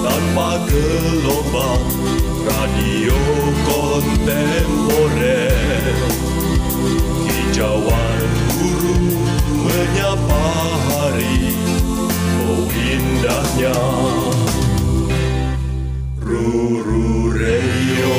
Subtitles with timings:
[0.00, 1.84] tanpa gelombang
[2.40, 3.20] radio
[3.68, 5.52] kontemporer
[7.28, 8.20] hijauan
[8.56, 8.96] guru
[9.60, 10.44] menyapa
[10.88, 11.52] hari
[12.48, 13.76] oh indahnya
[16.24, 18.14] Ruru Radio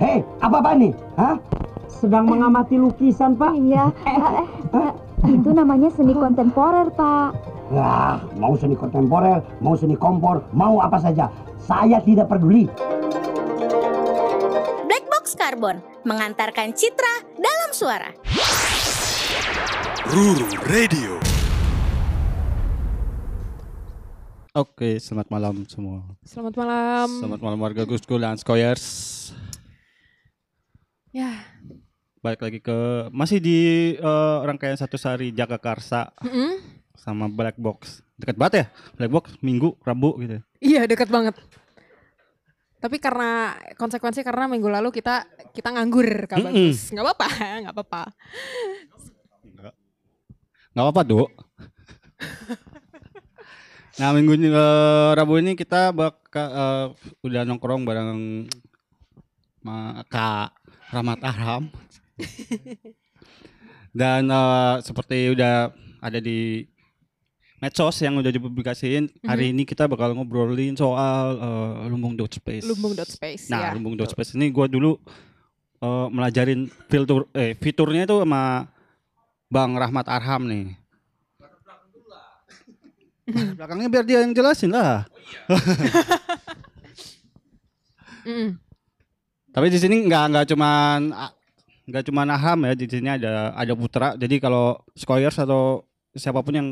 [0.00, 0.96] Hei, apa pak nih?
[1.20, 1.36] Hah?
[2.00, 3.52] Sedang mengamati lukisan pak?
[3.60, 4.19] Iya, eh, eh,
[5.50, 7.34] itu namanya seni kontemporer, Pak.
[7.74, 11.26] Wah, mau seni kontemporer, mau seni kompor, mau apa saja.
[11.58, 12.70] Saya tidak peduli.
[14.86, 18.14] Black Box Carbon mengantarkan citra dalam suara.
[20.14, 21.18] Ruru Radio
[24.54, 26.14] Oke, selamat malam semua.
[26.22, 27.10] Selamat malam.
[27.10, 28.86] Selamat malam warga Gusku dan Skoyers.
[31.10, 31.42] Ya.
[32.20, 33.58] Balik lagi ke masih di
[33.96, 36.60] eh, rangkaian satu sehari Jaga Karsa Mm-mm.
[36.92, 38.04] sama Black Box.
[38.20, 38.64] Dekat banget ya?
[39.00, 40.36] Black Box Minggu, Rabu gitu.
[40.60, 41.32] Iya dekat banget.
[42.80, 45.24] Tapi karena konsekuensi karena minggu lalu kita
[45.56, 46.52] kita nganggur Kak Mm-mm.
[46.52, 46.92] Bagus.
[46.92, 47.28] Nggak apa-apa,
[47.64, 48.02] nggak apa-apa.
[50.70, 51.30] Nggak apa-apa, Dok.
[53.98, 56.86] nah, minggu ini, eh, Rabu ini kita bakal eh,
[57.24, 58.44] udah nongkrong bareng
[60.12, 60.52] Kak
[60.92, 61.72] Rahmat Ahram.
[64.00, 66.64] Dan eh, seperti udah ada di
[67.60, 72.64] medsos yang udah dipublikasiin, hari ini kita bakal ngobrolin soal eh, lumbung dot space.
[72.64, 73.70] Lumbung dot space Nah, ya.
[73.76, 74.96] lumbung dot space ini gua dulu
[75.82, 78.70] eh, melajarin filter eh fiturnya itu sama
[79.50, 80.78] Bang Rahmat Arham nih.
[83.30, 85.06] Belakangnya biar dia yang jelasin lah.
[88.26, 88.58] Mm-mm.
[89.50, 91.34] Tapi di sini nggak nggak cuman ah,
[91.90, 94.14] nggak cuman Aham ya di sini ada ada Putra.
[94.14, 95.82] Jadi kalau Skoyers atau
[96.14, 96.68] siapa pun yang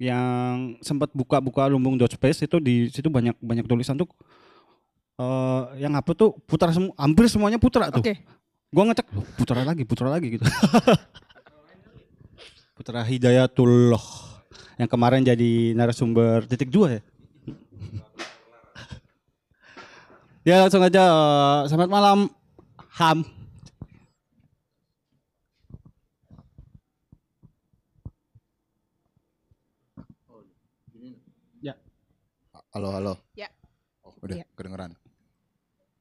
[0.00, 4.10] yang sempat buka-buka lumbung dot space itu di situ banyak banyak tulisan tuh
[5.14, 8.02] eh yang apa tuh Putra semua hampir semuanya Putra tuh.
[8.02, 8.18] Oke.
[8.74, 10.42] Gua ngecek "Loh, Putra lagi, Putra lagi gitu.
[12.74, 14.02] Putra Hidayatullah
[14.82, 17.00] yang kemarin jadi narasumber titik dua ya.
[20.48, 22.18] ya langsung aja eh, selamat malam
[22.98, 23.43] Ham.
[32.74, 33.14] Halo, halo.
[33.32, 33.46] Ya.
[34.02, 34.46] Oh, udah Ya.
[34.52, 34.98] kedengeran.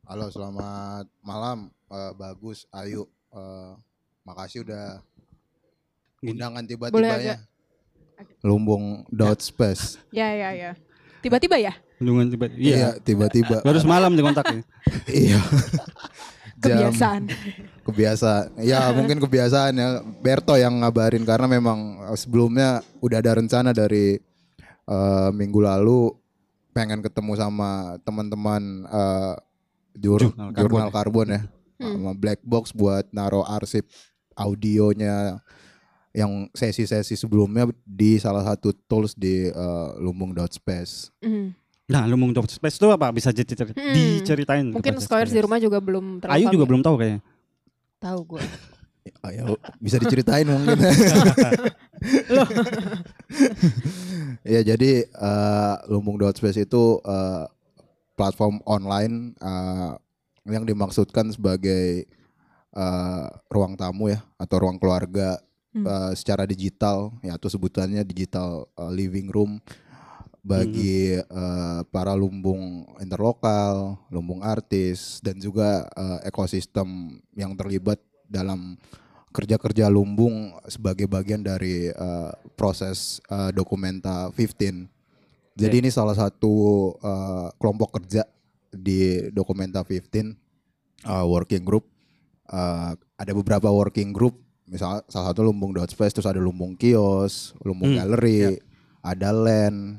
[0.04, 1.70] Halo, selamat malam.
[1.88, 3.06] Eh, bagus, Ayu.
[3.30, 3.72] Eh,
[4.24, 5.00] makasih udah
[6.20, 7.38] undangan tiba-tiba ya.
[8.42, 10.02] Lumbung dot space.
[10.12, 10.72] Ya ya ya.
[11.22, 11.72] Tiba-tiba ya?
[12.02, 12.90] Lindungan tiba Iya, Iya.
[13.00, 13.64] tiba-tiba.
[13.64, 14.66] Baru semalam dikontaknya.
[15.08, 15.40] iya.
[16.64, 17.22] Jam- Kebiasaan.
[17.84, 18.46] kebiasaan.
[18.60, 19.88] Ya, mungkin kebiasaan ya.
[20.20, 24.18] Berto yang ngabarin karena memang eh, sebelumnya udah ada rencana dari
[24.84, 26.12] eh, minggu lalu
[26.74, 27.70] pengen ketemu sama
[28.02, 29.34] teman-teman eh,
[29.96, 30.92] jur- Jurnal Karbon jurnal ya.
[30.92, 31.42] karbon ya.
[31.78, 31.94] Hmm.
[31.96, 33.86] Sama black box buat naro arsip
[34.34, 35.38] audionya
[36.12, 41.10] yang sesi-sesi sebelumnya di salah satu tools di eh, lumbung dot space.
[41.20, 41.54] Mm.
[41.84, 43.10] Nah, lumbung dot space itu apa?
[43.10, 43.94] Bisa dicer- Hmm.
[43.94, 44.66] diceritain.
[44.68, 46.70] Mungkin Skoyers di rumah juga belum terlalu Ayu juga familiar.
[46.70, 47.22] belum tahu kayaknya.
[48.00, 48.42] tahu gue.
[49.28, 49.44] Ayo
[49.78, 50.80] bisa diceritain mungkin.
[54.54, 57.46] ya jadi eh, Lumbung Dot Space itu eh,
[58.20, 59.92] platform online eh,
[60.48, 62.04] yang dimaksudkan sebagai
[62.76, 65.40] eh, ruang tamu ya atau ruang keluarga
[65.74, 65.86] Hmm.
[65.90, 67.10] eh, secara digital.
[67.26, 69.58] Ya atau sebutannya digital eh, living room
[70.46, 77.98] bagi eh, para lumbung interlokal, lumbung artis dan juga eh, ekosistem yang terlibat
[78.30, 78.78] dalam
[79.34, 85.58] kerja-kerja lumbung sebagai bagian dari eh, proses eh, dokumenta 15.
[85.58, 86.54] Jadi ini salah satu
[87.02, 88.24] eh, kelompok kerja
[88.70, 89.90] di dokumenta 15
[91.10, 91.90] eh, working group.
[92.48, 94.38] Eh, ada beberapa working group,
[94.70, 98.62] misal salah satu lumbung dot space, terus ada lumbung kios, lumbung Hmm, galeri,
[99.02, 99.98] ada land,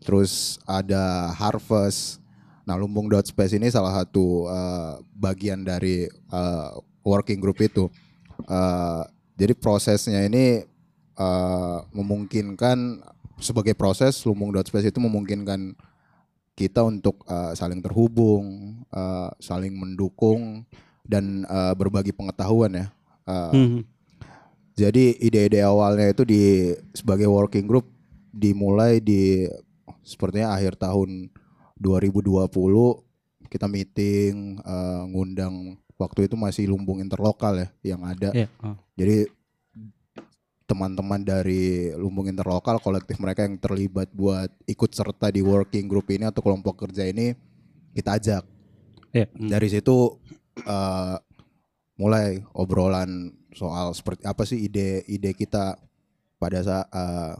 [0.00, 2.22] terus ada harvest.
[2.64, 6.70] Nah, lumbung dot space ini salah satu eh, bagian dari eh,
[7.02, 7.90] working group itu.
[8.46, 9.02] Eh,
[9.36, 10.64] jadi prosesnya ini
[11.16, 13.00] eh, memungkinkan
[13.40, 15.72] sebagai proses lumbung dot space itu memungkinkan
[16.54, 20.64] kita untuk eh, saling terhubung, eh, saling mendukung
[21.04, 22.86] dan eh, berbagi pengetahuan ya.
[23.28, 23.80] Eh, Hmm.
[24.74, 27.84] jadi ide-ide awalnya itu di sebagai working group
[28.32, 29.44] dimulai di
[30.00, 31.28] sepertinya akhir tahun
[31.76, 32.48] 2020
[33.50, 38.32] kita meeting eh, ngundang waktu itu masih lumbung interlokal ya yang ada.
[38.32, 38.48] Iya.
[38.64, 38.76] oh.
[38.96, 39.28] Jadi
[40.64, 46.30] teman-teman dari Lumbung Interlokal kolektif mereka yang terlibat buat ikut serta di working group ini
[46.30, 47.34] atau kelompok kerja ini
[47.90, 48.46] kita ajak
[49.10, 49.26] Iya.
[49.34, 49.50] Hmm.
[49.50, 50.14] dari situ
[50.62, 51.16] eh,
[51.98, 55.74] mulai obrolan soal seperti apa sih ide-ide kita
[56.38, 57.34] pada saat eh,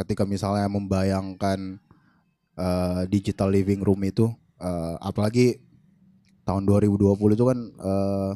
[0.00, 1.76] ketika misalnya membayangkan
[2.56, 5.60] eh, digital living room itu eh, apalagi
[6.48, 8.32] tahun 2020 itu kan eh,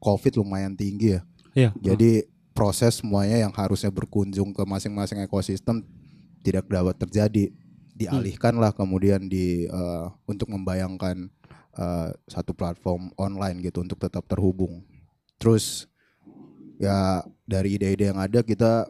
[0.00, 1.22] covid lumayan tinggi ya
[1.56, 1.72] Iya.
[1.80, 5.84] jadi proses semuanya yang harusnya berkunjung ke masing-masing ekosistem
[6.40, 7.52] tidak dapat terjadi.
[7.96, 11.28] Dialihkanlah kemudian di eh, untuk membayangkan
[11.76, 14.84] eh, satu platform online gitu untuk tetap terhubung.
[15.36, 15.84] Terus
[16.80, 18.88] ya dari ide-ide yang ada kita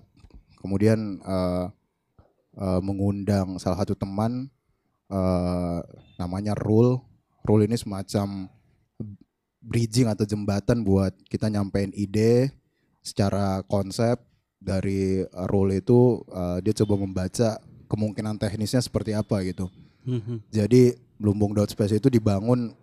[0.62, 1.66] kemudian eh,
[2.58, 4.46] eh, mengundang salah satu teman
[5.10, 5.78] eh,
[6.22, 7.02] namanya Rule.
[7.46, 8.50] Rule ini semacam
[9.62, 12.54] bridging atau jembatan buat kita nyampein ide
[13.02, 14.18] secara konsep
[14.58, 19.70] dari uh, role itu uh, dia coba membaca kemungkinan teknisnya seperti apa gitu.
[20.06, 20.42] Mhm.
[20.50, 22.74] Jadi Lumbung Dot Space itu dibangun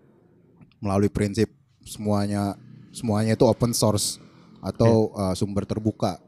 [0.80, 1.52] melalui prinsip
[1.84, 2.56] semuanya
[2.92, 4.20] semuanya itu open source
[4.64, 6.20] atau uh, sumber terbuka.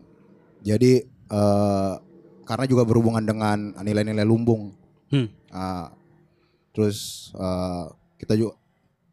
[0.63, 1.99] Jadi uh,
[2.43, 4.75] karena juga berhubungan dengan nilai-nilai lumbung.
[5.07, 5.31] Hmm.
[5.51, 5.87] Uh,
[6.75, 7.91] terus uh,
[8.25, 8.57] kita juga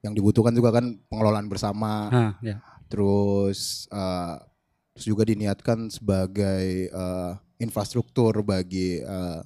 [0.00, 2.58] yang dibutuhkan juga kan pengelolaan bersama Ah, ya.
[2.88, 4.34] terus eh,
[4.92, 9.40] terus juga diniatkan sebagai eh, infrastruktur bagi eh,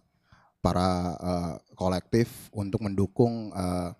[0.64, 3.90] para eh, kolektif untuk mendukung eh,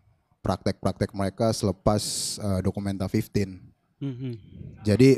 [0.41, 2.03] praktek-praktek mereka selepas
[2.41, 4.01] eh, Dokumenta 15.
[4.01, 4.33] Mhm.
[4.83, 5.11] Jadi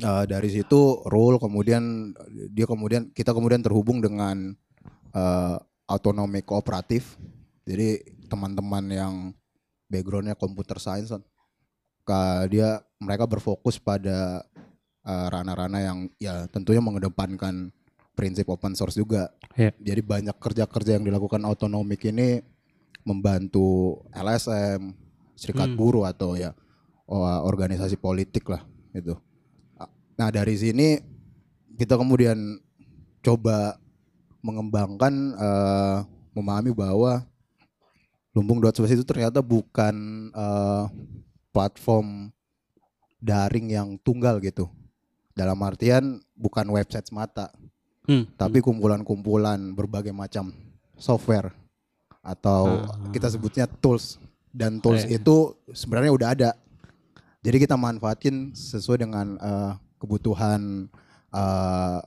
[0.00, 2.10] eh, dari situ rule kemudian
[2.50, 4.56] dia kemudian kita kemudian terhubung dengan
[5.14, 5.56] eh,
[5.86, 7.14] autonomi kooperatif.
[7.62, 9.14] Jadi teman-teman yang
[9.92, 11.20] backgroundnya computer science kan,
[12.02, 14.40] ka- dia mereka berfokus pada
[15.04, 17.68] eh, ranah-ranah yang ya tentunya mengedepankan
[18.16, 19.28] prinsip open source juga.
[19.52, 19.76] Iya.
[19.76, 22.40] Jadi banyak kerja-kerja yang dilakukan autonomik ini
[23.02, 24.94] membantu LSM,
[25.34, 25.76] serikat Hmm.
[25.76, 26.54] buruh atau ya
[27.42, 28.62] organisasi politik lah
[28.94, 29.18] gitu.
[30.16, 30.96] Nah dari sini
[31.74, 32.62] kita kemudian
[33.20, 33.76] coba
[34.40, 35.96] mengembangkan eh,
[36.32, 37.26] memahami bahwa
[38.32, 39.94] Lumbung Dot Space itu ternyata bukan
[40.28, 40.84] eh,
[41.52, 42.32] platform
[43.18, 44.66] daring yang tunggal gitu.
[45.32, 47.48] Dalam artian bukan website semata,
[48.02, 48.26] Hmm.
[48.34, 50.50] tapi kumpulan-kumpulan berbagai macam
[50.98, 51.54] software
[52.18, 53.08] atau Ah.
[53.10, 54.18] kita sebutnya tools
[54.50, 55.18] dan tools Iya.
[55.18, 56.50] itu sebenarnya udah ada.
[57.42, 60.90] Jadi kita manfaatin sesuai dengan eh, kebutuhan
[61.30, 61.98] eh,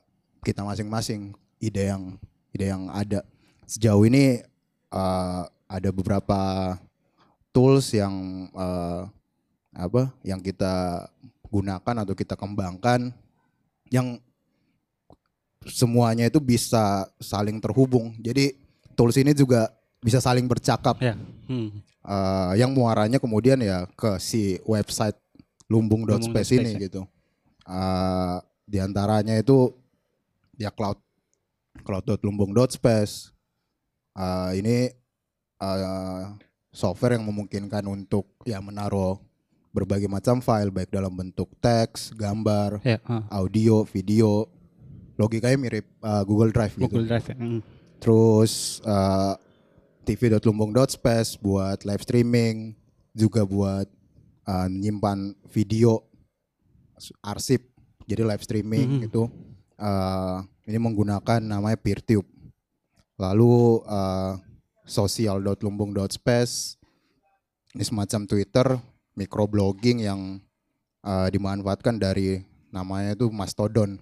[0.41, 2.19] kita masing-masing, ide yang
[2.51, 3.23] ide yang ada.
[3.65, 4.43] Sejauh ini
[4.91, 6.39] eh, ada beberapa
[7.49, 8.13] tools yang
[8.53, 9.01] eh,
[9.75, 11.07] apa yang kita
[11.51, 13.11] gunakan atau kita kembangkan
[13.91, 14.19] yang
[15.65, 18.13] semuanya itu bisa saling terhubung.
[18.21, 18.55] Jadi
[18.93, 20.99] tools ini juga bisa saling bercakap.
[21.01, 21.17] Ya.
[21.49, 21.81] Hmm.
[22.05, 25.17] Eh, yang muaranya kemudian ya ke si website
[25.65, 26.79] lumbung.space Lumbung.space ini ya.
[26.85, 27.01] gitu.
[27.65, 29.73] Eh, di antaranya itu
[30.61, 31.01] ya cloud
[31.81, 33.33] cloud.lumbung.space.
[34.15, 34.75] Eh, ini
[35.57, 36.23] eh,
[36.69, 39.19] software yang memungkinkan untuk ya menaruh
[39.69, 42.99] berbagai macam file baik dalam bentuk teks, gambar, Ya.
[43.03, 43.27] ah.
[43.29, 44.47] audio, video.
[45.15, 46.87] Logikanya mirip eh, Google Drive gitu.
[46.89, 47.27] Google Drive.
[47.27, 47.35] ya.
[47.35, 47.59] Hmm.
[47.95, 49.33] Terus uh,
[50.05, 52.75] tv.lumbung.space buat live streaming,
[53.11, 53.87] juga buat
[54.45, 56.03] uh, nyimpan video
[57.21, 57.63] arsip,
[58.03, 59.01] jadi live streaming Mhm.
[59.07, 59.31] gitu.
[59.75, 62.27] Uh, ini menggunakan namanya PeerTube.
[63.15, 64.39] Lalu uh,
[64.85, 66.77] sosial.lumbung.space
[67.75, 68.67] ini semacam Twitter,
[69.19, 70.39] microblogging yang
[71.03, 72.39] uh, dimanfaatkan dari
[72.71, 73.99] namanya itu Mastodon.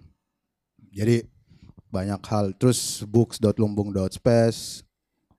[0.94, 1.26] Jadi
[1.90, 2.54] banyak hal.
[2.54, 4.86] Terus books.lumbung.space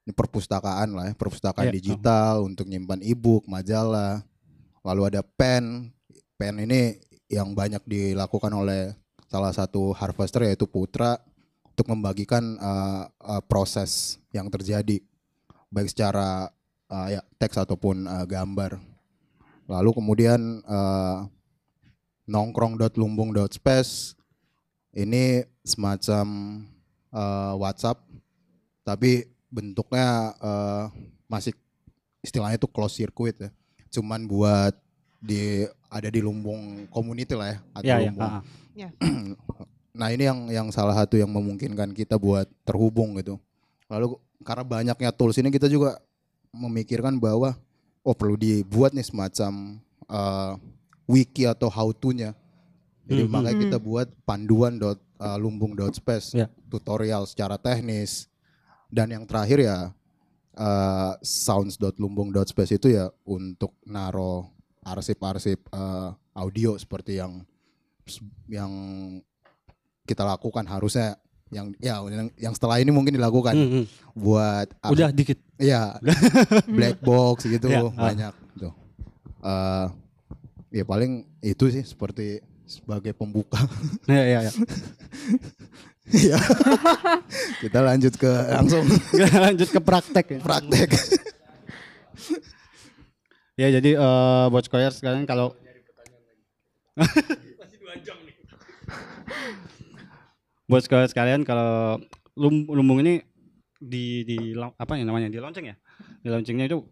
[0.04, 1.76] ini perpustakaan lah ya, perpustakaan Iya.
[1.78, 4.26] digital untuk nyimpan e-book, majalah.
[4.82, 5.94] Lalu ada pen.
[6.34, 6.98] Pen ini
[7.30, 8.92] yang banyak dilakukan oleh
[9.30, 11.16] salah satu harvester yaitu Putra
[11.70, 15.00] untuk membagikan uh, uh, proses yang terjadi
[15.75, 16.47] baik secara
[16.88, 18.78] uh, ya teks ataupun uh, gambar.
[19.66, 21.26] Lalu kemudian uh,
[22.25, 24.16] nongkrong.lumbung.space
[24.95, 26.26] ini semacam
[27.11, 28.00] eh, WhatsApp
[28.85, 30.85] tapi bentuknya eh,
[31.26, 31.52] masih
[32.21, 33.50] istilahnya itu close circuit ya.
[33.90, 34.73] Cuman buat
[35.25, 38.11] di ada di lumbung community lah ya atau Ya, ya.
[38.12, 38.31] lumbung.
[38.31, 38.43] ah.
[39.95, 43.38] Nah ini yang yang salah satu yang memungkinkan kita buat terhubung gitu.
[43.87, 45.96] Lalu karena banyaknya tools ini kita juga
[46.52, 47.56] memikirkan bahwa
[48.04, 50.52] oh perlu dibuat nih semacam eh,
[51.08, 52.36] wiki atau how to-nya
[53.04, 53.28] Jadi Mhm.
[53.28, 56.48] makanya kita buat panduan dot uh, lumbung dot space Ya.
[56.72, 58.32] tutorial secara teknis
[58.88, 59.92] dan yang terakhir ya
[60.56, 64.48] uh, sounds dot lumbung dot space itu ya untuk naro
[64.80, 67.44] arsip-arsip uh, audio seperti yang
[68.48, 68.72] yang
[70.04, 71.16] kita lakukan harusnya
[71.54, 73.84] yang ya yang, yang setelah ini mungkin dilakukan Hmm, hmm.
[74.18, 75.38] buat Udah dikit.
[75.54, 75.94] Iya,
[76.76, 77.94] black box gitu Ya, ah.
[77.94, 78.75] banyak tuh.
[79.44, 79.87] Eh,
[80.75, 83.62] ya paling itu sih seperti sebagai pembuka.
[84.11, 84.52] Iya iya iya.
[86.04, 86.37] Iya.
[87.64, 88.84] Kita lanjut ke langsung
[89.14, 90.40] Kita lanjut ke praktek ya.
[90.42, 90.88] praktek.
[93.54, 95.54] Ya jadi eh buat sekarang kalau
[100.68, 102.00] buat Skoyer sekalian kalau
[102.37, 103.21] lum- lumbung ini
[103.78, 105.76] di di apa ya namanya di launching ya?
[106.25, 106.85] Di launchingnya itu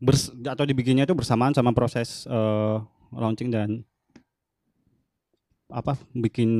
[0.00, 2.76] bers, atau dibikinnya itu bersamaan sama proses eh,
[3.12, 3.82] launching dan
[5.66, 6.50] apa bikin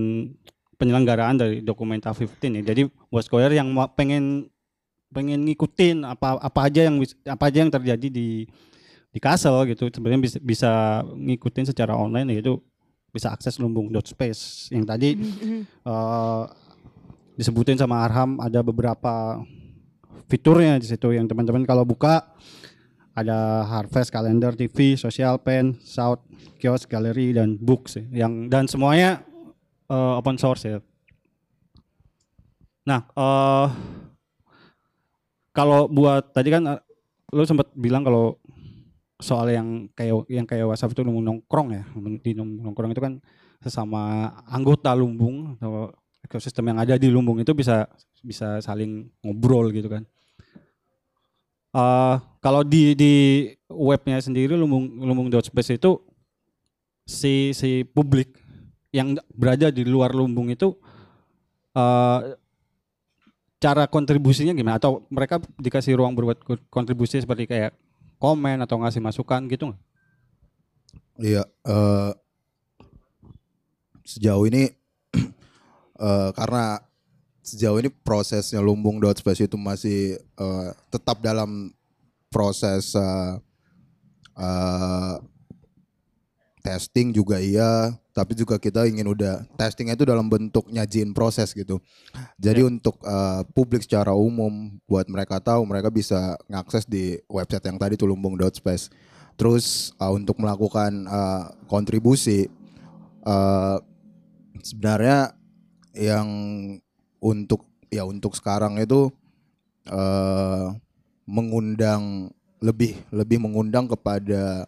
[0.76, 4.50] penyelenggaraan dari Documenta 15 ya jadi buat Skoyer yang pengen
[5.14, 8.44] pengen ngikutin apa apa aja yang apa aja yang terjadi di
[9.14, 10.73] di Castle gitu sebenarnya bisa bisa
[11.06, 12.58] ngikutin secara online yaitu
[13.16, 15.16] bisa akses lumbung dot space yang tadi
[15.90, 16.44] eh,
[17.40, 19.40] disebutin sama Arham ada beberapa
[20.28, 22.37] fiturnya di situ yang teman-teman kalau buka
[23.16, 26.20] ada Harvest, Calendar, TV, Social Pen, South,
[26.61, 28.28] Kios, Gallery dan Books ya.
[28.28, 29.25] yang dan semuanya
[29.88, 30.78] eh, open source ya.
[32.87, 33.68] Nah, eh
[35.56, 36.76] kalau buat tadi kan
[37.32, 38.37] lu sempat bilang kalau
[39.16, 41.82] soal yang kayak yang kayak WhatsApp itu lumbung nongkrong ya.
[42.20, 43.20] Di nongkrong itu kan
[43.61, 47.88] sesama anggota lumbung atau ekosistem yang ada di lumbung itu bisa
[48.20, 50.04] bisa saling ngobrol gitu kan.
[51.73, 53.12] Eh kalau di di
[53.68, 56.00] webnya sendiri lumbung lumbung space itu
[57.06, 58.37] si si publik
[58.92, 60.76] yang berada di luar lumbung itu
[61.73, 62.20] eh
[63.56, 64.76] cara kontribusinya gimana?
[64.76, 67.73] Atau mereka dikasih ruang berbuat kontribusi seperti kayak
[68.16, 69.82] komen atau ngasih masukan gitu nggak?
[71.16, 72.12] Iya, eh,
[74.04, 74.68] sejauh ini
[76.06, 76.80] eh, karena
[77.40, 81.73] sejauh ini prosesnya lumbung dot space itu masih eh, tetap dalam
[82.28, 83.32] proses eh,
[84.37, 85.14] eh,
[86.66, 91.78] testing juga iya, tapi juga kita ingin udah testingnya itu dalam bentuk nyajiin proses gitu.
[92.35, 97.78] Jadi untuk eh, publik secara umum buat mereka tahu mereka bisa ngakses di website yang
[97.78, 98.90] tadi tuh lumbung dot space.
[99.37, 102.49] Terus uh, untuk melakukan uh, kontribusi
[103.20, 103.76] uh,
[104.64, 105.37] sebenarnya
[105.92, 106.25] yang
[107.20, 109.12] untuk ya untuk sekarang itu
[109.92, 110.73] uh,
[111.28, 112.32] mengundang
[112.64, 114.64] lebih lebih mengundang kepada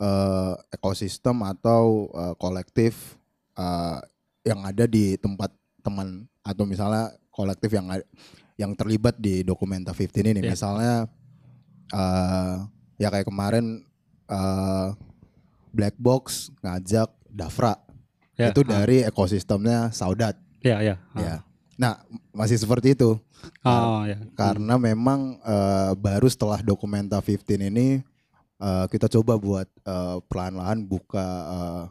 [0.00, 3.20] uh, ekosistem atau uh, kolektif
[3.54, 4.00] uh,
[4.42, 5.52] yang ada di tempat
[5.84, 7.86] teman atau misalnya kolektif yang
[8.56, 10.52] yang terlibat di Documenta 15 ini Ya.
[10.52, 10.94] misalnya
[11.92, 12.64] uh,
[12.96, 13.84] ya kayak kemarin
[14.28, 14.92] uh,
[15.70, 17.76] Black Box ngajak Dafra
[18.40, 18.80] Ya, itu ah.
[18.80, 20.32] dari ekosistemnya Saudat
[20.64, 20.96] Ya ya.
[21.12, 21.44] ya.
[21.76, 22.00] Nah
[22.32, 23.20] masih seperti itu
[23.60, 24.16] Oh ya.
[24.32, 28.00] karena memang eh, baru setelah Documenta 15 ini
[28.60, 31.84] eh, kita coba buat eh, pelan-pelan buka eh,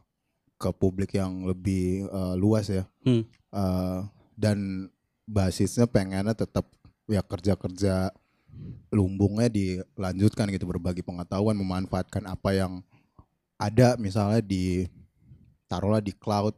[0.59, 3.25] ke publik yang lebih eh, luas ya Hmm.
[3.49, 3.99] Eh,
[4.38, 4.88] dan
[5.25, 6.69] basisnya pengennya tetap
[7.09, 8.13] ya kerja-kerja
[8.93, 12.73] lumbungnya dilanjutkan gitu berbagi pengetahuan memanfaatkan apa yang
[13.57, 14.85] ada misalnya di
[15.69, 16.53] taruhlah di cloud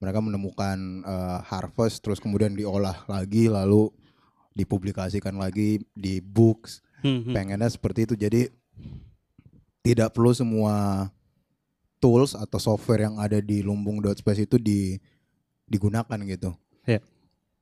[0.00, 3.92] mereka menemukan eh, harvest terus kemudian diolah lagi lalu
[4.56, 7.32] dipublikasikan lagi di books Hmm, hmm.
[7.32, 8.52] pengennya seperti itu jadi
[9.80, 11.08] tidak perlu semua
[11.98, 14.96] tools atau software yang ada di lumbung.space itu di
[15.64, 16.50] digunakan gitu
[16.82, 16.98] Ya.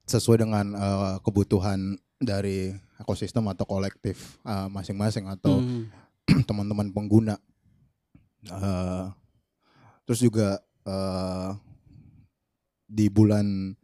[0.04, 5.86] sesuai dengan eh, kebutuhan dari ekosistem atau kolektif eh, masing-masing atau Hmm.
[6.48, 7.36] teman-teman pengguna.
[8.44, 9.04] Eh,
[10.04, 11.50] terus juga eh,
[12.88, 13.74] di bulan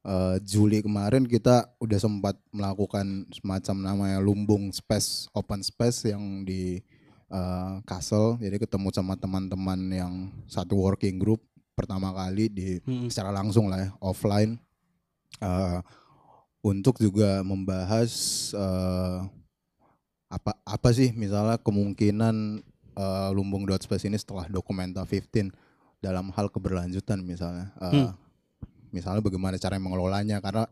[0.00, 6.80] eh, Juli kemarin kita udah sempat melakukan semacam namanya lumbung space open space yang di
[7.30, 8.36] eh, Castle.
[8.36, 11.40] Jadi ketemu sama teman-teman yang satu working group
[11.72, 13.08] pertama kali di Hmm.
[13.08, 14.58] secara langsung lah ya offline
[15.40, 15.80] Eh,
[16.60, 18.10] untuk juga membahas
[18.52, 19.18] eh,
[20.28, 22.60] apa apa sih misalnya kemungkinan
[22.92, 25.48] eh, lumbung dot space ini setelah Documenta 15
[25.98, 28.12] dalam hal keberlanjutan misalnya Eh, Hmm.
[28.90, 30.68] misalnya bagaimana cara mengelolanya karena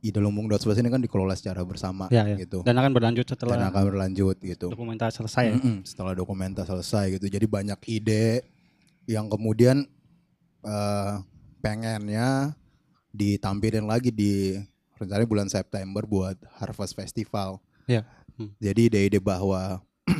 [0.00, 2.40] ide lumbung dot space ini kan dikelola secara bersama Ya, ya.
[2.40, 5.44] gitu Dan akan berlanjut dan setelah akan berlanjut gitu dokumentasi selesai.
[5.46, 5.54] ya?
[5.56, 7.26] Mm-mm, setelah dokumenta selesai gitu.
[7.26, 8.44] Jadi banyak ide
[9.04, 9.84] yang kemudian
[10.62, 11.14] eh,
[11.60, 12.56] pengennya
[13.10, 14.56] ditampilin lagi di
[14.96, 17.60] rencananya bulan September buat Harvest Festival.
[17.84, 18.04] Iya.
[18.36, 18.52] Hmm.
[18.56, 19.80] Jadi ide-ide bahwa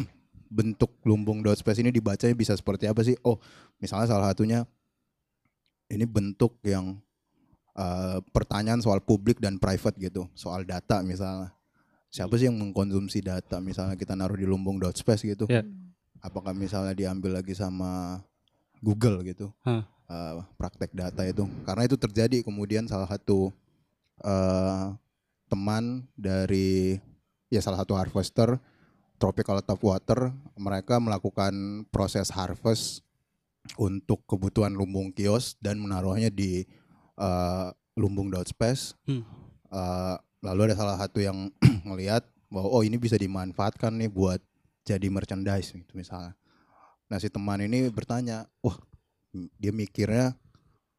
[0.51, 3.15] bentuk lumbung dot space ini dibacanya bisa seperti apa sih?
[3.23, 3.39] Oh,
[3.79, 4.67] misalnya salah satunya
[5.89, 6.99] ini bentuk yang
[7.81, 11.57] eh, pertanyaan soal publik dan private gitu, soal data misalnya.
[12.11, 15.49] Siapa sih yang mengkonsumsi data misalnya kita naruh di lumbung dot space gitu?
[15.49, 15.65] Iya.
[16.21, 18.21] Apakah misalnya diambil lagi sama
[18.83, 19.49] Google gitu?
[19.65, 19.87] Hah.
[20.11, 23.55] eh, praktek data itu karena itu terjadi kemudian salah satu
[24.27, 24.85] eh,
[25.47, 26.99] teman dari
[27.51, 28.59] ya salah satu harvester
[29.19, 33.03] tropical tap water mereka melakukan proses harvest
[33.77, 36.65] untuk kebutuhan lumbung kios dan menaruhnya di
[37.21, 39.23] eh, lumbung dot space Hmm.
[39.69, 41.53] Eh, lalu ada salah satu yang
[41.87, 44.41] melihat bahwa oh ini bisa dimanfaatkan nih buat
[44.83, 46.35] jadi merchandise gitu misalnya
[47.07, 48.75] nah si teman ini bertanya wah
[49.55, 50.35] dia mikirnya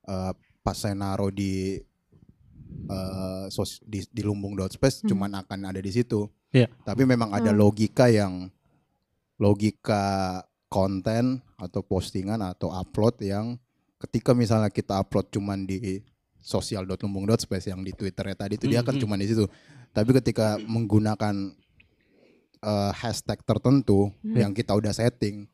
[0.03, 1.81] eh, pas saya naruh di
[2.87, 5.09] eh, sos- di, di lumbung dot space Hmm.
[5.09, 6.67] cuman akan ada di situ Iya.
[6.83, 7.59] tapi memang ada Hmm.
[7.59, 8.47] logika yang
[9.35, 13.57] logika konten atau postingan atau upload yang
[13.97, 15.99] ketika misalnya kita upload cuman di
[16.41, 19.01] sosial dot lumbung dot space yang di twitternya tadi itu dia akan Mhm.
[19.01, 19.45] cuman di situ
[19.91, 21.53] tapi ketika menggunakan
[22.59, 24.37] eh, hashtag tertentu Hmm.
[24.37, 25.49] yang kita udah setting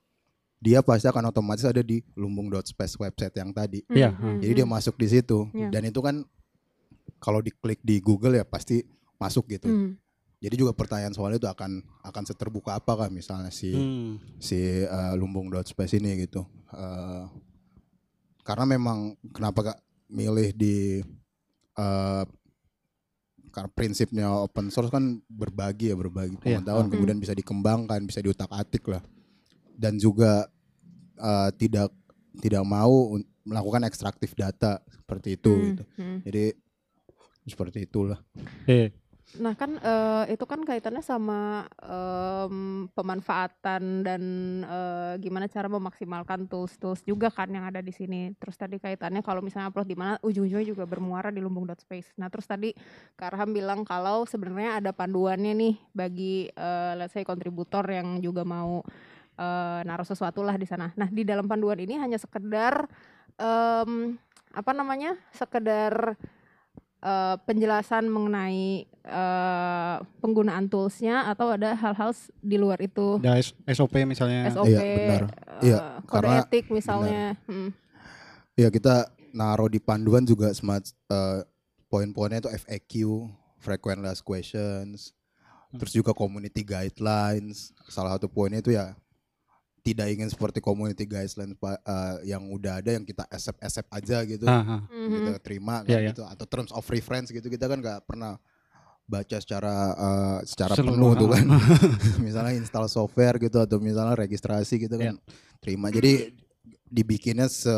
[0.57, 4.53] dia pasti akan otomatis ada di lumbung dot space website yang tadi Iya, Hmm, jadi
[4.53, 5.69] dia hmm, masuk di situ Iya.
[5.69, 6.25] dan itu kan
[7.17, 8.83] kalau diklik di Google ya pasti
[9.15, 9.95] masuk gitu hmm.
[10.37, 14.19] jadi juga pertanyaan soal itu akan akan seterbuka apakah misalnya si Hmm.
[14.37, 17.23] si eh, lumbung dot space ini gitu Eh,
[18.43, 21.01] karena memang kenapa gak milih di
[21.73, 22.23] eh,
[23.47, 26.61] karena prinsipnya open source kan berbagi ya berbagi Iya.
[26.61, 26.93] pengetahuan Hmm.
[26.93, 29.01] kemudian bisa dikembangkan bisa diutak atik lah.
[29.73, 30.45] Dan juga
[31.17, 31.89] eh, tidak
[32.37, 35.83] tidak mau melakukan ekstraktif data seperti itu Hmm, gitu.
[36.23, 36.43] Jadi
[37.47, 38.19] seperti itulah.
[38.67, 38.91] Eh,
[39.35, 44.23] Nah kan eh, itu kan kaitannya sama em, pemanfaatan dan
[44.63, 48.31] eh, gimana cara memaksimalkan tools-tools juga kan yang ada di sini.
[48.39, 52.15] Terus tadi kaitannya kalau misalnya upload di mana ujung-ujungnya juga bermuara di lumbung space.
[52.15, 52.71] Nah terus tadi
[53.19, 58.79] Kak bilang kalau sebenarnya ada panduannya nih bagi eh, let's say kontributor yang juga mau
[59.35, 60.95] eh, naruh sesuatu lah di sana.
[60.95, 62.87] Nah di dalam panduan ini hanya sekedar
[63.35, 64.15] em,
[64.55, 66.15] apa namanya sekedar
[66.99, 74.03] eh, penjelasan mengenai eh, penggunaan toolsnya atau ada hal-hal di luar itu ada S- SOP
[74.03, 74.49] misalnya.
[74.49, 75.23] SOP, Iya, benar.
[75.23, 77.23] eh, Iya, kode karena- etik misalnya.
[77.45, 77.71] Hmm.
[78.53, 81.41] Ya kita naruh di panduan juga smart eh,
[81.87, 82.91] poin-poinnya itu FAQ,
[83.57, 85.15] frequent last questions,
[85.71, 87.71] terus juga community guidelines.
[87.85, 88.91] Salah satu poinnya itu ya
[89.87, 94.43] tidak ingin seperti community guidelines pa- eh, yang udah ada yang kita accept-accept aja gitu,
[94.43, 94.81] Ah, ah.
[94.89, 95.11] Mhm.
[95.13, 96.09] kita terima Iya, kan iya.
[96.11, 98.35] gitu atau terms of reference gitu kita kan nggak pernah
[99.05, 101.45] baca secara eh, secara Seluruh, penuh tuh kan.
[102.27, 105.15] misalnya install software gitu atau misalnya registrasi gitu kan
[105.57, 105.87] terima.
[105.87, 106.35] Jadi
[106.85, 107.71] dibikinnya se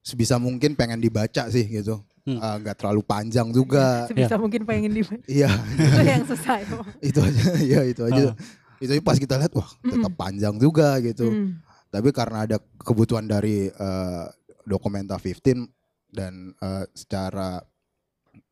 [0.00, 2.00] sebisa mungkin pengen dibaca sih gitu.
[2.20, 2.36] Hmm.
[2.38, 4.04] Ah, nggak terlalu panjang juga.
[4.06, 6.84] Sebisa mungkin pengen di Iya, itu yang susah emang.
[7.00, 7.42] itu aja.
[7.58, 8.24] Iya, itu aja.
[8.28, 8.34] Ah.
[8.80, 11.28] Itu pas kita lihat wah, tetap panjang juga gitu.
[11.28, 11.60] Hmm.
[11.90, 14.26] Tapi karena ada kebutuhan dari eh,
[14.64, 15.68] Documenta 15
[16.08, 17.60] dan eh, secara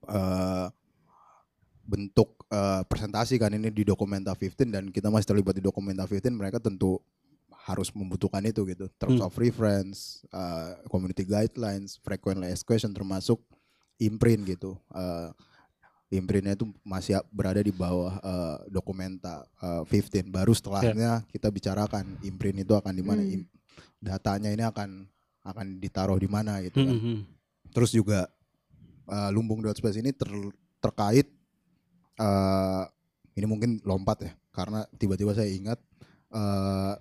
[0.05, 0.67] eh,
[1.83, 6.37] bentuk eh, presentasi kan ini di Documenta 15 dan kita masih terlibat di Documenta 15
[6.37, 7.01] mereka tentu
[7.65, 9.29] harus membutuhkan itu gitu terms Hmm.
[9.29, 13.41] of reference, eh, community guidelines, frequently asked question termasuk
[13.99, 14.77] imprint gitu.
[14.93, 15.29] Eh,
[16.09, 20.29] imprintnya itu masih berada di bawah eh, Documenta eh, 15.
[20.33, 23.45] Baru setelahnya kita bicarakan imprint itu akan di mana, Hmm.
[24.01, 25.05] datanya ini akan
[25.45, 26.97] akan ditaruh di mana gitu kan.
[26.97, 27.19] Hmm, hmm.
[27.73, 28.29] Terus juga
[29.09, 31.27] uh, lumbung dot space ini ter- terkait
[32.21, 32.85] uh,
[33.33, 35.79] ini mungkin lompat ya karena tiba-tiba saya ingat
[36.35, 36.95] uh,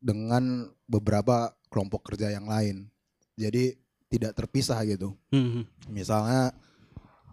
[0.00, 2.88] dengan beberapa kelompok kerja yang lain.
[3.36, 3.76] Jadi
[4.10, 5.14] tidak terpisah gitu.
[5.30, 5.64] Hmm, hmm.
[5.90, 6.50] Misalnya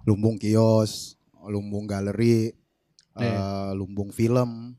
[0.08, 2.56] lumbung kios, lumbung galeri,
[3.18, 3.34] Iya.
[3.36, 4.78] uh, lumbung film,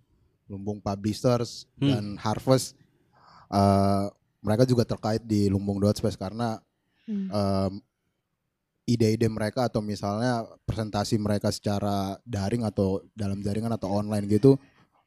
[0.49, 1.91] lumbung publishers Hmm.
[1.91, 2.73] dan harvest
[3.51, 4.09] uh,
[4.41, 6.57] mereka juga terkait di lumbung dot space karena
[7.05, 7.81] Hmm.
[8.85, 14.57] ide-ide mereka atau misalnya presentasi mereka secara daring atau dalam jaringan atau online gitu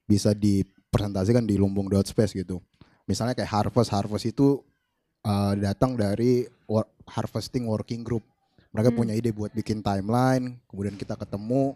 [0.05, 2.61] bisa dipresentasikan di lumbung dot space gitu.
[3.05, 4.61] Misalnya kayak harvest harvest itu
[5.21, 8.25] eh, datang dari wor- harvesting working group.
[8.71, 8.97] Mereka Hmm.
[9.03, 11.75] punya ide buat bikin timeline, kemudian kita ketemu,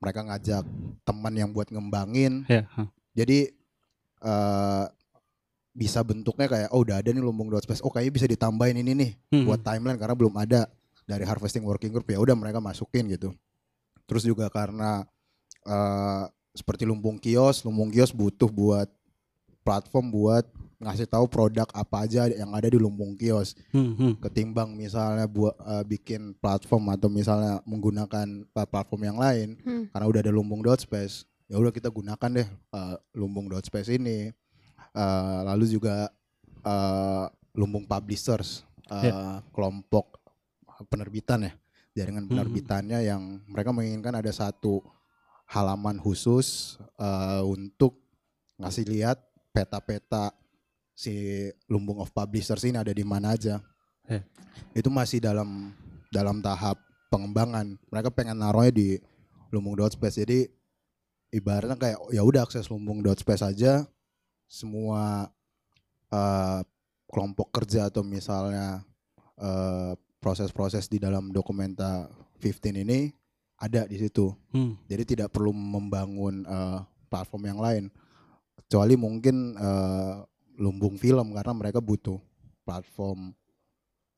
[0.00, 0.64] mereka ngajak
[1.04, 2.48] teman yang buat ngembangin.
[2.48, 2.88] Ya, ah.
[3.12, 3.52] Jadi
[4.24, 4.86] eh
[5.74, 8.92] bisa bentuknya kayak oh udah ada nih lumbung dot space oh kayaknya bisa ditambahin ini
[8.94, 9.44] nih Hmm.
[9.44, 10.70] buat timeline karena belum ada
[11.02, 13.34] dari harvesting working group ya udah mereka masukin gitu
[14.06, 15.02] terus juga karena
[15.66, 18.86] eh, seperti lumbung kios lumbung kios butuh buat
[19.64, 20.44] platform buat
[20.76, 24.12] ngasih tahu produk apa aja yang ada di lumbung kios Hmm, hmm.
[24.20, 29.84] ketimbang misalnya buat eh, bikin platform atau misalnya menggunakan eh, platform yang lain Hmm.
[29.88, 33.90] karena udah ada lumbung dot space ya udah kita gunakan deh eh, lumbung dot space
[33.90, 34.30] ini
[34.94, 36.06] Eh, lalu juga
[36.62, 39.10] eh, lumbung publishers eh,
[39.50, 40.22] kelompok
[40.86, 41.52] penerbitan ya
[41.94, 42.30] jaringan Mhm.
[42.30, 44.86] penerbitannya yang mereka menginginkan ada satu
[45.46, 47.98] halaman khusus eh, untuk
[48.56, 49.18] ngasih lihat
[49.54, 50.34] peta-peta
[50.94, 53.62] si lumbung of publishers ini ada di mana aja.
[54.04, 54.20] Eh.
[54.76, 55.72] itu masih dalam
[56.12, 56.76] dalam tahap
[57.08, 57.78] pengembangan.
[57.88, 58.88] Mereka pengen naruhnya di
[59.54, 60.26] lumbung dot space.
[60.26, 60.50] Jadi
[61.32, 63.86] ibaratnya kayak ya udah akses lumbung dot space aja.
[64.44, 65.30] Semua
[66.10, 66.60] eh,
[67.08, 68.82] kelompok kerja atau misalnya
[69.38, 72.10] eh, proses-proses di dalam dokumenta
[72.42, 73.12] 15 ini
[73.60, 74.34] ada di situ.
[74.50, 74.76] Hmm.
[74.90, 77.84] jadi tidak perlu membangun eh, platform yang lain
[78.58, 80.22] kecuali mungkin eh,
[80.58, 82.18] lumbung film karena mereka butuh
[82.62, 83.34] platform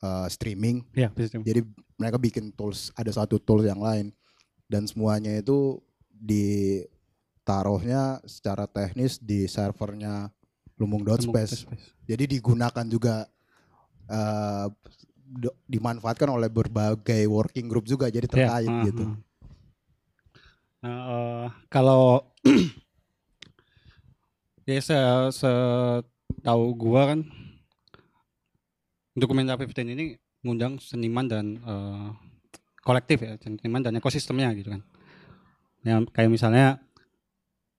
[0.05, 0.85] eh, streaming.
[0.92, 1.64] Ya, jadi
[1.96, 4.12] mereka bikin tools ada satu tools yang lain.
[4.66, 5.79] Dan semuanya itu
[6.11, 6.99] ditaruhnya
[8.27, 10.33] secara teknis di servernya
[10.77, 11.64] lumbung dot Lumbung space
[12.05, 13.31] jadi digunakan juga
[15.27, 19.05] do- dimanfaatkan oleh berbagai working group juga jadi Ya, terkait ah, gitu.
[19.05, 19.16] ah.
[20.87, 22.22] Nah, eh, kalau
[24.66, 24.83] ya
[25.31, 25.50] se,
[26.42, 27.20] tahu gua kan
[29.16, 32.09] Dokumenta 15 ini ngundang seniman dan eh,
[32.85, 34.85] kolektif ya, seniman dan ekosistemnya gitu kan.
[35.81, 36.66] Yang kayak misalnya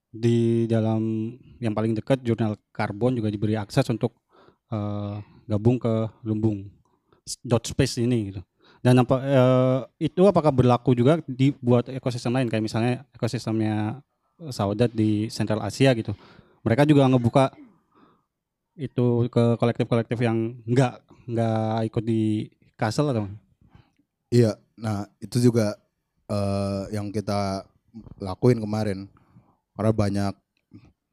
[0.10, 4.18] di dalam yang paling dekat jurnal Karbon juga diberi akses untuk
[4.74, 6.66] eh, gabung ke lumbung
[7.46, 8.42] dot space ini gitu.
[8.82, 14.02] Dan apa eh, itu apakah berlaku juga di buat ekosistem lain kayak misalnya ekosistemnya
[14.50, 16.18] Saudat di Central Asia gitu.
[16.68, 17.56] Mereka juga ngebuka
[18.76, 23.32] itu ke kolektif-kolektif yang enggak enggak ikut di Castle atau
[24.28, 25.80] Iya, nah itu juga
[26.28, 27.64] eh, yang kita
[28.20, 29.08] lakuin kemarin.
[29.72, 30.34] Karena banyak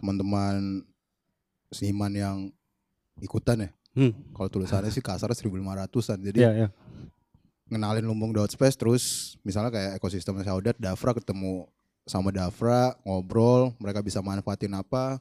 [0.02, 0.82] teman-teman
[1.70, 2.36] seniman yang
[3.22, 3.70] ikutan ya.
[3.94, 4.10] Hmm.
[4.34, 6.18] Kalau tulisannya sih kasar 1500-an.
[6.18, 6.68] Jadi Iya, iya.
[7.70, 9.04] ngenalin lumbung dot space terus
[9.46, 11.70] misalnya kayak ekosistem Saudat, Dafra ketemu
[12.04, 15.16] sama Dafra, ngobrol, mereka bisa manfaatin apa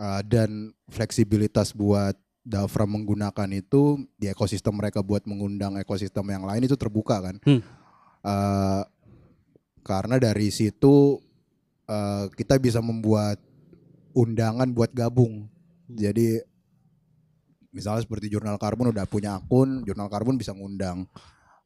[0.00, 6.64] eh, dan fleksibilitas buat Dafra menggunakan itu di ekosistem mereka buat mengundang ekosistem yang lain
[6.64, 7.36] itu terbuka kan.
[7.44, 7.60] Hmm.
[8.24, 8.82] Eh,
[9.84, 11.20] karena dari situ
[11.84, 13.36] eh, kita bisa membuat
[14.16, 15.52] undangan buat gabung.
[15.86, 16.40] Jadi
[17.70, 21.04] misalnya seperti Jurnal Karbon udah punya akun, Jurnal Karbon bisa ngundang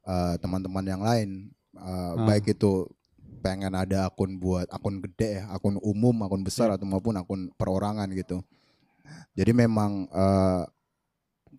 [0.04, 2.14] eh, teman-teman yang lain, Eh, Ah.
[2.22, 2.86] baik itu
[3.44, 8.08] pengen ada akun buat akun gede ya, akun umum, akun besar atau maupun akun perorangan
[8.16, 8.40] gitu.
[9.36, 10.62] Jadi memang eh,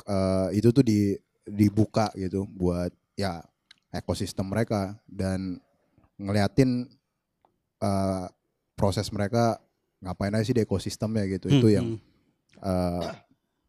[0.10, 1.14] eh, itu tuh di
[1.46, 3.46] dibuka gitu buat ya
[3.94, 5.62] ekosistem mereka dan
[6.18, 6.90] ngeliatin
[7.86, 8.26] eh,
[8.74, 9.62] proses mereka
[10.02, 11.54] ngapain aja sih di ekosistemnya gitu.
[11.54, 12.66] Hmm, Itu yang hmm.
[12.66, 13.08] eh,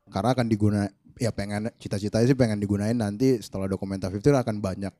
[0.08, 0.88] karena akan diguna
[1.20, 4.94] ya pengen cita-citanya sih pengen digunain nanti setelah dokumenta 15 akan banyak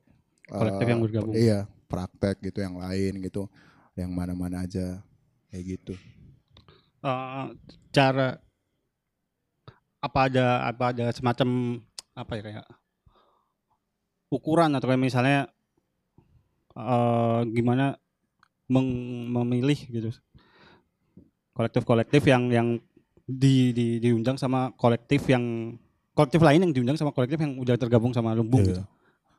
[0.47, 1.33] Kolektif yang bergabung.
[1.35, 3.47] Iya, praktek gitu yang lain gitu.
[3.95, 5.01] Yang mana-mana aja
[5.49, 5.93] kayak gitu.
[7.01, 7.45] Eh,
[7.89, 8.37] cara
[9.97, 11.81] apa ada apa ada semacam
[12.13, 12.67] apa ya kayak
[14.29, 15.39] ukuran atau kayak misalnya
[16.77, 17.97] eh gimana
[18.69, 20.13] meng- memilih gitu
[21.57, 22.67] kolektif-kolektif yang yang
[23.25, 25.73] di, di diundang sama kolektif yang
[26.13, 28.69] kolektif lain yang diundang sama kolektif yang udah tergabung sama lumbung Iya.
[28.77, 28.83] gitu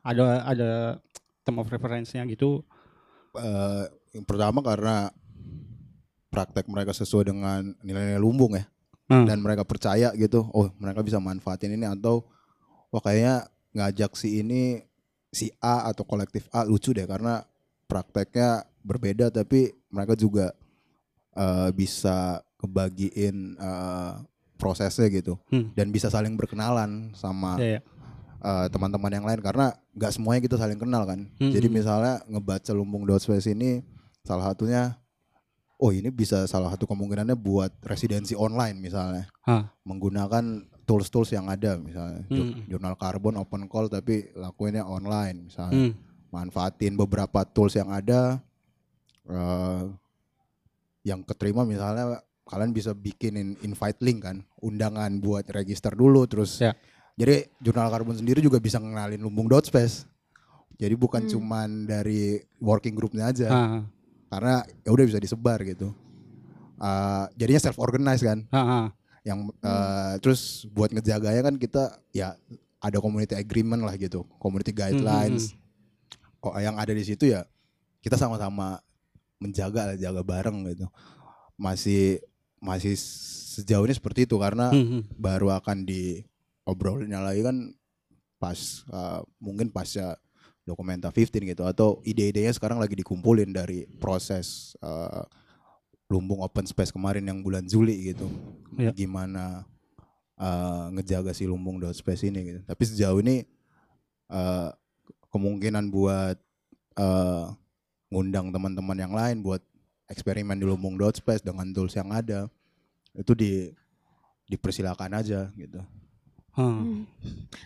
[0.03, 0.69] ada ada
[1.43, 2.63] term of reference-nya gitu
[3.29, 3.85] Eh,
[4.17, 5.13] yang pertama karena
[6.33, 8.65] praktek mereka sesuai dengan nilai-nilai lumbung ya.
[9.09, 9.25] Hmm.
[9.25, 12.25] Dan mereka percaya gitu, oh mereka bisa manfaatin ini atau
[12.89, 14.81] wah kayaknya ngajak si ini
[15.29, 17.45] si A atau kolektif A lucu deh karena
[17.85, 20.53] prakteknya berbeda tapi mereka juga
[21.37, 24.13] eh, bisa kebagiin eh,
[24.57, 25.69] prosesnya gitu Hmm.
[25.77, 27.61] dan bisa saling berkenalan sama
[28.39, 31.27] eh, teman-teman yang lain karena nggak semuanya kita saling kenal kan.
[31.39, 33.83] Hmm, Jadi misalnya ngebaca lumbung dot space ini
[34.23, 34.95] salah satunya
[35.79, 39.31] oh ini bisa salah satu kemungkinannya buat residensi online misalnya.
[39.47, 39.71] Hah.
[39.87, 42.65] Menggunakan tools-tools yang ada misalnya Hmm.
[42.65, 45.75] jurnal karbon open call tapi lakuinnya online misalnya.
[45.75, 45.93] Hmm.
[46.29, 48.43] Manfaatin beberapa tools yang ada
[49.29, 49.83] eh,
[51.05, 56.57] yang keterima misalnya kalian bisa bikinin invite link kan, undangan buat register dulu terus.
[56.57, 56.73] Ya.
[57.19, 60.07] Jadi jurnal karbon sendiri juga bisa ngenalin lumbung dot space.
[60.79, 61.31] Jadi bukan Hmm.
[61.35, 63.83] cuman dari working groupnya aja, Ah,
[64.31, 65.91] karena ya udah bisa disebar gitu.
[66.79, 68.85] Eh, jadinya self organize kan, ah, ah.
[69.27, 72.39] yang eh, terus buat ngejaganya kan kita ya
[72.79, 75.51] ada community agreement lah gitu, community guidelines.
[76.39, 77.43] Kok yang ada di situ ya
[77.99, 78.79] kita sama-sama
[79.35, 80.87] menjaga lah, jaga bareng gitu.
[81.59, 82.23] Masih
[82.63, 82.95] masih
[83.59, 85.01] sejauh ini seperti itu karena Hmm, hmm.
[85.19, 85.83] baru akan
[86.69, 87.73] diobrolinnya lagi kan
[88.37, 90.13] pas uh, mungkin pasca
[90.61, 95.25] dokumenta 15 gitu atau ide-idenya sekarang lagi dikumpulin dari proses uh,
[96.05, 98.29] lumbung open space kemarin yang bulan Juli gitu
[98.77, 98.93] Iya.
[98.93, 99.65] gimana
[100.37, 103.49] uh, ngejaga si lumbung dot space ini gitu tapi sejauh ini
[104.29, 104.69] uh,
[105.33, 106.37] kemungkinan buat
[107.01, 107.49] uh,
[108.13, 109.59] ngundang teman-teman yang lain buat
[110.05, 112.45] eksperimen di lumbung dot space dengan tools yang ada
[113.17, 113.73] itu di
[114.49, 115.81] dipersilakan aja gitu.
[116.57, 117.07] Hmm.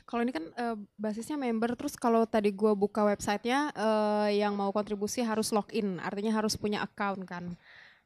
[0.05, 4.69] Kalau ini kan eh, basisnya member, terus kalau tadi gua buka websitenya eh, yang mau
[4.69, 7.55] kontribusi harus login, artinya harus punya account kan.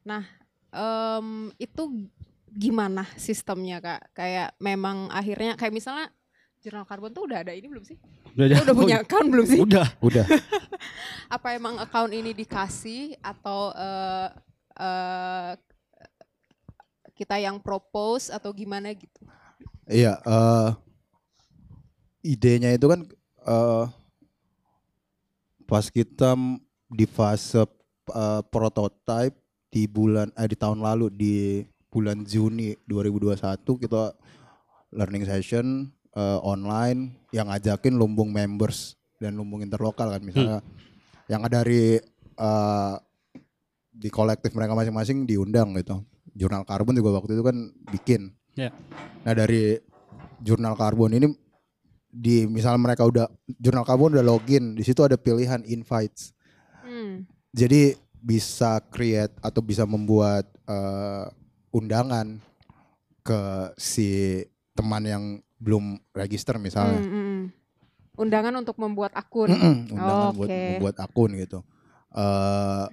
[0.07, 0.23] Nah
[0.71, 2.07] em, itu
[2.53, 4.15] gimana sistemnya kak?
[4.15, 6.07] Kayak memang akhirnya kayak misalnya
[6.63, 7.97] jurnal karbon tuh udah ada ini belum sih?
[8.37, 9.59] Udah, Dia udah punya account belum sih?
[9.61, 9.87] Udah.
[10.07, 10.25] udah
[11.35, 14.29] Apa emang account ini dikasih atau eh,
[14.79, 15.53] eh,
[17.17, 19.25] kita yang propose atau gimana gitu?
[19.87, 20.69] Iya, eh
[22.27, 23.07] idenya itu kan
[23.47, 23.85] eh
[25.63, 26.35] pas kita
[26.91, 27.63] di fase
[28.11, 29.35] eh, prototype
[29.71, 31.35] di bulan eh di tahun lalu di
[31.87, 34.11] bulan Juni 2021 kita
[34.91, 40.59] learning session eh, online yang ngajakin lumbung members dan lumbung interlokal kan misalnya
[41.31, 41.99] yang ada dari
[42.35, 42.95] eh,
[43.97, 46.05] di kolektif mereka masing-masing diundang gitu.
[46.37, 47.57] Jurnal Karbon juga waktu itu kan
[47.89, 48.36] bikin.
[48.57, 48.73] Ya.
[49.21, 49.77] Nah dari
[50.41, 51.29] jurnal karbon ini
[52.09, 53.29] di misal mereka udah
[53.61, 56.33] jurnal karbon udah login di situ ada pilihan invites
[56.87, 57.27] Hmm.
[57.51, 61.27] jadi bisa create atau bisa membuat eh,
[61.69, 62.39] undangan
[63.21, 63.41] ke
[63.75, 64.39] si
[64.71, 65.23] teman yang
[65.59, 67.43] belum register misalnya Hmm, hmm, hmm.
[68.17, 69.51] Undangan untuk membuat akun.
[69.93, 70.63] Undangan buat Oke.
[70.79, 71.59] membuat akun gitu
[72.15, 72.85] eh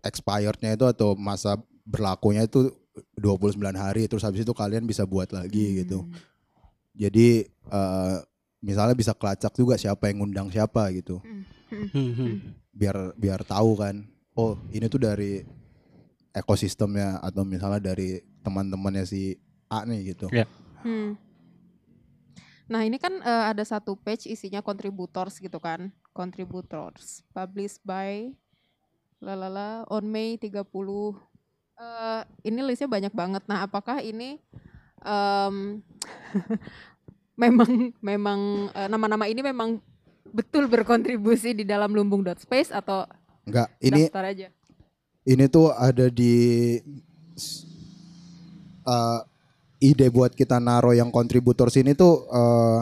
[0.00, 2.72] expirednya itu atau masa berlakunya itu
[3.18, 6.28] 29 hari terus habis itu kalian bisa buat lagi gitu Hmm.
[6.96, 8.16] Jadi eh,
[8.60, 11.22] misalnya bisa kelacak juga siapa yang ngundang siapa gitu.
[11.24, 11.44] Hmm,
[11.94, 12.34] hmm.
[12.74, 14.04] Biar biar tahu kan.
[14.36, 15.42] Oh, ini tuh dari
[16.30, 19.36] ekosistemnya atau misalnya dari teman-temannya si
[19.70, 20.26] A nih gitu.
[20.30, 20.46] Ya.
[20.82, 21.18] Hmm.
[22.70, 28.30] Nah ini kan eh, ada satu page isinya contributors gitu kan, contributors published by
[29.18, 30.62] lalala on May 30.
[31.80, 33.42] Eh, ini listnya banyak banget.
[33.48, 34.36] Nah apakah ini
[35.00, 35.80] em,
[37.42, 39.80] memang memang eh, nama-nama ini memang
[40.28, 43.08] betul berkontribusi di dalam lumbung dot space atau
[43.48, 44.48] Enggak, ini daftar aja?
[45.24, 46.36] ini tuh ada di
[48.84, 49.20] eh,
[49.80, 52.78] ide buat kita naro yang kontributor sini tuh eh,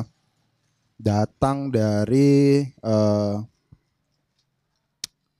[0.98, 3.34] datang dari eh,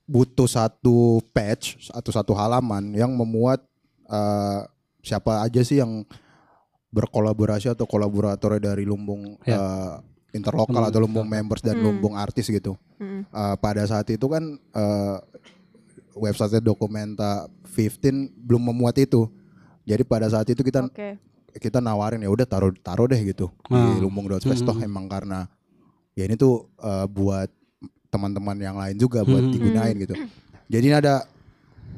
[0.09, 3.61] butuh satu patch atau satu halaman yang memuat
[4.09, 4.61] eh,
[4.99, 6.01] siapa aja sih yang
[6.89, 9.53] berkolaborasi atau kolaborator dari lumbung Ya.
[9.55, 9.93] eh,
[10.33, 11.85] interlokal atau lumbung members dan Hmm.
[11.85, 13.25] lumbung artis gitu Mm-mm.
[13.29, 15.17] uh, pada saat itu kan uh,
[16.13, 19.25] website Dokumenta 15 belum memuat itu.
[19.85, 21.17] Jadi pada saat itu kita Oke.
[21.57, 23.97] kita nawarin ya udah taruh taruh deh gitu Ah.
[23.97, 24.85] di lumbung Space toh Mhm.
[24.85, 25.49] emang karena
[26.13, 27.49] ya ini tuh uh, buat
[28.09, 29.51] teman-teman yang lain juga buat Mhm.
[29.53, 30.15] digunain gitu.
[30.69, 31.25] Jadi ini ada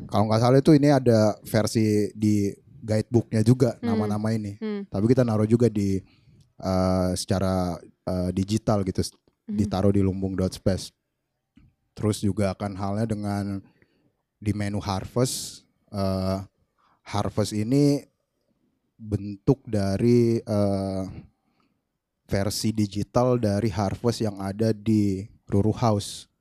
[0.07, 2.51] kalau nggak salah itu ini ada versi di
[2.83, 3.93] guidebooknya juga Hmm.
[3.93, 4.59] nama-nama ini.
[4.59, 4.83] Hmm.
[4.87, 5.99] Tapi kita naruh juga di
[6.61, 9.01] uh, secara uh, digital gitu,
[9.47, 9.57] Mhm.
[9.57, 10.91] ditaruh di lumbung.space.
[11.91, 13.59] Terus juga akan halnya dengan
[14.37, 15.65] di menu harvest.
[15.91, 16.39] uh,
[17.03, 17.99] harvest ini
[18.95, 21.03] bentuk dari uh,
[22.23, 26.31] versi digital dari harvest yang ada di Ruru House.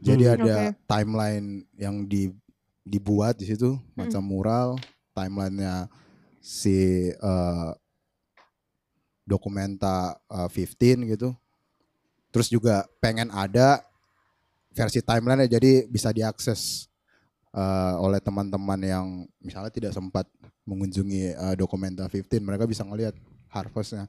[0.00, 0.34] Jadi Hmm.
[0.40, 0.78] ada Oke.
[0.88, 2.32] timeline yang di,
[2.86, 4.68] dibuat di situ macam mural,
[5.12, 5.90] timelinenya
[6.38, 7.74] si uh,
[9.28, 11.36] dokumenta uh, 15 gitu.
[12.32, 13.84] Terus juga pengen ada
[14.72, 16.88] versi timeline jadi bisa diakses
[17.52, 19.06] uh, oleh teman-teman yang
[19.42, 20.24] misalnya tidak sempat
[20.68, 23.16] mengunjungi uh, dokumenta 15, mereka bisa ngelihat
[23.48, 24.06] harvestnya.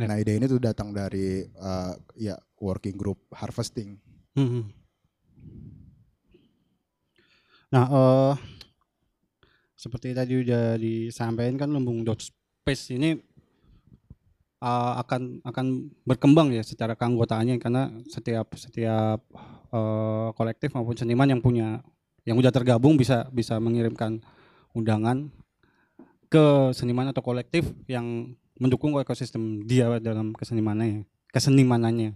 [0.00, 0.08] Ya.
[0.08, 4.00] Nah ide ini tuh datang dari uh, ya working group harvesting.
[4.32, 4.72] Hmm.
[7.72, 8.34] Nah, eh
[9.82, 13.18] seperti tadi udah disampaikan kan lumbung dot space ini
[14.62, 19.18] uh, akan akan berkembang ya secara keanggotaannya karena setiap setiap
[19.74, 21.82] uh, kolektif maupun seniman yang punya
[22.22, 24.22] yang udah tergabung bisa bisa mengirimkan
[24.70, 25.34] undangan
[26.30, 31.02] ke seniman atau kolektif yang mendukung ekosistem dia dalam kesenimanannya
[31.34, 32.14] kesenimanannya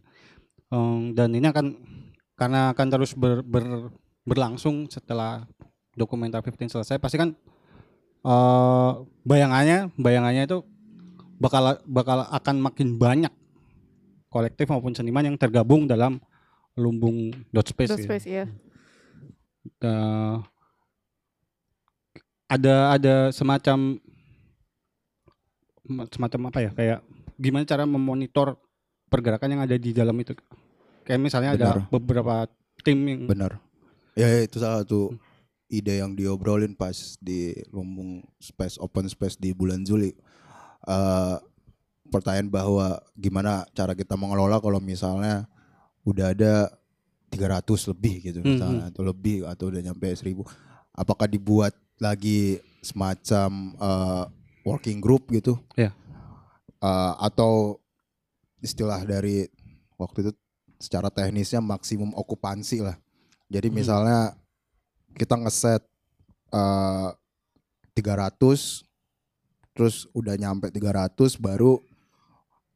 [0.66, 1.78] Um, dan ini akan
[2.34, 3.94] karena akan terus ber, ber-
[4.26, 5.46] berlangsung setelah
[5.94, 7.38] dokumenter 15 selesai pasti kan
[8.26, 10.66] eh, bayangannya bayangannya itu
[11.38, 13.30] bakal bakal akan makin banyak
[14.26, 16.18] kolektif maupun seniman yang tergabung dalam
[16.74, 18.10] lumbung dot space, Dot gitu.
[18.10, 18.44] space ya.
[19.86, 20.36] Eh,
[22.50, 24.02] ada ada semacam
[25.86, 26.98] semacam apa ya kayak
[27.36, 28.58] gimana cara memonitor
[29.06, 30.34] pergerakan yang ada di dalam itu
[31.06, 31.90] kayak misalnya ada Benar.
[31.92, 32.34] beberapa
[32.82, 33.62] tim yang Benar.
[34.16, 35.12] Ya, ya, itu salah satu
[35.68, 40.10] ide yang diobrolin pas di lumbung space open space di bulan Juli.
[40.88, 41.36] Eh
[42.10, 45.50] pertanyaan bahwa gimana cara kita mengelola kalau misalnya
[46.06, 46.70] udah ada
[47.34, 50.46] 300 lebih gitu Hmm, misalnya atau lebih atau udah nyampe 1000
[50.94, 54.24] apakah dibuat lagi semacam eh,
[54.66, 55.94] working group gitu Ya.
[56.76, 57.78] Eh, atau
[58.58, 59.46] istilah dari
[59.94, 60.32] waktu itu
[60.76, 62.98] secara teknisnya maksimum okupansi lah
[63.46, 63.76] jadi Hmm.
[63.78, 64.20] misalnya
[65.14, 65.80] kita ngeset
[66.50, 67.08] eh
[67.94, 68.84] 300
[69.72, 71.80] terus udah nyampe 300 baru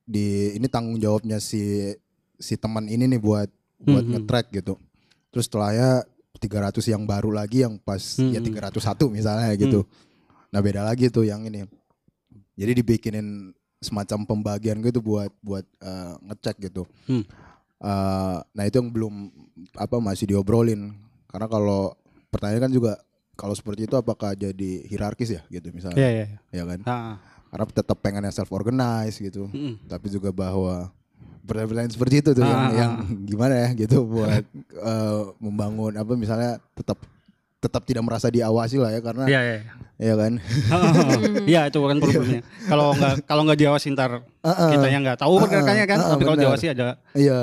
[0.03, 1.93] di ini tanggung jawabnya si
[2.37, 3.49] si teman ini nih buat
[3.79, 4.13] buat Mhm.
[4.13, 4.75] nge-track gitu.
[5.31, 6.05] Terus setelahnya
[6.37, 8.49] 300 yang baru lagi yang pas ya Mhm.
[8.49, 9.85] 301 misalnya gitu.
[10.51, 11.65] Nah, beda lagi tuh yang ini.
[12.61, 16.85] Jadi dibikinin semacam pembagian gitu buat buat eh, ngecek gitu.
[17.09, 17.25] Hmm.
[17.81, 19.33] Eh, nah itu yang belum
[19.81, 20.93] apa masih diobrolin
[21.33, 21.97] karena kalau
[22.29, 22.93] pertanyaan kan juga
[23.41, 26.39] kalau seperti itu apakah jadi hierarkis ya gitu misalnya ya ya, ya.
[26.61, 27.15] ya kan Ah,
[27.49, 29.81] karena tetap pengennya self organize gitu mm-mm.
[29.89, 30.93] tapi juga bahwa
[31.49, 32.93] pertanyaan-pertanyaan seperti itu tuh yang, Ah, yang
[33.25, 34.45] gimana ya gitu buat
[34.77, 37.01] eh, membangun apa misalnya tetap
[37.61, 39.63] tetap tidak merasa diawasi lah ya karena ya ya ya.
[40.01, 40.33] ya kan
[41.53, 42.41] Iya itu kan problemnya.
[42.65, 44.71] Kalau nggak kalau nggak diawasi ntar Uh-uh.
[44.73, 45.99] kita yang nggak tahu pergerakannya kan.
[46.01, 46.45] Uh-uh, Tapi kalau benar.
[46.49, 47.41] diawasi ada Iya.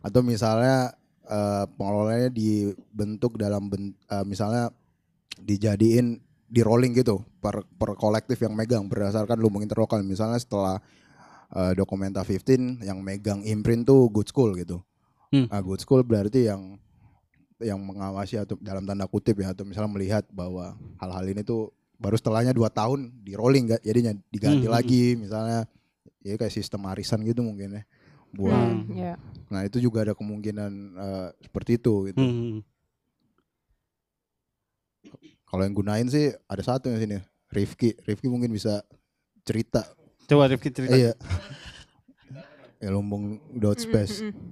[0.00, 4.72] Atau misalnya eh, pengelolanya dibentuk dalam ben- eh, misalnya
[5.36, 6.16] dijadiin
[6.48, 10.00] di rolling gitu per per kolektif yang megang berdasarkan lumbung interlokal.
[10.00, 10.80] Misalnya setelah
[11.52, 14.80] eh, Dokumenta 15 yang megang imprint tuh Good School gitu.
[15.28, 15.48] Hmm.
[15.48, 16.76] Ah, good School berarti yang
[17.62, 22.18] yang mengawasi atau dalam tanda kutip ya atau misalnya melihat bahwa hal-hal ini tuh baru
[22.18, 24.74] setelahnya dua tahun di rolling nggak jadinya diganti Hmm.
[24.74, 25.64] lagi misalnya
[26.20, 27.82] ya kayak sistem arisan gitu mungkin ya
[28.32, 29.14] buat Hmm, ya.
[29.52, 32.08] Nah itu juga ada kemungkinan eh, seperti itu.
[32.08, 32.16] Gitu.
[32.18, 32.64] Hmm.
[35.44, 37.16] Kalau yang gunain sih ada satu yang sini,
[37.52, 37.92] Rifki.
[38.08, 38.80] Rifki mungkin bisa
[39.44, 39.84] cerita.
[40.24, 40.96] Coba Rifki cerita.
[40.96, 41.12] Iya.
[42.82, 44.24] ya lumbung dot space.
[44.24, 44.42] Mm, mm,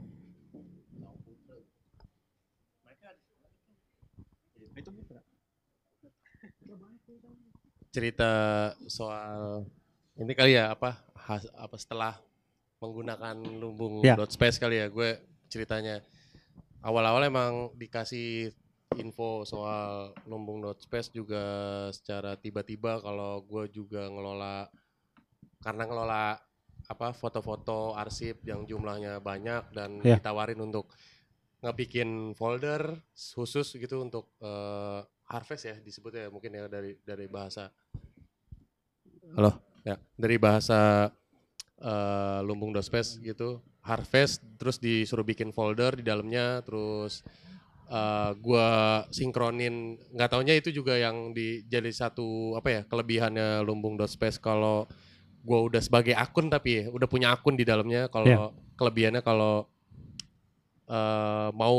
[7.90, 8.30] cerita
[8.86, 9.66] soal
[10.14, 10.94] ini kali ya apa
[11.26, 12.14] has- apa setelah
[12.78, 14.14] menggunakan lumbung Ya.
[14.14, 16.00] dot space kali ya gue ceritanya
[16.80, 18.54] awal-awal emang dikasih
[18.96, 21.42] info soal lumbung dot space juga
[21.90, 24.70] secara tiba-tiba kalau gue juga ngelola
[25.60, 26.24] karena ngelola
[26.88, 30.16] apa foto-foto arsip yang jumlahnya banyak dan Ya.
[30.16, 30.90] ditawarin untuk
[31.60, 35.00] ngebikin folder khusus gitu untuk eh,
[35.30, 37.70] harvest ya disebutnya ya, mungkin ya dari dari bahasa.
[39.38, 39.62] Halo?
[39.86, 41.08] Ya dari bahasa
[41.78, 43.62] eh, lumbung dospes gitu.
[43.80, 47.22] Harvest terus disuruh bikin folder di dalamnya terus
[47.86, 48.68] eh, gua
[49.14, 50.02] sinkronin.
[50.10, 54.90] Nggak taunya itu juga yang di jadi satu apa ya kelebihannya lumbung dospes kalau
[55.46, 58.10] gua udah sebagai akun tapi ya, udah punya akun di dalamnya.
[58.10, 59.70] Kalau kelebihannya kalau
[60.90, 61.78] eh, mau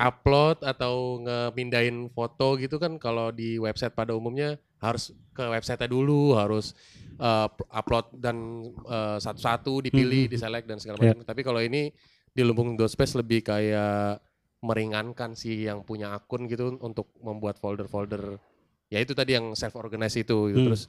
[0.00, 6.32] upload atau ngemindahin foto gitu kan kalau di website pada umumnya harus ke website dulu
[6.34, 6.72] harus
[7.20, 10.32] eh, upload dan eh, satu-satu dipilih, Mhm.
[10.32, 11.20] diselect dan segala macam.
[11.20, 11.92] Tapi kalau ini
[12.32, 14.24] di lumbung Dospace lebih kayak
[14.60, 18.36] meringankan si yang punya akun gitu untuk membuat folder-folder
[18.88, 20.58] ya itu tadi yang self organize itu gitu.
[20.60, 20.66] Hmm.
[20.72, 20.82] terus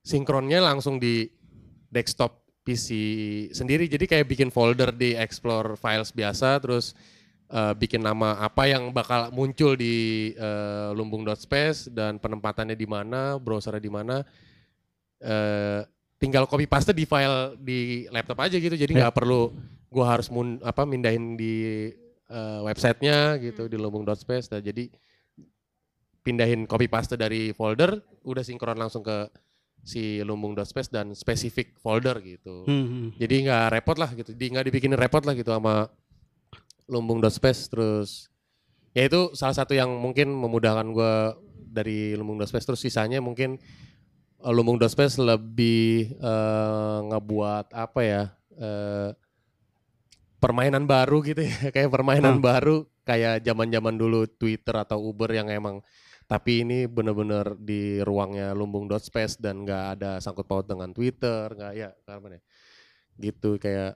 [0.00, 1.24] sinkronnya langsung di
[1.88, 2.88] desktop PC
[3.52, 6.92] sendiri jadi kayak bikin folder di explore files biasa terus
[7.50, 13.82] eh, bikin nama apa yang bakal muncul di eh, lumbung.space dan penempatannya di mana, browsernya
[13.82, 14.16] di mana.
[15.16, 15.80] eh,
[16.16, 18.76] tinggal copy paste di file di laptop aja gitu.
[18.76, 19.52] Jadi nggak perlu
[19.88, 21.88] gua harus mun, apa mindahin di
[22.28, 24.52] eh, websitenya gitu di lumbung.space.
[24.52, 24.92] Nah, jadi
[26.20, 29.30] pindahin copy paste dari folder udah sinkron langsung ke
[29.86, 32.66] si lumbung.space dan spesifik folder gitu.
[32.66, 33.08] Hmm, hmm.
[33.22, 35.86] Jadi nggak repot lah gitu, di nggak dibikinin repot lah gitu sama
[36.86, 38.30] lumbung.space terus
[38.96, 43.60] ya itu salah satu yang mungkin memudahkan gua dari lumbung.space terus sisanya mungkin
[44.40, 48.22] eh, lumbung.space lebih eh, ngebuat apa ya
[48.56, 49.10] eh,
[50.40, 51.54] permainan baru gitu ya.
[51.74, 52.44] Kayak permainan Hmm.
[52.44, 52.76] baru
[53.06, 55.78] kayak zaman-zaman dulu Twitter atau Uber yang emang
[56.26, 61.94] tapi ini bener-bener di ruangnya lumbung.space dan nggak ada sangkut paut dengan Twitter nggak ya
[62.10, 62.40] apa ya
[63.14, 63.94] gitu kayak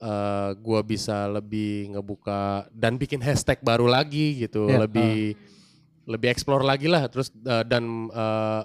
[0.00, 5.36] eh gua bisa lebih ngebuka dan bikin hashtag baru lagi gitu Ya, lebih
[6.08, 7.04] lebih explore lagi lah.
[7.12, 8.62] Terus eh, dan eh,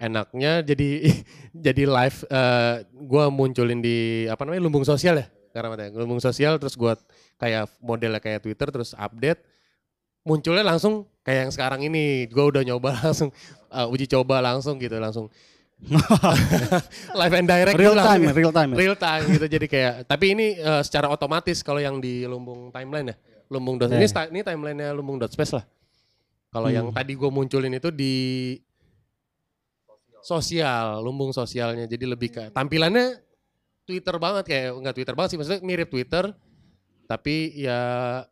[0.00, 0.90] enaknya jadi
[1.66, 6.22] jadi live eh gua munculin di apa namanya lumbung sosial ya karena apa ya, lumbung
[6.22, 6.94] sosial terus gua
[7.34, 9.42] kayak modelnya kayak Twitter terus update.
[10.22, 12.30] Munculnya langsung kayak yang sekarang ini.
[12.30, 13.34] Gua udah nyoba langsung
[13.74, 15.26] eh, uji coba langsung gitu langsung
[17.20, 18.32] live and direct real gitu time, ya.
[18.32, 18.70] real time.
[18.72, 23.10] real time gitu jadi kayak tapi ini eh, secara otomatis kalau yang di lumbung timeline
[23.10, 23.16] ya
[23.48, 24.10] lumbung dot Ya, ini ya.
[24.10, 25.64] sta- ini timelinenya lumbung dot space lah
[26.50, 26.94] kalau yang Hmm.
[26.94, 28.14] tadi gue munculin itu di
[30.20, 33.18] sosial lumbung sosialnya jadi lebih kayak tampilannya
[33.82, 36.30] Twitter banget kayak nggak Twitter banget sih maksudnya mirip Twitter
[37.06, 37.80] tapi ya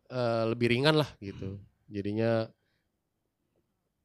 [0.07, 2.47] eh, lebih ringan lah gitu jadinya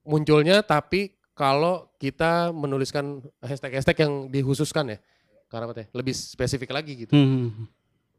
[0.03, 4.99] munculnya tapi kalau kita menuliskan hashtag-hashtag yang dihususkan ya
[5.47, 7.67] karena apa teh lebih spesifik lagi gitu Hmm, hmm.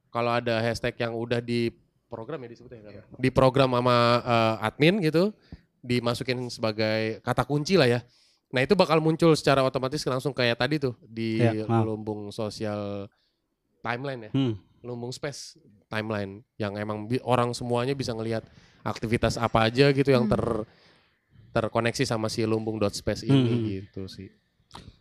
[0.09, 1.71] kalau ada hashtag yang udah di
[2.05, 5.31] program ya disebutnya ya, di program sama eh, admin gitu
[5.79, 7.99] dimasukin sebagai kata kunci lah ya
[8.47, 11.83] nah itu bakal muncul secara otomatis langsung kayak tadi tuh di Ya, maaf.
[11.83, 13.09] lumbung sosial
[13.81, 14.55] timeline ya Hmm.
[14.81, 18.45] lumbung space timeline yang emang bi- orang semuanya bisa ngelihat
[18.81, 20.41] aktivitas apa aja gitu yang ter
[21.55, 23.63] terkoneksi sama si lumbung dot space ini Hmm.
[23.79, 24.27] gitu sih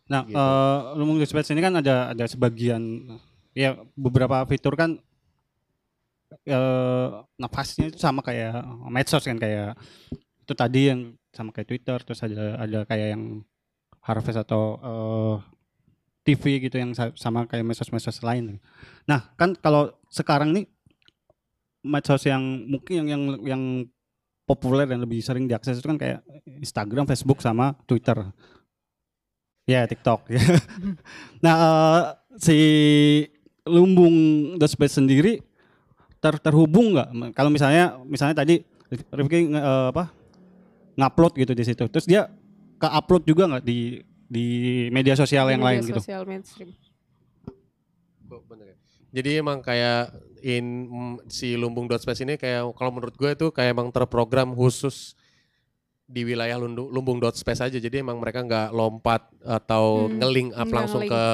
[0.05, 0.37] Nah, Gitu.
[0.37, 3.09] eh, Lumbung Space ini kan ada ada sebagian
[3.51, 5.01] ya beberapa fitur kan
[6.45, 9.79] eh nafasnya itu sama kayak medsos kan kayak
[10.45, 11.01] itu tadi yang
[11.33, 13.25] sama kayak Twitter terus ada ada kayak yang
[14.05, 15.35] Harvest atau eh,
[16.25, 18.61] TV gitu yang sa- sama kayak medsos-medsos lain.
[19.05, 20.65] Nah, kan kalau sekarang nih
[21.81, 23.63] medsos yang mungkin yang yang yang
[24.45, 26.21] populer dan lebih sering diakses itu kan kayak
[26.61, 28.29] Instagram, Facebook sama Twitter.
[29.65, 30.29] Ya, TikTok.
[31.45, 32.03] nah, eh,
[32.37, 32.59] si
[33.65, 34.17] Lumbung
[34.61, 35.41] The Space sendiri
[36.21, 37.33] ter terhubung nggak?
[37.33, 38.61] Kalau misalnya misalnya tadi
[38.93, 40.13] Rifki eh, apa
[40.95, 42.29] ngupload gitu di situ, terus dia
[42.77, 44.47] ke upload juga nggak di di
[44.93, 46.01] media sosial yang Media lain gitu?
[46.05, 46.71] Sosial mainstream.
[48.29, 48.77] Kok bener ya?
[49.17, 50.13] Jadi emang kayak
[50.45, 50.67] in
[51.27, 55.17] si lumbung dot space ini kayak kalau menurut gue itu kayak emang terprogram khusus
[56.05, 57.79] di wilayah Lundu- lumbung dot space aja.
[57.81, 61.25] Jadi emang mereka nggak lompat atau Hmm, nge-link up langsung ke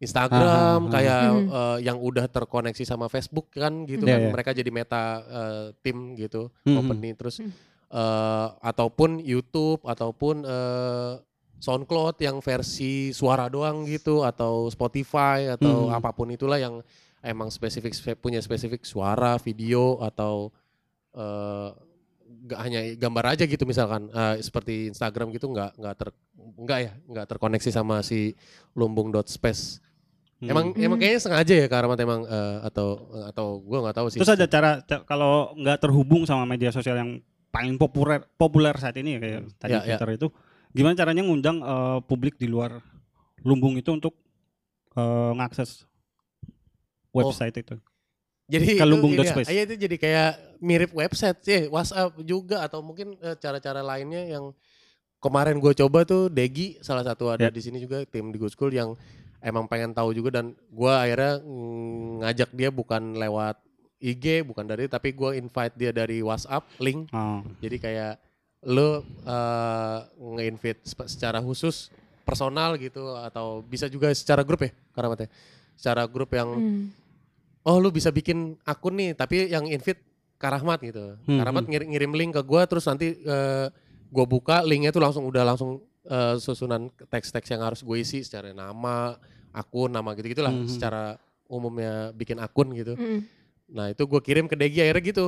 [0.00, 0.88] Instagram Ah, ah, ah.
[0.88, 1.46] kayak Hmm.
[1.50, 4.20] eh, yang udah terkoneksi sama Facebook kan gitu Iya, kan.
[4.22, 4.30] iya.
[4.30, 6.72] Mereka jadi meta eh, tim gitu, Mhm.
[6.72, 7.50] company terus Hmm.
[7.90, 11.12] eh, ataupun YouTube ataupun eh,
[11.60, 15.92] SoundCloud yang versi suara doang gitu atau Spotify atau Hmm.
[15.92, 16.80] apa pun itulah yang
[17.20, 20.50] emang spesifik spe- punya spesifik suara, video atau
[21.12, 21.70] eh
[22.30, 26.08] nggak hanya gambar aja gitu misalkan eh, seperti Instagram gitu nggak nggak ter
[26.38, 28.32] nggak ya nggak terkoneksi sama si
[28.78, 29.82] lumbung dot space.
[30.40, 30.48] Hmm.
[30.48, 34.18] Emang emang kayaknya sengaja ya karena emang eh, atau atau gua nggak tahu sih.
[34.22, 37.10] Terus ada cara ca- kalau nggak terhubung sama media sosial yang
[37.50, 39.98] paling populer populer saat ini ya kayak tadi Ya, ya.
[39.98, 40.26] Twitter itu,
[40.70, 42.78] gimana caranya ngundang eh, publik di luar
[43.42, 44.14] lumbung itu untuk
[44.96, 45.89] eh, ngakses
[47.12, 47.76] website itu?
[48.50, 49.48] Jadi Ke itu lumbung ini dot ya, space.
[49.48, 54.50] Iya itu jadi kayak mirip website sih, WhatsApp juga atau mungkin eh, cara-cara lainnya yang
[55.22, 57.52] kemarin gue coba tuh Degi salah satu ada Ya.
[57.52, 58.98] di sini juga tim di Good School yang
[59.38, 61.38] emang pengen tahu juga dan gue akhirnya
[62.20, 63.56] ngajak dia bukan lewat
[64.00, 67.44] IG bukan dari tapi gue invite dia dari WhatsApp link Oh.
[67.60, 68.12] jadi kayak
[68.66, 71.92] lo eh, nge-invite secara khusus
[72.24, 75.28] personal gitu atau bisa juga secara grup ya karena
[75.76, 76.86] secara grup yang Hmm.
[77.64, 80.00] Oh lu bisa bikin akun nih tapi yang invite
[80.40, 81.20] Karahmat gitu.
[81.28, 83.66] Hmm, Karahmat ngirim, ngirim link ke gua terus nanti eh,
[84.08, 88.56] gua buka linknya tuh langsung udah langsung eh, susunan teks-teks yang harus gue isi secara
[88.56, 89.20] nama,
[89.52, 90.72] akun, nama gitu-gitulah Hmm, hmm.
[90.72, 92.96] secara umumnya bikin akun gitu.
[92.96, 93.26] Hmm.
[93.70, 95.26] Nah, itu gue kirim ke Degi akhirnya gitu.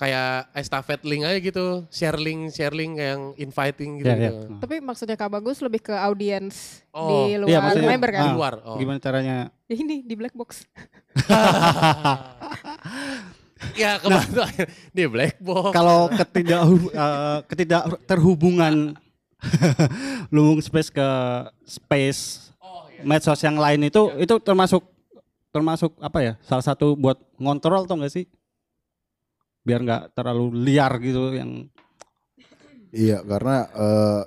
[0.00, 4.08] Kayak estafet link aja gitu, share link, share link yang inviting gitu.
[4.08, 4.48] Ya, gitu.
[4.48, 4.56] ya.
[4.56, 8.24] Tapi maksudnya Kak Bagus lebih ke audiens Oh, di luar iya, maksudnya- member kan?
[8.24, 8.54] Di luar.
[8.64, 8.80] Oh.
[8.80, 9.52] Gimana caranya?
[9.68, 10.64] Ini di black box.
[13.76, 14.52] ya kebetulan
[14.90, 15.72] di black box.
[15.76, 16.64] kalau ketidak
[16.96, 18.96] eh, ketidak terhubungan
[20.32, 21.08] lumbung space ke
[21.64, 22.50] space
[23.04, 24.84] medsos yang lain itu itu termasuk
[25.50, 28.24] termasuk apa ya salah satu buat ngontrol tuh enggak sih
[29.60, 31.68] biar nggak terlalu liar gitu yang
[32.90, 34.22] Iya, karena eh,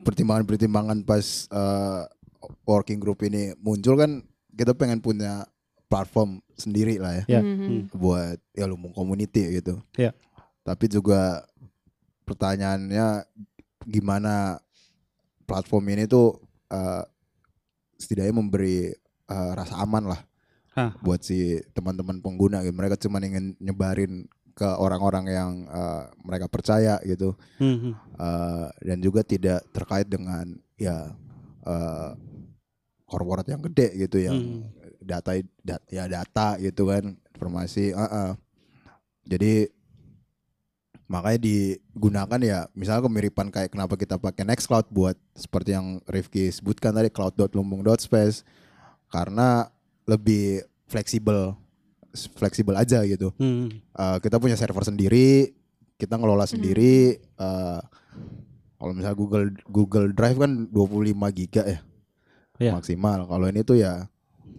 [0.00, 2.02] pertimbangan-pertimbangan pas eh,
[2.64, 4.22] working group ini muncul kan
[4.54, 5.42] kita pengen punya
[5.90, 7.90] platform sendiri lah ya ya Mhm.
[7.90, 9.82] buat ya lumbung community gitu.
[9.98, 10.14] Iya.
[10.62, 11.42] Tapi juga
[12.22, 13.26] pertanyaannya
[13.84, 14.62] gimana
[15.44, 16.38] platform ini tuh
[16.70, 17.02] eh,
[17.98, 18.94] setidaknya memberi
[19.26, 20.20] eh, rasa aman lah
[20.70, 20.94] Hah.
[21.02, 22.62] buat si teman-teman pengguna.
[22.62, 22.74] gitu.
[22.74, 27.34] Mereka cuma ingin nyebarin ke orang-orang yang eh, mereka percaya gitu.
[27.58, 27.94] Hmm, hmm.
[28.14, 30.46] Eh, dan juga tidak terkait dengan
[30.78, 31.10] ya
[31.66, 32.10] eh,
[33.04, 34.70] korporat yang gede gitu yang Hmm.
[35.02, 38.30] data dat- ya data gitu kan informasi ah, ah.
[39.26, 39.66] jadi
[41.10, 46.94] makanya digunakan ya misalnya kemiripan kayak kenapa kita pakai Nextcloud buat seperti yang Rifki sebutkan
[46.94, 48.46] tadi cloud.lumbung.space
[49.10, 49.66] karena
[50.08, 51.54] lebih fleksibel
[52.34, 53.70] fleksibel aja gitu Hmm.
[53.94, 55.54] Uh, kita punya server sendiri,
[55.94, 57.22] kita ngelola sendiri.
[57.38, 57.78] uh,
[58.80, 61.80] kalau misalnya Google Google Drive kan 25 giga ya
[62.60, 62.72] Iya.
[62.76, 63.24] maksimal.
[63.28, 64.08] Kalau ini tuh ya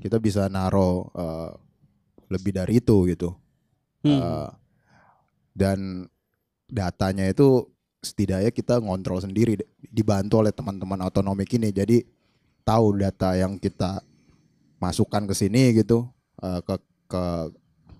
[0.01, 1.53] kita bisa naro uh,
[2.29, 3.33] lebih dari itu gitu.
[4.01, 4.17] Hmm.
[4.17, 4.49] Uh,
[5.53, 6.09] dan
[6.65, 7.67] datanya itu
[8.01, 11.69] setidaknya kita ngontrol sendiri dibantu oleh teman-teman otonomik ini.
[11.69, 12.01] Jadi
[12.65, 14.01] tahu data yang kita
[14.81, 16.09] masukkan ke sini gitu
[16.41, 16.75] uh, ke
[17.05, 17.23] ke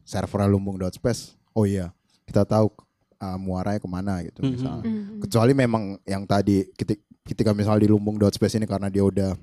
[0.01, 1.37] server lumbung.space.
[1.53, 1.93] Oh iya,
[2.25, 2.73] kita tahu
[3.21, 4.81] uh, muaranya ke mana gitu misalnya.
[4.81, 5.21] Mhm.
[5.21, 9.37] Kecuali memang yang tadi ketika, ketika misalnya di lumbung.space ini karena dia udah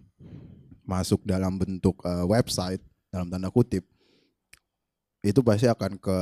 [0.83, 2.83] masuk dalam bentuk uh, website
[3.13, 3.85] dalam tanda kutip
[5.21, 6.19] itu pasti akan ke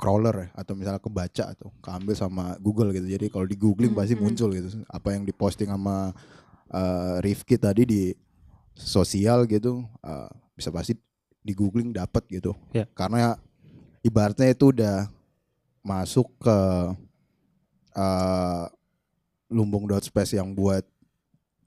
[0.00, 3.04] crawler ya atau misalnya kebaca atau keambil sama Google gitu.
[3.04, 4.22] Jadi kalau di googling pasti Mhm.
[4.24, 4.68] muncul gitu.
[4.88, 6.16] Apa yang diposting sama
[6.72, 8.02] uh, Rifki tadi di
[8.80, 10.96] sosial gitu uh, bisa pasti
[11.40, 12.52] di googling dapat gitu.
[12.72, 12.84] Ya.
[12.92, 13.36] Karena
[14.04, 15.08] ibaratnya itu udah
[15.80, 16.58] masuk ke
[17.96, 18.64] uh,
[19.48, 20.84] lumbung.space yang buat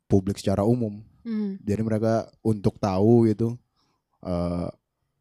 [0.07, 1.01] publik secara umum.
[1.25, 1.59] Mhm.
[1.63, 3.55] Jadi mereka untuk tahu gitu
[4.23, 4.67] eh,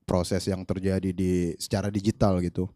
[0.03, 2.67] proses yang terjadi di secara digital gitu.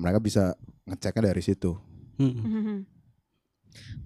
[0.00, 0.56] Mereka bisa
[0.88, 1.76] ngeceknya dari situ.
[2.18, 2.84] Hmm.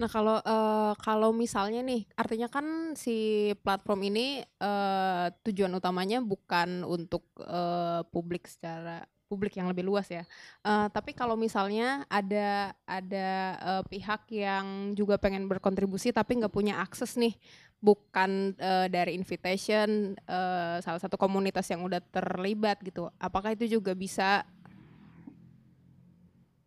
[0.01, 6.85] Nah kalau eh, kalau misalnya nih, artinya kan si platform ini eh, tujuan utamanya bukan
[6.87, 10.25] untuk eh, publik secara publik yang lebih luas ya.
[10.65, 13.29] Eh, tapi kalau misalnya ada ada
[13.61, 17.37] eh, pihak yang juga pengen berkontribusi tapi nggak punya akses nih,
[17.79, 23.13] bukan eh, dari invitation eh, salah satu komunitas yang udah terlibat gitu.
[23.21, 24.49] Apakah itu juga bisa?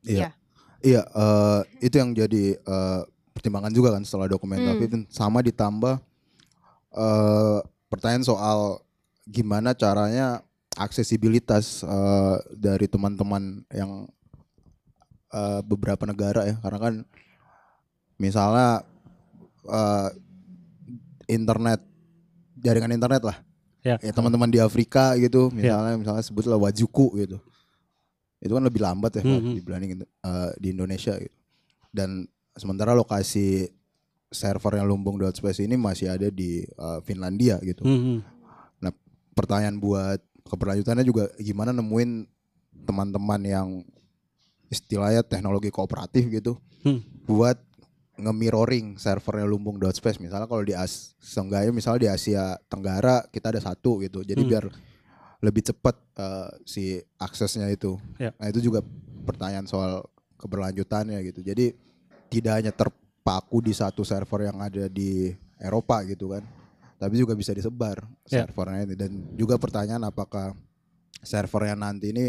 [0.02, 0.34] Iya.
[0.34, 0.41] Iya,
[0.86, 3.02] eh, itu yang jadi eh,
[3.32, 5.06] pertimbangan juga kan setelah dokumen Hmm.
[5.10, 6.02] Sama ditambah
[6.98, 8.60] eh, pertanyaan soal
[9.30, 10.42] gimana caranya
[10.76, 14.10] aksesibilitas eh, dari teman-teman yang
[15.32, 16.56] eh, beberapa negara ya.
[16.60, 16.94] Karena kan
[18.18, 18.82] misalnya
[19.70, 20.10] eh,
[21.30, 21.80] internet
[22.58, 23.38] jaringan internet lah.
[23.82, 23.98] Ya.
[23.98, 27.42] ya teman-teman di Afrika gitu misalnya misalnya sebutlah Wajuku gitu
[28.42, 29.54] itu kan lebih lambat ya Mhm.
[29.56, 31.38] dibanding eh, di Indonesia gitu
[31.94, 33.70] dan sementara lokasi
[34.28, 38.20] server yang lumbung.space ini masih ada di eh, Finlandia gitu Hmm.
[39.32, 42.28] pertanyaan buat keberlanjutannya juga gimana nemuin
[42.84, 43.68] teman-teman yang
[44.68, 47.00] istilahnya teknologi kooperatif gitu Hmm.
[47.24, 47.56] buat
[48.20, 51.16] nge-mirroring servernya lumbung.space misalnya kalau di As
[51.72, 54.50] misalnya di Asia Tenggara kita ada satu gitu jadi Hmm.
[54.52, 54.66] biar
[55.42, 56.84] lebih cepat eh, si
[57.18, 58.32] aksesnya itu Ya.
[58.38, 58.86] nah itu juga
[59.26, 60.06] pertanyaan soal
[60.38, 61.74] keberlanjutannya gitu jadi
[62.30, 66.42] tidak hanya terpaku di satu server yang ada di Eropa gitu kan
[66.98, 68.46] tapi juga bisa disebar Ya.
[68.46, 70.54] servernya ini dan juga pertanyaan apakah
[71.22, 72.26] servernya nanti ini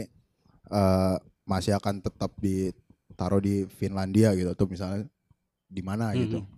[0.69, 5.05] eh, masih akan tetap ditaruh di Finlandia gitu atau misalnya
[5.67, 6.39] di mana gitu.
[6.39, 6.49] Mhm.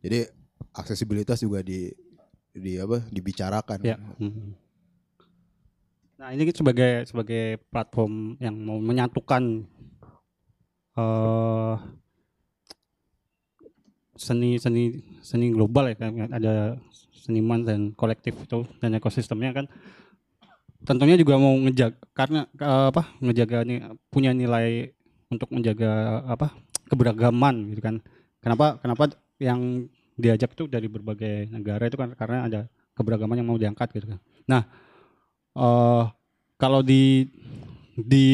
[0.00, 0.18] Jadi
[0.72, 1.90] aksesibilitas juga di
[2.52, 3.78] di apa dibicarakan.
[3.82, 3.96] Ya.
[3.96, 4.52] Hmm.
[6.22, 9.66] Nah ini sebagai sebagai platform yang mau menyatukan
[10.94, 11.74] eh
[14.14, 16.30] seni seni seni global ya kan?
[16.30, 16.78] Ada
[17.26, 19.66] seniman dan kolektif itu dan ekosistemnya kan.
[20.86, 24.94] Tentunya juga mau ngejaga karena eh, apa ngejaga nih punya nilai
[25.26, 26.54] untuk menjaga apa
[26.86, 27.98] keberagaman gitu kan.
[28.38, 29.10] Kenapa kenapa
[29.42, 32.60] yang diajak itu dari berbagai negara itu kan karena ada
[32.94, 34.22] keberagaman yang mau diangkat gitu kan.
[34.46, 34.62] Nah
[35.52, 36.02] eh
[36.56, 37.28] kalau di
[37.92, 38.26] di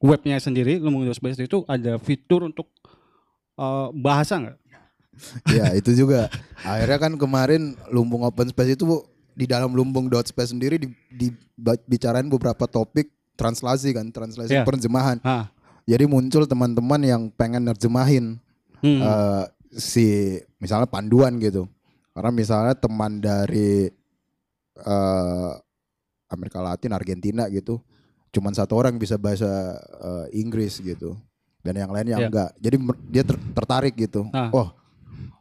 [0.00, 2.68] webnya sendiri Lumbung Space itu ada fitur untuk
[3.56, 4.58] eh, bahasa nggak?
[5.52, 6.32] Ya itu juga.
[6.64, 8.84] Akhirnya kan kemarin Lumbung Open Space itu
[9.36, 14.64] di dalam Lumbung dot Space sendiri di, dibicarain beberapa topik translasi kan, translasi Iya.
[14.64, 15.20] penerjemahan.
[15.20, 15.52] Ah.
[15.84, 18.36] Jadi muncul teman-teman yang pengen nerjemahin
[18.80, 18.96] Hmm.
[18.96, 19.44] eh,
[19.76, 20.06] si
[20.56, 21.68] misalnya panduan gitu.
[22.16, 23.92] Karena misalnya teman dari
[24.80, 25.52] eh,
[26.28, 27.82] Amerika Latin, Argentina gitu,
[28.30, 29.48] cuman satu orang bisa bahasa
[30.00, 31.16] eh, Inggris gitu,
[31.60, 32.26] dan yang lainnya Iya.
[32.26, 32.50] enggak.
[32.56, 32.76] Jadi
[33.08, 34.26] dia ter- tertarik gitu.
[34.30, 34.48] Ah.
[34.50, 34.68] Oh,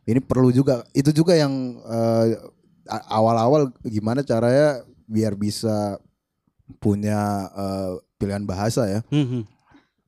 [0.04, 0.82] ini perlu juga.
[0.92, 2.28] Itu juga yang eh,
[3.06, 5.98] awal-awal gimana caranya biar bisa
[6.78, 7.20] punya
[7.52, 9.44] eh, pilihan bahasa ya Hmm, hmm.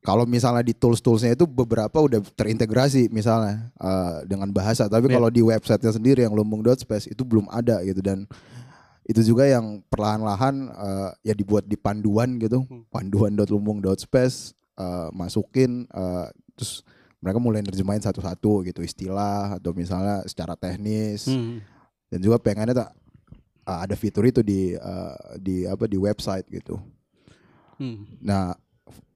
[0.02, 5.16] kalau misalnya di tools-toolsnya itu beberapa udah terintegrasi misalnya eh, dengan bahasa tapi Iya.
[5.16, 8.26] kalau di websitenya sendiri yang lumbung.space itu belum ada gitu dan
[9.12, 12.88] itu juga yang perlahan-lahan eh, ya dibuat di panduan gitu Hmm.
[12.88, 16.88] panduan.lumbung.space eh, masukin eh, terus
[17.20, 21.59] mereka mulai nerjemahin satu-satu gitu istilah atau misalnya secara teknis Hmm.
[22.07, 22.89] dan juga pengennya tak
[23.62, 26.80] eh, ada fitur itu di eh, di apa di website gitu
[27.76, 28.05] Hmm.
[28.22, 28.53] Nah,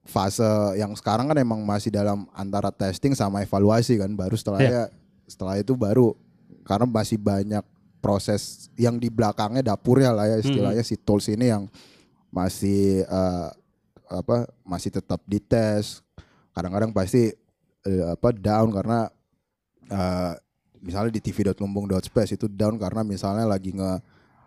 [0.02, 0.42] fase
[0.74, 4.90] yang sekarang kan emang masih dalam antara testing sama evaluasi kan, baru setelahnya
[5.26, 6.18] setelah itu baru
[6.62, 7.62] karena masih banyak
[8.06, 11.66] proses yang di belakangnya dapurnya lah ya istilahnya si tools ini yang
[12.30, 13.50] masih eh,
[14.06, 16.06] apa masih tetap dites.
[16.54, 17.34] Kadang-kadang pasti
[17.82, 19.10] eh, apa down karena
[19.90, 20.34] eh,
[20.86, 23.98] misalnya di tv.lumbung.space itu down karena misalnya lagi nge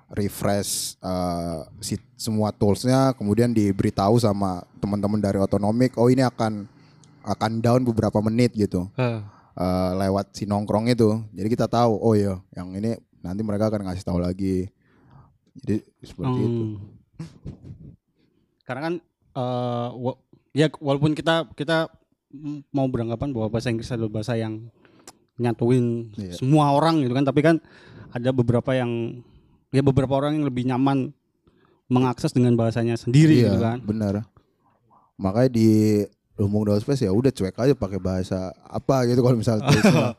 [0.08, 6.64] refresh uh, si semua toolsnya kemudian diberitahu sama teman-teman dari otonomik oh ini akan
[7.20, 9.28] akan down beberapa menit gitu Ah.
[9.52, 13.82] uh, lewat si nongkrong itu jadi kita tahu oh iya yang ini nanti mereka akan
[13.84, 14.68] ngasih tahu lagi
[15.56, 17.26] jadi seperti itu Hmm.
[18.62, 18.94] Karena kan
[19.34, 20.20] eh, wa-
[20.52, 21.90] ya walaupun kita kita
[22.68, 24.68] mau beranggapan bahwa bahasa Inggris adalah bahasa yang
[25.34, 26.34] nyatuin Iya.
[26.36, 27.56] semua orang gitu kan, tapi kan
[28.08, 29.18] ada beberapa yang
[29.68, 31.10] ya beberapa orang yang lebih nyaman
[31.86, 33.78] mengakses dengan bahasanya sendiri iya gitu kan.
[33.80, 34.14] benar
[35.16, 35.68] makanya di
[36.34, 39.66] lumbung space ya udah cuek aja pakai bahasa apa gitu kalau misalnya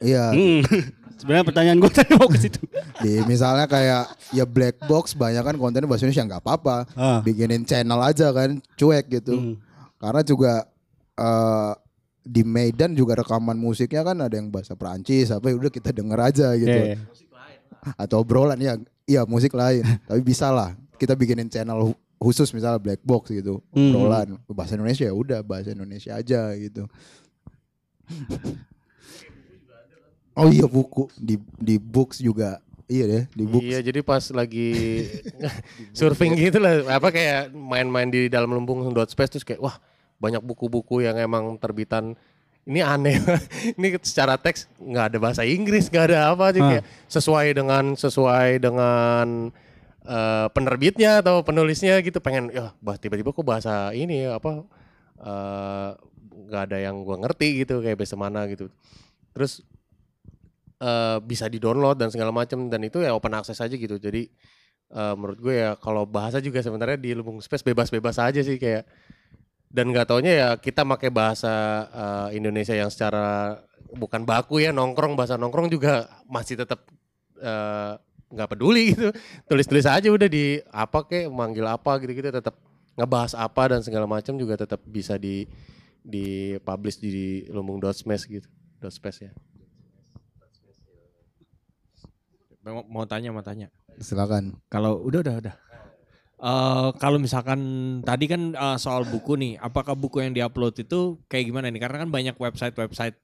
[0.00, 0.60] iya Hmm.
[1.14, 2.60] Sebenarnya pertanyaan gue tadi mau ke situ.
[3.02, 7.20] di misalnya kayak ya black box banyak kan kontennya bahasa Indonesia nggak apa-apa Ah.
[7.20, 9.54] bikinin channel aja kan cuek gitu Hmm.
[9.96, 10.52] karena juga
[11.14, 11.72] eh,
[12.20, 16.18] di Medan juga rekaman musiknya kan ada yang bahasa Perancis apa ya udah kita denger
[16.18, 17.92] aja gitu Iya, iya.
[17.94, 22.78] atau obrolan ya iya musik lain tapi bisa lah kita bikinin channel hu- khusus misalnya
[22.78, 23.92] black box gitu Hmm.
[23.92, 26.88] obrolan bahasa Indonesia ya udah bahasa Indonesia aja gitu
[30.34, 31.10] oh iya buku.
[31.18, 32.62] Di di books juga.
[32.84, 33.64] Iya deh di books.
[33.64, 34.70] Iya, jadi pas lagi
[35.96, 39.76] surfing gitu lah, apa kayak main-main di dalam lumbung dot space terus kayak wah
[40.20, 42.12] banyak buku-buku yang emang terbitan.
[42.64, 43.20] Ini aneh,
[43.76, 48.48] ini secara teks nggak ada bahasa Inggris, nggak ada apa aja kayak sesuai dengan sesuai
[48.56, 49.52] dengan
[50.00, 52.24] eh, penerbitnya atau penulisnya gitu.
[52.24, 54.64] Pengen ya bah tiba-tiba kok bahasa ini apa
[55.20, 55.90] eh,
[56.48, 58.72] nggak ada yang gua ngerti gitu kayak bahasa mana gitu.
[59.36, 59.60] Terus
[60.84, 63.96] eh, bisa di download dan segala macam dan itu ya open access aja gitu.
[63.96, 64.28] Jadi
[64.92, 68.84] eh, menurut gue ya kalau bahasa juga sebenarnya di lumbung space bebas-bebas aja sih kayak
[69.74, 71.52] dan nggak taunya ya kita pakai bahasa
[71.88, 73.56] eh, Indonesia yang secara
[73.96, 76.84] bukan baku ya nongkrong bahasa nongkrong juga masih tetap
[78.34, 79.12] nggak peduli gitu.
[79.48, 82.56] Tulis-tulis aja udah di apa kek manggil apa gitu-gitu tetap
[82.94, 85.44] ngebahas apa dan segala macam juga tetap bisa di
[86.04, 89.32] di publish di lumbung dot space gitu dot space ya
[92.64, 93.68] Mau, mau tanya, mau tanya.
[94.00, 95.54] silakan Kalau udah udah udah.
[96.44, 97.60] Eh kalau misalkan
[98.02, 101.80] tadi kan eh, soal buku nih, apakah buku yang diupload itu kayak gimana nih?
[101.84, 103.20] Karena kan banyak website-website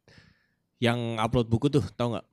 [0.80, 2.26] yang upload buku tuh, tau nggak?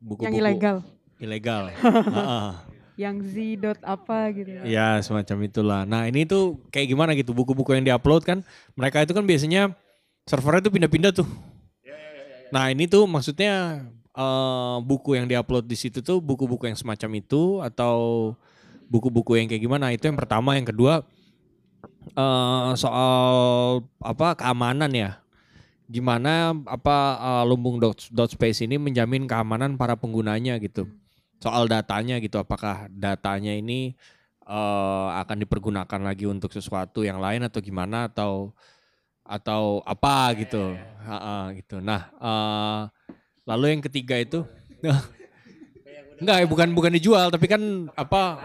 [0.00, 0.76] Buku-buku Yang ilegal.
[1.16, 1.62] Ilegal.
[2.16, 2.50] Heeh.
[2.96, 4.52] Yang z dot apa gitu.
[4.64, 5.80] Ya semacam itulah.
[5.84, 8.40] Nah ini tuh kayak gimana gitu buku-buku yang diupload kan?
[8.76, 9.72] Mereka itu kan biasanya
[10.24, 11.28] servernya tuh pindah-pindah tuh.
[12.48, 13.84] Nah ini tuh maksudnya
[14.16, 17.96] eh, buku yang diupload di situ tuh buku-buku yang semacam itu atau
[18.88, 19.92] buku-buku yang kayak gimana?
[19.92, 20.56] Itu yang pertama.
[20.56, 21.04] Yang kedua
[22.16, 23.20] eh, soal
[24.00, 25.20] apa keamanan ya?
[25.86, 30.88] Gimana apa eh, lumbung dot, dot space ini menjamin keamanan para penggunanya gitu?
[31.40, 33.92] soal datanya gitu apakah datanya ini
[34.48, 38.56] eh, akan dipergunakan lagi untuk sesuatu yang lain atau gimana atau
[39.26, 42.80] atau apa gitu Ha-ha, gitu nah eh,
[43.46, 44.42] lalu yang ketiga itu
[46.20, 48.44] enggak ya bukan bukan dijual tapi kan apa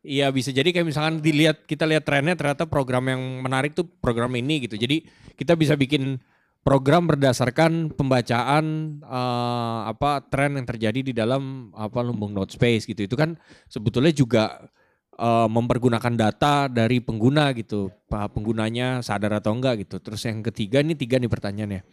[0.00, 4.32] Iya bisa jadi kayak misalkan dilihat kita lihat trennya ternyata program yang menarik tuh program
[4.32, 4.80] ini gitu.
[4.80, 5.04] Jadi
[5.36, 6.16] kita bisa bikin
[6.64, 13.04] program berdasarkan pembacaan eh, apa tren yang terjadi di dalam apa lumbung node space gitu.
[13.04, 13.36] Itu kan
[13.68, 14.72] sebetulnya juga
[15.20, 17.92] eh, mempergunakan data dari pengguna gitu.
[18.08, 20.00] Penggunanya sadar atau enggak gitu.
[20.00, 21.84] Terus yang ketiga ini tiga nih pertanyaannya.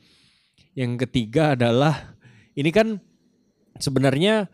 [0.79, 2.15] Yang ketiga adalah
[2.57, 2.97] ini kan
[3.77, 4.49] sebenarnya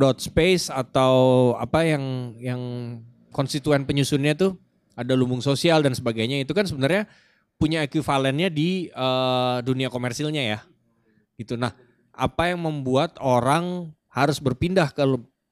[0.00, 1.14] dot space atau
[1.56, 2.62] apa yang yang
[3.32, 4.60] konstituen penyusunnya tuh
[4.92, 6.44] ada lumbung sosial dan sebagainya.
[6.44, 7.08] Itu kan sebenarnya
[7.56, 10.58] punya ekuivalennya di eh, dunia komersilnya ya.
[11.40, 11.56] Gitu.
[11.56, 11.72] Nah
[12.12, 15.00] apa yang membuat orang harus berpindah ke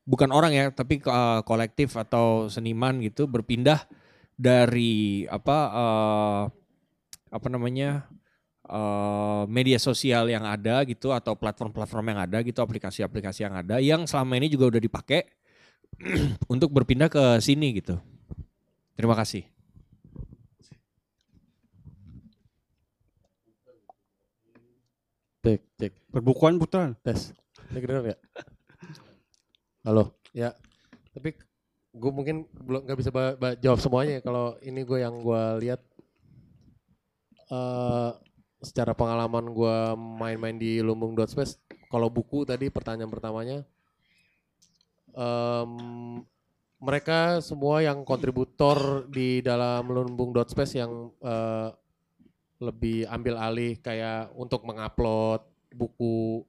[0.05, 3.89] bukan orang ya tapi eh, kolektif atau seniman gitu berpindah
[4.37, 6.43] dari apa eh,
[7.31, 8.11] apa namanya
[8.71, 14.07] eh, media sosial yang ada gitu atau platform-platform yang ada gitu aplikasi-aplikasi yang ada yang
[14.07, 15.27] selama ini juga udah dipakai
[16.55, 17.99] untuk berpindah ke sini gitu.
[18.95, 19.45] Terima kasih.
[25.41, 25.93] Cek, cek.
[26.13, 26.93] Perbukuan putar.
[27.01, 27.33] Tes.
[27.73, 28.21] Ini kedengar nggak?
[29.89, 30.13] Halo.
[30.37, 30.53] Ya.
[31.17, 31.33] Tapi
[31.97, 33.11] gue mungkin belum nggak bisa
[33.57, 34.21] jawab semuanya.
[34.21, 34.23] ya.
[34.23, 35.81] Kalau ini gue yang gue lihat
[37.51, 38.11] eh
[38.61, 41.57] secara pengalaman gue main-main di Lumbung Dot Space.
[41.91, 43.59] Kalau buku tadi pertanyaan pertamanya,
[45.17, 45.73] em,
[46.81, 51.69] mereka semua yang kontributor di dalam Lumbung Dot Space yang eh,
[52.61, 55.41] lebih ambil alih kayak untuk mengupload
[55.73, 56.45] buku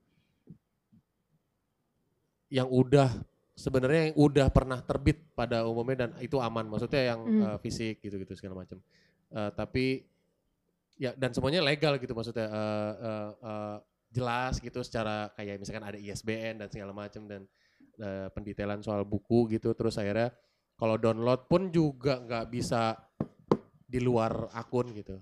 [2.51, 3.07] yang udah
[3.55, 7.41] sebenarnya yang udah pernah terbit pada umumnya dan itu aman maksudnya yang Hmm.
[7.47, 8.79] eh, fisik gitu-gitu segala macam
[9.31, 10.03] Eh, tapi
[11.01, 13.77] ya dan semuanya legal gitu maksudnya eh, eh, eh,
[14.11, 17.41] jelas gitu secara kayak misalkan ada ISBN dan segala macam dan
[17.97, 20.29] eh, pendetailan soal buku gitu terus akhirnya
[20.75, 22.93] kalau download pun juga nggak bisa
[23.81, 25.17] di luar akun gitu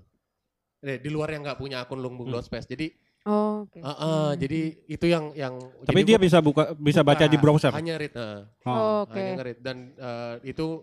[0.80, 2.40] Eh, di luar yang nggak punya akun Lumbung Hmm.
[2.42, 2.88] Space jadi
[3.22, 3.76] Oh, oke.
[3.78, 4.60] eh, eh, jadi
[4.90, 7.72] itu yang yang Tapi dia gua- bisa buka bisa baca di Buka, browser.
[7.72, 8.40] hanya read eh.
[8.64, 9.04] Oh.
[9.04, 9.12] Oke.
[9.14, 10.80] hanya nge-read dan eh, itu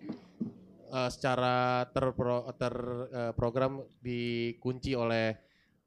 [0.89, 5.34] eh, secara terpro, terprogram dikunci oleh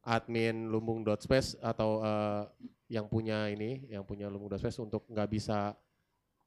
[0.04, 2.44] admin lumbung.space atau eh,
[2.90, 5.76] yang punya ini yang punya lumbung.space untuk nggak bisa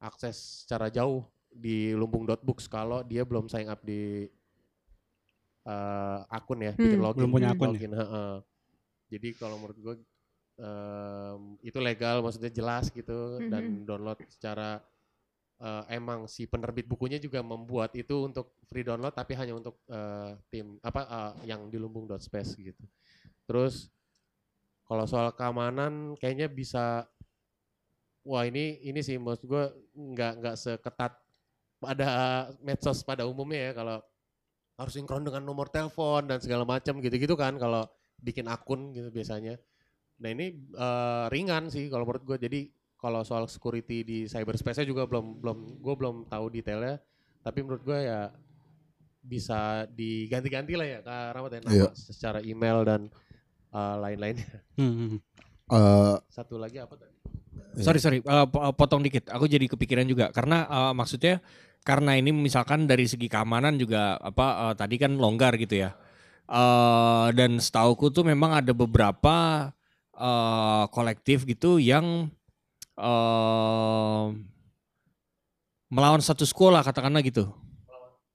[0.02, 1.22] akses secara jauh
[1.52, 4.26] di lumbung.books kalau dia belum sign up di
[5.62, 7.06] eh, akun ya bikin Hmm.
[7.06, 7.72] login Belum punya akun ya?
[7.78, 8.34] login, heeh.
[9.12, 9.94] jadi kalau menurut gue
[10.58, 13.86] em, itu legal maksudnya jelas gitu dan Mhm.
[13.86, 14.80] download secara
[15.62, 20.34] eh, emang si penerbit bukunya juga membuat itu untuk free download tapi hanya untuk eh,
[20.50, 22.84] tim apa eh, yang di lumbung.space gitu.
[23.46, 23.88] Terus
[24.82, 27.06] kalau soal keamanan kayaknya bisa
[28.26, 31.12] wah ini ini sih maksud gue nggak nggak seketat
[31.82, 32.08] pada
[32.62, 33.98] medsos pada umumnya ya kalau
[34.78, 37.86] harus sinkron dengan nomor telepon dan segala macam gitu-gitu kan kalau
[38.22, 39.58] bikin akun gitu biasanya.
[40.22, 42.38] Nah ini eh, ringan sih kalau menurut gue.
[42.46, 42.60] Jadi
[43.02, 47.02] kalau soal security di cyberspace juga belum belum gue belum tahu detailnya.
[47.42, 48.30] Tapi menurut gue ya
[49.18, 51.90] bisa diganti-ganti lah ya Kak Rahmat ya nama Iya.
[51.94, 53.00] secara email dan
[53.74, 54.54] eh, lain-lainnya.
[54.78, 55.18] Hmm, hmm.
[55.72, 57.14] Eh, Satu lagi apa tadi?
[57.74, 57.82] Iya.
[57.82, 58.46] Sorry sorry, eh,
[58.78, 59.26] potong dikit.
[59.34, 61.42] Aku jadi kepikiran juga karena eh, maksudnya
[61.82, 65.90] karena ini misalkan dari segi keamanan juga apa eh, tadi kan longgar gitu ya.
[66.46, 69.70] Eh, dan setauku tuh memang ada beberapa
[70.14, 72.30] eh, kolektif gitu yang
[75.92, 77.48] melawan status quo lah katakanlah gitu.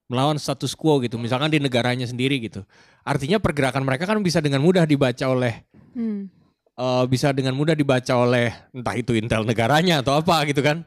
[0.08, 2.64] Melawan status quo gitu, misalkan di negaranya sendiri gitu.
[3.04, 5.64] Artinya pergerakan mereka kan bisa dengan mudah dibaca oleh
[5.98, 6.30] Hmm.
[6.78, 10.86] eh, bisa dengan mudah dibaca oleh entah itu intel negaranya atau apa gitu kan.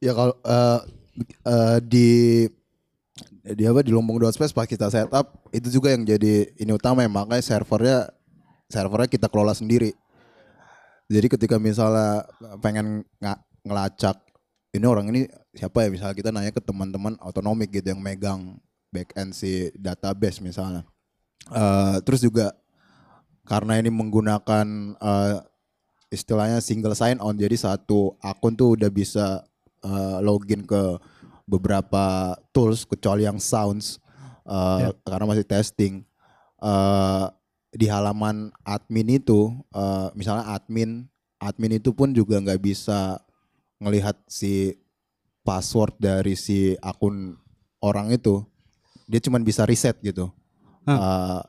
[0.00, 0.80] ya kalau eh,
[1.44, 2.10] eh, di
[3.42, 7.02] di apa di Lumbung Dot Space pas kita setup itu juga yang jadi ini utama
[7.02, 7.98] ya makanya servernya
[8.72, 9.92] servernya kita kelola sendiri.
[11.12, 12.24] Jadi ketika misalnya
[12.64, 14.16] pengen nga- ngelacak
[14.72, 18.56] ini orang ini siapa ya misalnya kita nanya ke teman-teman otonomik gitu yang megang
[18.88, 20.88] back end si database misalnya.
[21.52, 22.56] Eh, terus juga
[23.44, 25.36] karena ini menggunakan eh,
[26.08, 29.44] istilahnya single sign on jadi satu akun tuh udah bisa
[29.84, 30.96] eh, login ke
[31.44, 34.00] beberapa tools kecuali yang sounds
[34.48, 36.08] eh, karena masih testing
[36.62, 37.26] Eh,
[37.72, 41.08] di halaman admin itu eh, misalnya admin
[41.40, 43.18] admin itu pun juga nggak bisa
[43.82, 44.76] ngelihat si
[45.42, 47.34] password dari si akun
[47.82, 48.46] orang itu.
[49.10, 50.30] Dia cuma bisa reset gitu.
[50.86, 51.40] Eh,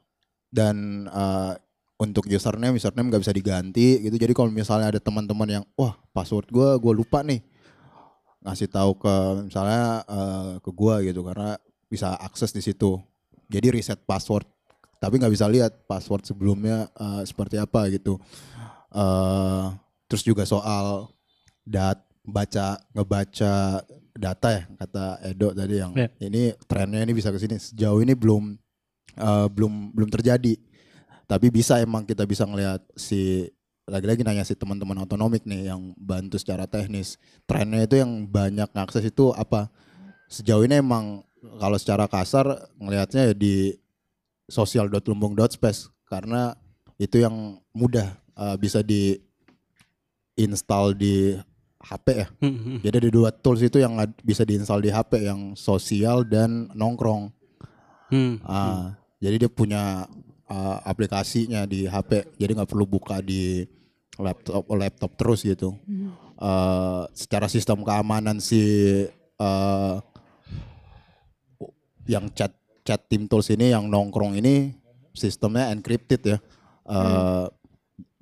[0.50, 1.54] dan eh,
[2.02, 4.16] untuk username username nggak bisa diganti gitu.
[4.18, 7.44] Jadi kalau misalnya ada teman-teman yang wah password gua gua lupa nih.
[8.44, 9.16] Ngasih tahu ke
[9.52, 11.60] misalnya eh, ke gua gitu karena
[11.92, 12.98] bisa akses di situ.
[13.52, 14.50] Jadi reset password
[15.04, 18.16] tapi nggak bisa lihat password sebelumnya eh, seperti apa gitu.
[18.96, 19.66] Eh
[20.08, 21.12] terus juga soal
[21.68, 23.84] dat baca ngebaca
[24.14, 26.08] data ya kata Edo tadi yang Ya.
[26.24, 27.60] ini trennya ini bisa ke sini.
[27.60, 28.56] Sejauh ini belum
[29.20, 30.56] eh, belum belum terjadi.
[31.28, 33.52] Tapi bisa emang kita bisa ngelihat si
[33.84, 37.20] lagi-lagi nanya si teman-teman otonomik nih yang bantu secara teknis.
[37.44, 39.68] Trennya itu yang banyak ngakses itu apa?
[40.32, 41.28] Sejauh ini emang
[41.60, 42.48] kalau secara kasar
[42.80, 43.76] ngelihatnya ya di
[44.50, 46.56] sosial.lumbung.space karena
[47.00, 49.18] itu yang mudah eh, bisa di
[50.38, 51.38] install di
[51.84, 56.24] HP ya Hmm, jadi ada dua tools itu yang bisa diinstal di HP yang sosial
[56.24, 57.32] dan nongkrong
[58.14, 58.38] Hmm.
[58.46, 60.06] Ah, jadi dia punya
[60.46, 63.66] ah, aplikasinya di HP, jadi nggak perlu buka di
[64.22, 65.74] laptop laptop terus gitu.
[66.38, 68.62] Eh, secara sistem keamanan si
[69.18, 69.96] eh,
[72.06, 72.54] yang chat
[72.84, 74.76] chat team tools ini yang nongkrong ini
[75.16, 76.38] sistemnya encrypted ya.
[76.88, 77.46] Eh,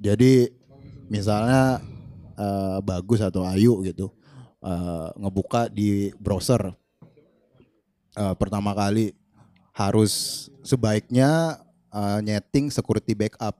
[0.01, 0.49] Jadi
[1.09, 1.81] misalnya
[2.37, 4.09] eh, bagus atau ayu gitu
[4.61, 6.73] eh, ngebuka di browser
[8.17, 9.13] eh, pertama kali
[9.71, 11.57] harus sebaiknya
[11.91, 13.55] uh, nyeting security backup.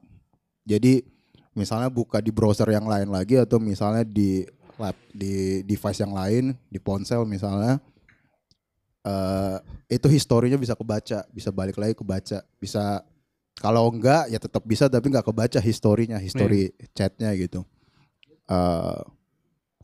[0.67, 1.03] Jadi
[1.51, 4.47] misalnya buka di browser yang lain lagi atau misalnya di
[4.79, 7.77] lab di device yang lain, di ponsel misalnya
[9.01, 9.57] eh
[9.97, 13.01] itu historinya bisa kebaca, bisa balik lagi kebaca, bisa
[13.57, 17.65] kalau enggak ya tetap bisa tapi nggak kebaca historinya, history chatnya gitu.
[18.51, 19.01] eh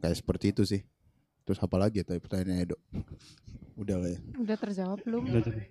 [0.01, 0.81] kayak seperti itu sih.
[1.47, 2.77] Terus apa lagi ya tadi pertanyaannya Edo?
[3.81, 4.19] Udah lah ya.
[4.35, 5.23] Udah terjawab belum?
[5.31, 5.63] Udah tadi.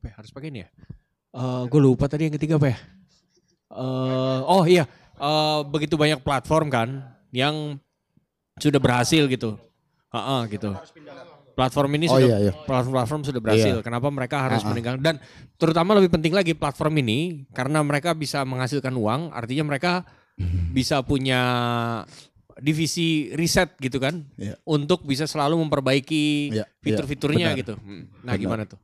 [0.00, 0.68] apa ya, harus pakai ini ya?
[1.36, 2.78] Eh gue lupa tadi yang ketiga apa ya?
[3.70, 4.88] Eh oh iya,
[5.20, 6.88] eh begitu banyak platform kan
[7.30, 7.76] yang
[8.56, 9.60] sudah berhasil gitu.
[10.10, 10.70] Heeh, gitu.
[11.50, 12.52] Platform ini Oh, sudah iya, iya.
[12.64, 13.74] platform-platform sudah berhasil.
[13.78, 13.84] Iya.
[13.84, 14.70] Kenapa mereka harus Ah, ah.
[14.72, 15.16] meninggalkan dan
[15.54, 17.18] terutama lebih penting lagi platform ini
[17.52, 20.02] karena mereka bisa menghasilkan uang, artinya mereka
[20.72, 21.40] bisa punya
[22.56, 24.56] divisi riset gitu kan Iya.
[24.64, 27.60] untuk bisa selalu memperbaiki Iya, iya, fitur-fiturnya benar.
[27.60, 27.74] gitu.
[27.76, 28.04] Hmm.
[28.20, 28.38] Nah, Benar.
[28.38, 28.78] gimana tuh?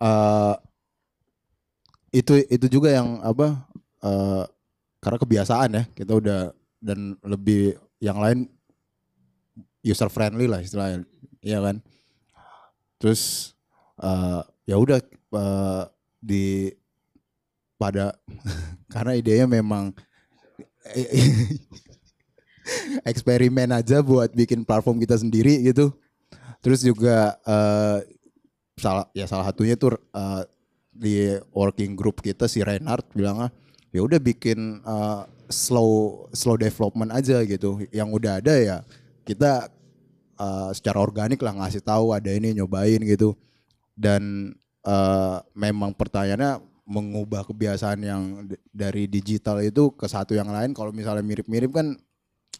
[0.00, 0.54] eh
[2.10, 3.68] itu itu juga yang apa
[4.00, 4.44] eh
[4.98, 6.40] karena kebiasaan ya kita udah
[6.78, 8.48] dan lebih yang lain
[9.80, 11.08] user friendly lah istilahnya
[11.40, 11.80] iya kan?
[13.00, 13.52] Terus
[14.00, 15.00] eh ya udah
[15.36, 15.84] eh,
[16.20, 16.44] di
[17.80, 18.12] pada
[18.92, 19.96] karena idenya memang
[23.10, 25.96] eksperimen aja buat bikin platform kita sendiri gitu.
[26.60, 28.04] Terus juga eh
[28.80, 30.42] salah ya salah satunya tuh eh,
[30.92, 33.48] di working group kita si Reinhard bilang
[33.92, 37.80] ya udah bikin eh, slow slow development aja gitu.
[37.88, 38.76] Yang udah ada ya
[39.30, 39.70] kita
[40.34, 43.38] eh, secara organik lah ngasih tahu ada ini nyobain gitu.
[43.94, 46.58] Dan eh, memang pertanyaannya
[46.90, 48.22] mengubah kebiasaan yang
[48.74, 50.74] dari digital itu ke satu yang lain.
[50.74, 51.94] Kalau misalnya mirip-mirip kan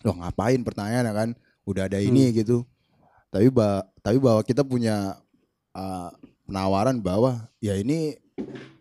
[0.06, 1.28] loh ngapain pertanyaannya kan?
[1.66, 2.62] Udah ada ini gitu.
[3.34, 5.18] Tapi ba tapi bahwa kita punya
[5.74, 6.10] uh,
[6.46, 8.14] penawaran bahwa ya ini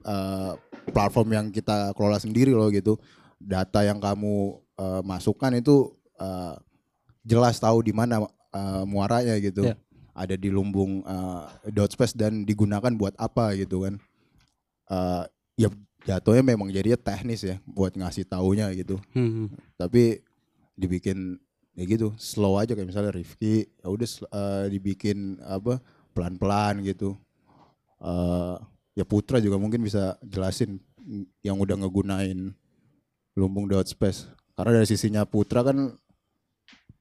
[0.05, 0.53] uh,
[0.93, 3.01] platform yang kita kelola sendiri loh gitu.
[3.41, 6.57] Data yang kamu uh, masukkan itu uh,
[7.29, 9.69] jelas tahu di mana uh, muaranya gitu.
[9.69, 9.77] Ya.
[10.19, 13.95] ada di lumbung uh, dot space dan digunakan buat apa gitu kan.
[14.89, 15.23] Uh,
[15.55, 15.69] ya
[16.03, 18.97] jatuhnya memang jadinya teknis ya buat ngasih taunya gitu.
[19.15, 19.53] Hmm.
[19.75, 20.23] tapi
[20.79, 21.39] dibikin
[21.75, 25.83] ya gitu slow aja kayak misalnya Rifki ya udah eh, dibikin apa
[26.15, 27.15] pelan-pelan gitu.
[27.99, 28.55] Eh
[28.99, 30.79] ya Putra juga mungkin bisa jelasin
[31.39, 32.51] yang udah ngegunain
[33.39, 34.27] lumbung dot space
[34.59, 35.95] karena dari sisinya Putra kan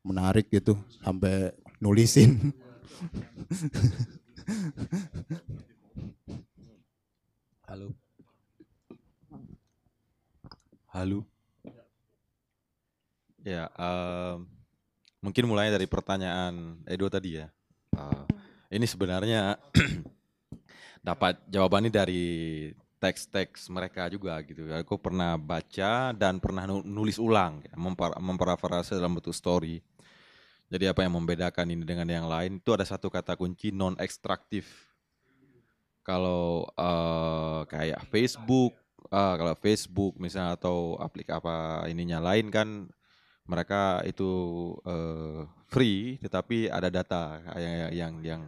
[0.09, 0.73] menarik gitu
[1.05, 2.57] sampai nulisin
[7.69, 7.93] Halo.
[10.89, 11.21] Halo.
[13.45, 14.49] Ya, em,
[15.21, 17.53] mungkin mulai dari pertanyaan Edo tadi ya.
[17.93, 18.25] Eh,
[18.73, 19.61] ini sebenarnya
[21.07, 22.25] dapat jawabannya dari
[22.99, 24.65] teks-teks mereka juga gitu.
[24.75, 27.77] Aku pernah baca dan pernah nu- nulis ulang, ya,
[28.19, 29.85] memparafrase dalam bentuk story.
[30.69, 34.69] Jadi apa yang membedakan ini dengan yang lain itu ada satu kata kunci non ekstraktif.
[36.05, 38.77] Kalau eh, kayak Facebook,
[39.09, 42.89] eh, kalau Facebook misalnya atau aplik apa ininya lain kan
[43.49, 44.29] mereka itu
[44.85, 48.43] eh, free, tetapi ada data yang yang yang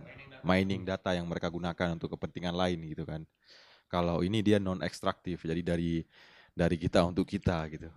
[0.45, 3.25] mining data yang mereka gunakan untuk kepentingan lain gitu kan.
[3.89, 6.05] Kalau ini dia non ekstraktif, jadi dari
[6.53, 7.89] dari kita untuk kita gitu.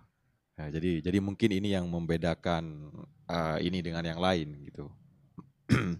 [0.54, 2.90] Nah, jadi jadi mungkin ini yang membedakan
[3.26, 4.86] eh, ini dengan yang lain gitu.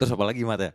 [0.00, 0.72] Terus apa lagi Mata?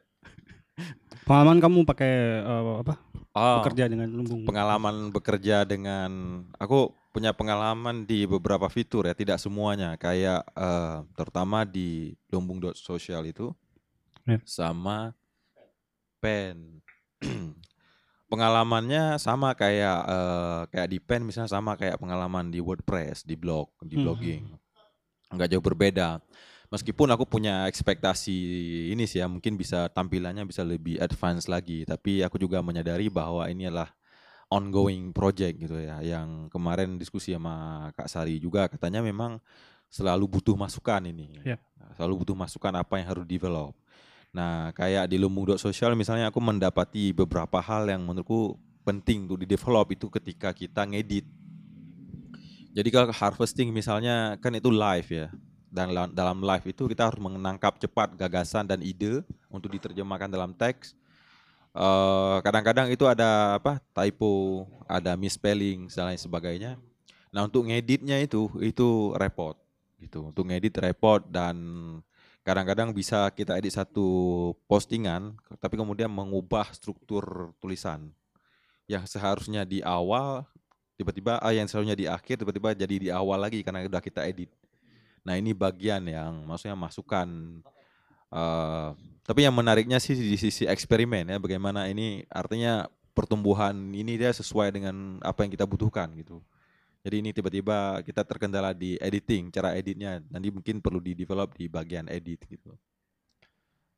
[1.25, 2.13] Pengalaman kamu pakai
[2.45, 2.95] eh, apa?
[3.37, 4.45] Oh, Bekerja dengan lumbung.
[4.49, 6.09] pengalaman bekerja dengan
[6.57, 9.97] aku punya pengalaman di beberapa fitur ya, tidak semuanya.
[9.97, 13.53] Kayak eh, terutama di lumbung social itu
[14.27, 14.37] Ya.
[14.43, 15.15] sama
[16.21, 16.83] pen.
[18.27, 23.71] Pengalamannya sama kayak eh, kayak di pen misalnya sama kayak pengalaman di WordPress, di blog,
[23.79, 24.03] di Mhm.
[24.03, 24.43] blogging.
[25.31, 26.19] Enggak jauh berbeda.
[26.67, 28.35] Meskipun aku punya ekspektasi
[28.91, 33.47] ini sih ya, mungkin bisa tampilannya bisa lebih advance lagi, tapi aku juga menyadari bahwa
[33.47, 33.95] ini adalah
[34.51, 36.03] ongoing project gitu ya.
[36.03, 39.39] Yang kemarin diskusi sama Kak Sari juga katanya memang
[39.87, 41.39] selalu butuh masukan ini.
[41.39, 41.55] Ya.
[41.95, 43.71] Selalu butuh masukan apa yang harus develop.
[44.37, 48.53] Nah, kayak di Lumbung Sosial misalnya aku mendapati beberapa hal yang menurutku
[48.85, 51.25] penting untuk di develop itu ketika kita ngedit.
[52.77, 55.27] Jadi kalau harvesting misalnya kan itu live ya.
[55.73, 60.53] Dan la- dalam live itu kita harus menangkap cepat gagasan dan ide untuk diterjemahkan dalam
[60.53, 60.93] teks.
[61.73, 66.71] Eh, kadang-kadang itu ada apa typo, ada misspelling dan lain sebagainya.
[67.33, 69.57] Nah untuk ngeditnya itu itu repot
[69.97, 70.29] gitu.
[70.29, 71.57] Untuk ngedit repot dan
[72.47, 74.07] kadang-kadang bisa kita edit satu
[74.71, 78.07] postingan, tapi kemudian mengubah struktur tulisan
[78.87, 80.47] yang seharusnya di awal
[80.95, 84.47] tiba-tiba ah, yang seharusnya di akhir tiba-tiba jadi di awal lagi karena udah kita edit.
[85.27, 87.27] Nah ini bagian yang maksudnya masukan.
[88.31, 88.89] eh,
[89.27, 94.71] tapi yang menariknya sih di sisi eksperimen ya bagaimana ini artinya pertumbuhan ini dia sesuai
[94.71, 96.39] dengan apa yang kita butuhkan gitu.
[97.07, 101.71] Jadi ini tiba-tiba kita terkendala di editing, cara editnya nanti mungkin perlu di develop di
[101.71, 102.75] bagian edit gitu.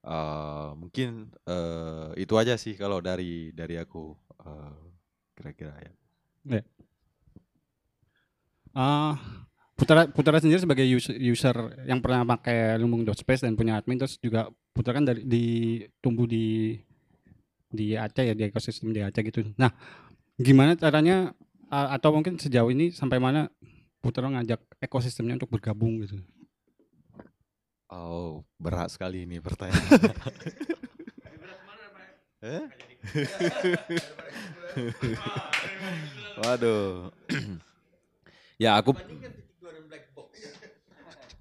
[0.06, 4.14] Eh, mungkin eh, itu aja sih kalau dari dari aku
[4.46, 4.78] eh,
[5.34, 5.94] kira-kira ya.
[6.54, 6.64] Ya.
[8.78, 9.18] Ah,
[9.74, 11.58] Putra Putra sendiri sebagai user, user
[11.90, 15.46] yang pernah pakai lumbung space dan punya admin terus juga Putra kan dari di
[15.98, 16.78] tumbuh di
[17.74, 19.50] di Aceh ya di ekosistem di Aceh gitu.
[19.58, 19.74] Nah,
[20.38, 21.34] gimana caranya
[21.70, 23.48] atau mungkin sejauh ini sampai mana
[24.00, 26.18] Putra ngajak ekosistemnya untuk bergabung gitu?
[27.90, 29.80] Oh, berat sekali ini pertanyaan.
[32.40, 32.64] Eh?
[36.40, 37.12] Waduh.
[38.64, 38.96] ya aku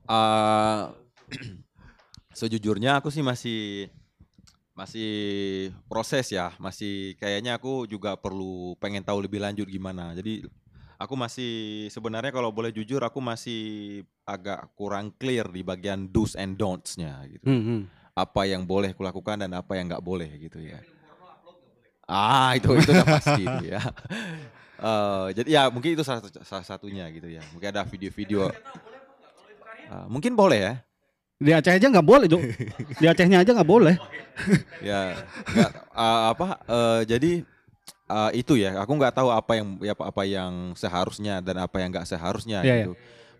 [0.09, 0.81] Eh,
[2.39, 3.93] sejujurnya aku sih masih
[4.79, 5.11] masih
[5.91, 10.15] proses ya, masih kayaknya aku juga perlu pengen tahu lebih lanjut gimana.
[10.15, 10.47] Jadi
[10.95, 11.51] aku masih
[11.91, 13.61] sebenarnya kalau boleh jujur aku masih
[14.23, 17.43] agak kurang clear di bagian do's and don'ts-nya gitu.
[17.51, 17.81] Hmm, hmm.
[18.15, 20.79] Apa yang boleh kulakukan dan apa yang nggak boleh gitu ya.
[22.07, 23.83] Ah itu itu udah pasti itu ya.
[24.79, 27.43] Eh, jadi ya mungkin itu salah, satu- salah satunya gitu ya.
[27.51, 28.47] Mungkin ada video-video.
[29.91, 30.75] Ah, mungkin boleh ya.
[31.39, 32.43] Di Aceh aja nggak boleh tuh.
[32.99, 33.95] Di Acehnya aja nggak boleh.
[34.89, 35.19] ya
[35.51, 37.43] nggak, uh, apa uh, jadi
[38.07, 41.83] uh, itu ya aku nggak tahu apa yang ya, apa apa yang seharusnya dan apa
[41.83, 42.93] yang nggak seharusnya Iya, gitu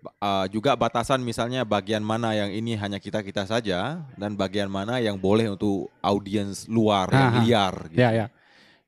[0.03, 4.71] Ba- uh, juga batasan misalnya bagian mana yang ini hanya kita kita saja dan bagian
[4.71, 7.39] mana yang boleh untuk audiens luar yang Aha.
[7.43, 7.99] liar gitu.
[7.99, 8.27] Ya, ya.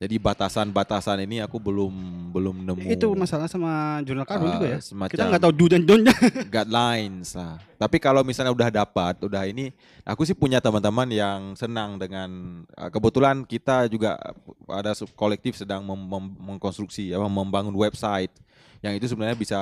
[0.01, 1.93] Jadi batasan-batasan ini aku belum
[2.33, 4.79] belum nemu Itu masalah sama jurnal karbon uh, juga ya.
[4.81, 6.15] semacam Kita nggak tahu do dan don't-nya.
[6.49, 7.61] guidelines lah.
[7.77, 9.69] Tapi kalau misalnya udah dapat, udah ini,
[10.01, 14.17] aku sih punya teman-teman yang senang dengan uh, kebetulan kita juga
[14.65, 18.33] ada sub kolektif sedang mem- mem- mengkonstruksi, apa, membangun website
[18.81, 19.61] yang itu sebenarnya bisa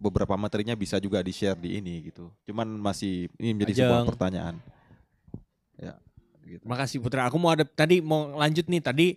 [0.00, 2.32] beberapa materinya bisa juga di share di ini gitu.
[2.48, 4.08] Cuman masih ini menjadi sebuah Ajeng.
[4.08, 4.54] pertanyaan.
[5.76, 6.00] Ya.
[6.40, 6.64] Gitu.
[6.64, 7.28] Makasih Putra.
[7.28, 9.08] Aku mau ada tadi mau lanjut nih tadi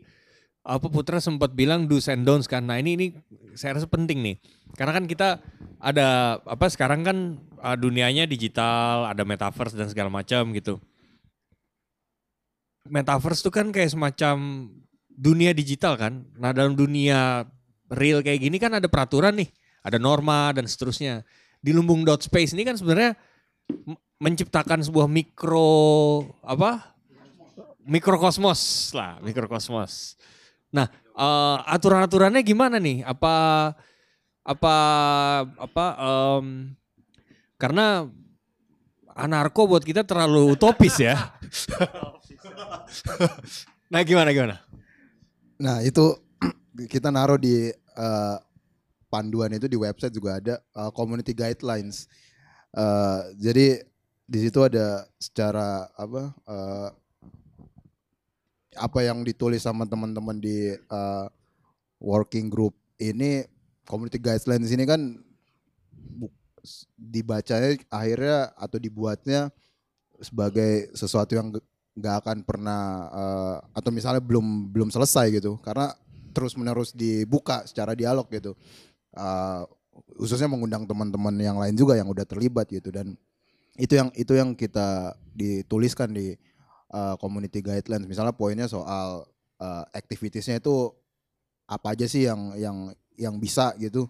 [0.68, 2.68] apa Putra sempat bilang do's and don'ts kan.
[2.68, 3.08] Nah ini ini
[3.56, 4.36] saya rasa penting nih.
[4.76, 5.40] Karena kan kita
[5.80, 7.18] ada apa sekarang kan
[7.64, 10.76] uh, dunianya digital, ada metaverse dan segala macam gitu.
[12.92, 14.68] Metaverse tuh kan kayak semacam
[15.08, 16.28] dunia digital kan.
[16.36, 17.48] Nah dalam dunia
[17.88, 19.50] real kayak gini kan ada peraturan nih,
[19.88, 21.24] ada norma dan seterusnya.
[21.64, 23.16] Di lumbung dot space ini kan sebenarnya
[24.20, 26.96] menciptakan sebuah mikro apa
[27.88, 30.20] mikrokosmos lah, mikrokosmos.
[30.74, 33.04] Nah, eh, aturan-aturannya gimana nih?
[33.08, 33.36] Apa
[34.48, 34.76] apa
[35.60, 36.72] apa em,
[37.60, 38.08] karena
[39.18, 41.36] anarko buat kita terlalu utopis ya.
[43.92, 44.56] nah, gimana gimana?
[45.58, 46.14] Nah itu
[46.94, 48.38] kita naruh di eh,
[49.10, 52.06] panduan itu di website juga ada eh, community guidelines.
[52.78, 53.82] Eh, jadi
[54.28, 56.90] di situ ada secara apa eh,
[58.78, 61.28] apa yang ditulis sama teman-teman di uh,
[61.98, 63.46] working group ini
[63.86, 65.02] community guidelines ini kan
[66.98, 69.50] dibacanya akhirnya atau dibuatnya
[70.20, 71.54] sebagai sesuatu yang
[71.98, 75.58] nggak akan pernah uh, atau misalnya belum belum selesai gitu.
[75.62, 75.94] Karena
[76.36, 78.54] terus menerus dibuka secara dialog gitu.
[79.18, 79.66] Uh,
[80.22, 82.94] khususnya mengundang teman-teman yang lain juga yang udah terlibat gitu.
[82.94, 83.18] Dan
[83.78, 86.38] itu yang itu yang kita dituliskan di
[86.92, 88.08] uh, community guidelines.
[88.08, 89.28] Misalnya poinnya soal
[89.60, 90.92] uh, activitiesnya itu
[91.68, 92.78] apa aja sih yang yang
[93.20, 94.08] yang bisa gitu.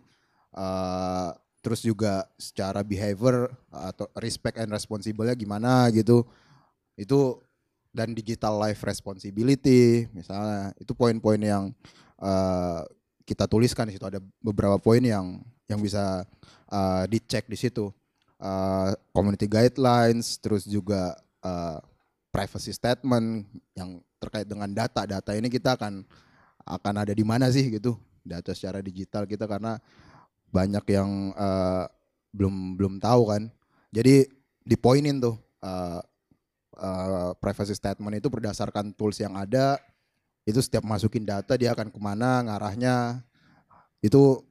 [0.54, 6.24] Uh, terus juga secara behavior atau respect and responsible-nya gimana gitu.
[6.96, 7.42] Itu
[7.92, 10.72] dan digital life responsibility misalnya.
[10.78, 11.74] Itu poin-poin yang
[12.22, 12.86] uh,
[13.26, 14.06] kita tuliskan di situ.
[14.06, 16.24] Ada beberapa poin yang yang bisa
[16.72, 17.92] uh, dicek di situ.
[18.38, 21.82] Uh, community guidelines terus juga uh,
[22.38, 26.06] privacy statement yang terkait dengan data data ini kita akan
[26.70, 29.82] akan ada di mana sih gitu data secara digital kita karena
[30.54, 31.90] banyak yang uh,
[32.36, 33.44] belum belum tahu kan.
[33.90, 34.30] Jadi
[34.68, 36.04] dipoinin tuh uh,
[36.78, 39.82] uh, privacy statement itu berdasarkan tools yang ada
[40.46, 43.26] itu setiap masukin data dia akan ke mana ngarahnya.
[44.04, 44.46] Itu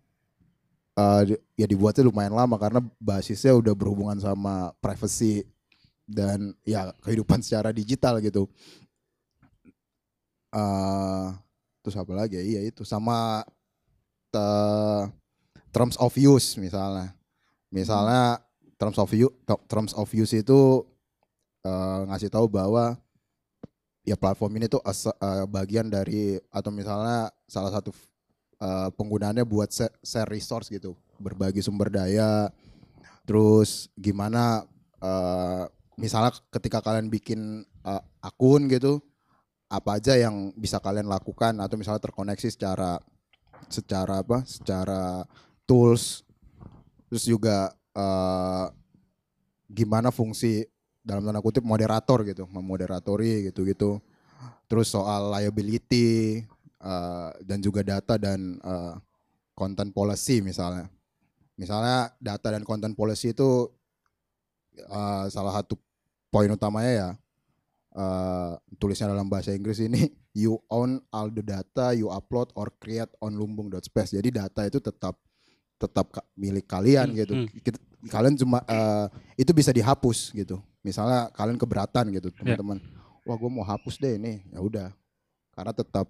[0.98, 1.22] uh,
[1.54, 5.46] ya dibuatnya lumayan lama karena basisnya udah berhubungan sama privacy
[6.06, 8.46] dan ya kehidupan secara digital gitu.
[10.56, 11.26] eh
[11.82, 12.42] terus apa lagi ya?
[12.42, 13.44] Iya itu sama
[14.32, 15.06] te-
[15.74, 17.12] terms of use misalnya.
[17.70, 18.40] Misalnya
[18.80, 19.34] terms of use
[19.68, 20.86] terms of use itu
[21.66, 22.96] eh, ngasih tahu bahwa
[24.06, 27.90] ya platform ini tuh as- eh, bagian dari atau misalnya salah satu
[28.62, 32.48] eh, penggunaannya buat share, resource gitu, berbagi sumber daya.
[33.26, 34.64] Terus gimana
[35.02, 35.64] eh,
[35.96, 39.00] misalnya ketika kalian bikin eh, akun gitu,
[39.66, 43.00] apa aja yang bisa kalian lakukan atau misalnya terkoneksi secara
[43.66, 44.46] secara apa?
[44.46, 45.26] Secara
[45.66, 46.22] tools.
[47.10, 48.66] Terus juga eh,
[49.72, 50.62] gimana fungsi
[51.02, 53.98] dalam tanda kutip moderator gitu, memoderatori gitu-gitu.
[54.66, 56.42] Terus soal liability
[56.82, 58.94] eh, dan juga data dan eh,
[59.56, 60.90] content policy misalnya.
[61.56, 63.70] Misalnya data dan content policy itu
[64.76, 65.85] eh, salah satu
[66.28, 67.10] poin utamanya ya
[67.92, 73.08] eh, tulisnya dalam bahasa Inggris ini you own all the data you upload or create
[73.18, 74.12] on lumbung.space.
[74.12, 75.16] Jadi data itu tetap
[75.76, 77.34] tetap milik kalian Hmm, gitu.
[77.36, 78.08] hmm.
[78.08, 79.06] Kalian cuma eh,
[79.36, 80.60] itu bisa dihapus gitu.
[80.80, 82.36] Misalnya kalian keberatan gitu Ya.
[82.54, 82.78] teman-teman.
[83.26, 84.44] Wah gue mau hapus deh ini.
[84.52, 84.88] Ya udah.
[85.52, 86.06] Karena tetap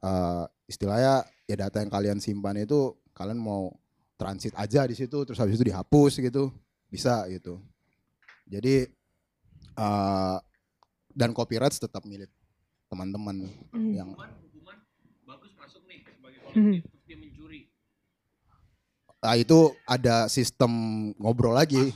[0.00, 3.70] eh, istilahnya ya data yang kalian simpan itu kalian mau
[4.16, 6.48] transit aja di situ terus habis itu dihapus gitu
[6.88, 7.60] bisa gitu.
[8.44, 8.88] Jadi
[9.72, 10.36] eh
[11.10, 12.28] dan copyright tetap milik
[12.86, 13.88] teman-teman Hmm.
[13.90, 14.08] yang
[15.22, 17.60] bagus masuk nih sebagai kolektif, terus dia mencuri.
[19.18, 20.72] ah, itu ada sistem
[21.16, 21.94] ngobrol lagi.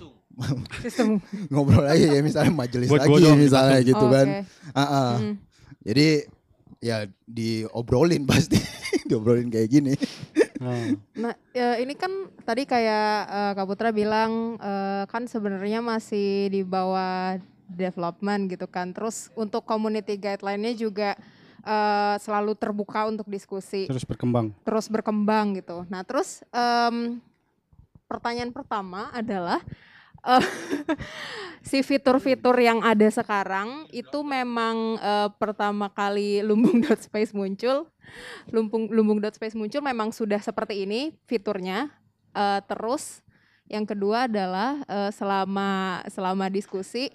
[0.80, 1.20] Sistem
[1.52, 3.88] ngobrol lagi ya misalnya majelis Buat lagi misalnya kita.
[3.88, 4.26] gitu Oh, kan.
[4.30, 4.40] oke.
[4.72, 5.10] Ah, ah.
[5.16, 5.34] Hmm.
[5.82, 6.08] Jadi
[6.78, 8.56] ya diobrolin pasti
[9.04, 9.92] diobrolin kayak gini.
[11.14, 12.08] Nah, ya ini kan
[12.40, 17.36] tadi kayak eh, Kak Putra bilang eh, kan sebenarnya masih di bawah
[17.68, 18.94] development gitu kan.
[18.94, 21.14] Terus untuk community guideline-nya juga
[21.62, 24.54] eh, selalu terbuka untuk diskusi, Terus berkembang.
[24.62, 25.82] terus berkembang gitu.
[25.90, 27.18] Nah, terus em,
[28.06, 29.58] pertanyaan pertama adalah
[30.22, 30.42] eh,
[31.68, 37.90] si fitur-fitur yang ada sekarang itu memang eh, pertama kali lumbung.space muncul
[38.54, 41.90] lumbung lumbung.space muncul memang sudah seperti ini fiturnya
[42.36, 43.24] Eh, terus
[43.64, 47.08] yang kedua adalah selama selama diskusi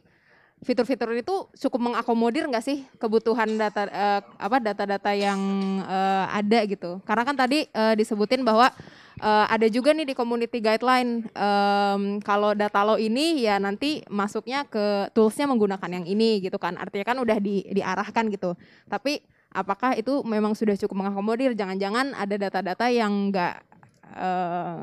[0.62, 5.42] fitur-fitur itu cukup mengakomodir nggak sih kebutuhan data eh, apa data-data yang
[5.82, 7.02] eh, ada gitu?
[7.02, 8.70] Karena kan tadi eh, disebutin bahwa
[9.18, 14.62] eh, ada juga nih di community guideline em, kalau data lo ini ya nanti masuknya
[14.70, 16.78] ke toolsnya menggunakan yang ini gitu kan.
[16.78, 18.54] Artinya kan udah di, diarahkan gitu.
[18.86, 19.18] Tapi
[19.50, 21.58] apakah itu memang sudah cukup mengakomodir?
[21.58, 23.74] Jangan-jangan ada data-data yang nggak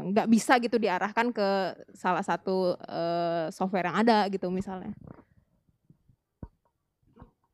[0.08, 4.96] nggak bisa gitu diarahkan ke salah satu eh, software yang ada gitu misalnya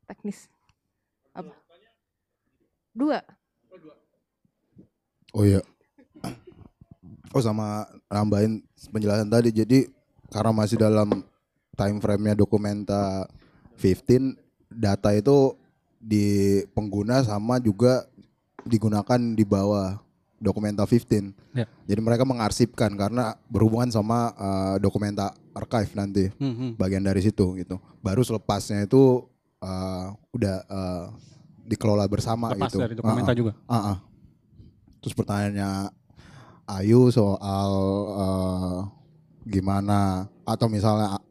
[0.07, 0.47] teknis
[1.35, 1.51] apa
[2.95, 3.19] dua
[5.35, 5.59] Oh iya.
[7.35, 9.51] Oh sama nambahin penjelasan tadi.
[9.51, 9.91] Jadi
[10.31, 11.27] karena masih dalam
[11.75, 13.27] time frame-nya dokumenta
[13.75, 14.39] 15,
[14.71, 15.59] data itu
[15.99, 18.07] di pengguna sama juga
[18.63, 19.99] digunakan di bawah
[20.39, 21.35] dokumenta 15.
[21.51, 21.67] Ya.
[21.83, 26.31] Jadi mereka mengarsipkan karena berhubungan sama uh, dokumenta archive nanti.
[26.39, 26.71] Hmm, hmm.
[26.79, 27.75] Bagian dari situ gitu.
[27.99, 29.27] Baru selepasnya itu
[29.65, 31.09] uh, udah uh,
[31.65, 32.77] dikelola bersama Lepas gitu.
[32.79, 33.39] dari dokumenta Ah, ah.
[33.41, 33.51] juga.
[33.65, 33.97] Ah, ah.
[35.01, 35.89] Terus pertanyaannya
[36.65, 37.71] Ayu soal
[38.17, 38.89] eh,
[39.45, 41.21] gimana atau misalnya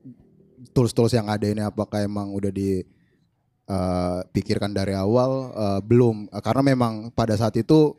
[0.70, 7.34] tools-tools yang ada ini apakah emang udah dipikirkan dari awal Eh, belum karena memang pada
[7.34, 7.98] saat itu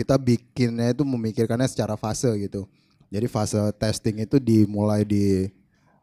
[0.00, 2.64] kita bikinnya itu memikirkannya secara fase gitu.
[3.12, 5.52] Jadi fase testing itu dimulai di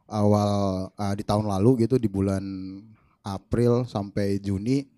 [0.05, 2.45] awal eh, di tahun lalu gitu di bulan
[3.35, 4.89] April sampai Juni.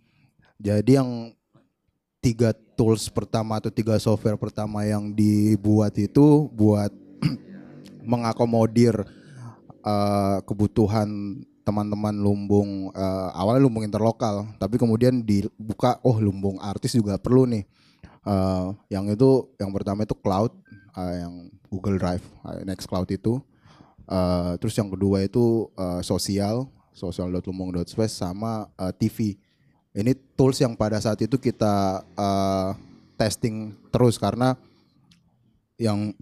[0.61, 1.33] Jadi yang
[2.21, 6.93] tiga tools pertama atau tiga software pertama yang dibuat itu buat
[8.11, 8.93] mengakomodir
[9.81, 17.17] eh, kebutuhan teman-teman lumbung eh, awalnya lumbung interlokal tapi kemudian dibuka oh lumbung artis juga
[17.17, 17.65] perlu nih
[18.21, 20.53] Eh, yang itu yang pertama itu cloud
[20.93, 23.41] eh, yang Google Drive eh, Nextcloud itu
[24.11, 29.35] Eh, terus yang kedua itu eh, sosial sosial.lumbung.space sama eh, TV
[29.91, 32.69] ini tools yang pada saat itu kita eh,
[33.19, 34.55] testing terus karena
[35.75, 36.15] yang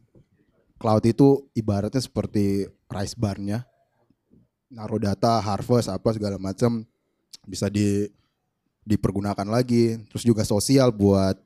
[0.80, 3.68] cloud itu ibaratnya seperti rice barnya
[4.70, 6.86] naruh data harvest apa segala macam
[7.50, 8.06] bisa di
[8.86, 9.98] dipergunakan lagi.
[10.10, 11.38] Terus juga sosial buat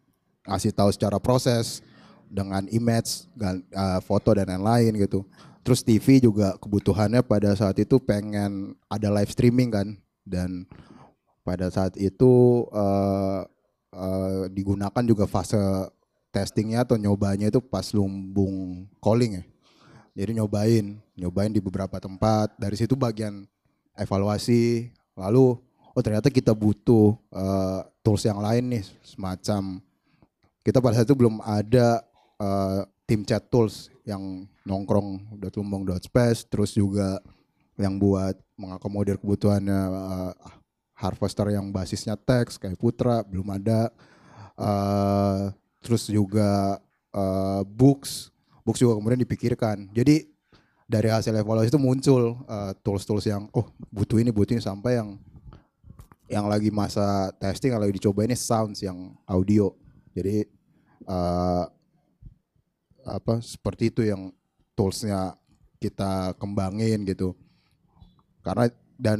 [0.47, 1.79] ngasih tahu secara proses
[2.27, 5.23] dengan image eh, foto dan lain-lain gitu
[5.63, 9.87] terus TV juga kebutuhannya pada saat itu pengen ada live streaming kan.
[10.23, 10.67] Dan
[11.47, 13.41] pada saat itu eh,
[13.95, 15.59] eh, digunakan juga fase
[16.35, 19.43] testingnya atau nyobanya itu pas lumbung calling ya.
[20.13, 22.53] Jadi nyobain nyobain di beberapa tempat.
[22.59, 23.47] Dari situ bagian
[23.95, 24.91] evaluasi.
[25.15, 25.57] Lalu
[25.95, 29.79] oh ternyata kita butuh eh, tools yang lain nih semacam.
[30.63, 32.03] Kita pada saat itu belum ada
[32.39, 37.19] eh, tim chat tools yang nongkrong .lumbung.space terus juga
[37.79, 40.33] yang buat mengakomodir kebutuhannya eh,
[40.93, 43.89] harvester yang basisnya teks kayak Putra belum ada.
[44.59, 45.51] Eh
[45.83, 46.79] terus juga
[47.11, 48.31] eh, books.
[48.63, 49.91] Books juga kemudian dipikirkan.
[49.91, 50.31] Jadi
[50.87, 55.19] dari hasil evaluasi itu muncul eh, tools-tools yang oh butuh ini butuh ini sampai yang
[56.31, 59.75] yang lagi masa testing lagi dicoba ini sounds yang audio.
[60.15, 60.47] Jadi
[61.03, 61.63] eh,
[63.05, 64.31] apa seperti itu yang
[64.73, 65.37] toolsnya
[65.77, 67.35] kita kembangin gitu.
[68.43, 68.67] Karena
[68.99, 69.19] dan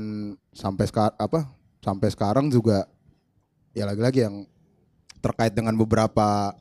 [0.56, 1.40] sampai sekarang apa
[1.84, 2.88] sampai sekarang juga
[3.76, 4.48] ya lagi-lagi yang
[5.20, 6.56] terkait dengan beberapa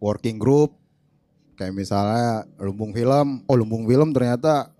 [0.00, 0.76] working group
[1.56, 4.72] kayak misalnya lumbung film oh lumbung film ternyata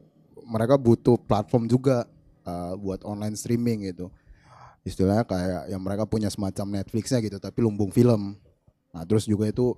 [0.46, 2.06] mereka butuh platform juga
[2.46, 4.08] uh, buat online streaming gitu.
[4.86, 8.38] Istilahnya kayak yang mereka punya semacam Netflixnya gitu tapi lumbung film.
[8.94, 9.74] Nah terus juga itu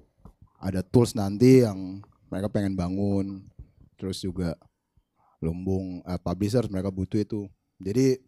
[0.59, 3.47] ada tools nanti yang mereka pengen bangun
[3.95, 4.55] terus juga
[5.39, 7.41] lumbung uh, publishers mereka butuh itu
[7.77, 8.19] jadi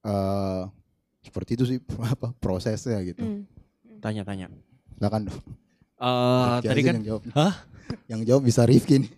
[0.00, 0.62] eh
[1.20, 1.78] seperti itu sih
[2.14, 3.42] apa prosesnya gitu Hmm.
[3.98, 4.46] Tanya-tanya.
[4.94, 5.42] silakan dong
[5.98, 7.22] Eh, Rifki tadi kan yang jawab.
[7.34, 7.54] Hah?
[8.06, 9.10] yang jawab bisa Rifki nih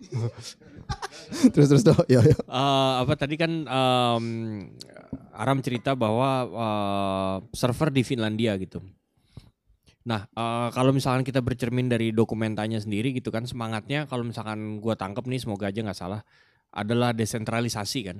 [1.53, 4.25] terus terus tuh ya ya Eh, apa tadi kan em,
[5.31, 8.81] Aram cerita bahwa eh, server di Finlandia gitu.
[10.01, 14.97] Nah, eh, kalau misalkan kita bercermin dari dokumentanya sendiri gitu kan semangatnya kalau misalkan gua
[14.97, 16.21] tangkep nih semoga aja nggak salah
[16.73, 18.17] adalah desentralisasi kan.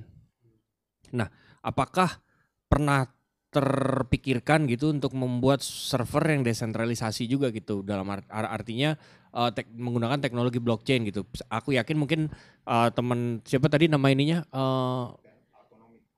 [1.18, 1.28] Nah,
[1.66, 2.22] apakah
[2.70, 3.10] pernah
[3.52, 8.95] terpikirkan gitu untuk membuat server yang desentralisasi juga gitu dalam art- ar- artinya
[9.36, 11.26] eh, tek- menggunakan teknologi blockchain gitu.
[11.49, 12.32] Aku yakin mungkin
[12.68, 15.31] eh, teman siapa tadi nama ininya eh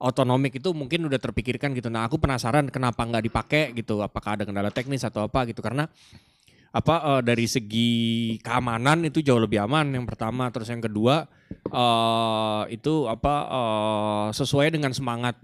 [0.04, 1.88] otonomik itu mungkin udah terpikirkan gitu.
[1.88, 4.04] Nah, aku penasaran kenapa nggak dipakai gitu.
[4.04, 5.64] Apakah ada kendala teknis atau apa gitu?
[5.64, 5.88] Karena
[6.74, 7.92] apa eh, dari segi
[8.44, 10.52] keamanan itu jauh lebih aman yang pertama.
[10.52, 11.24] Terus yang kedua
[11.72, 15.40] eh itu apa eh, sesuai dengan semangat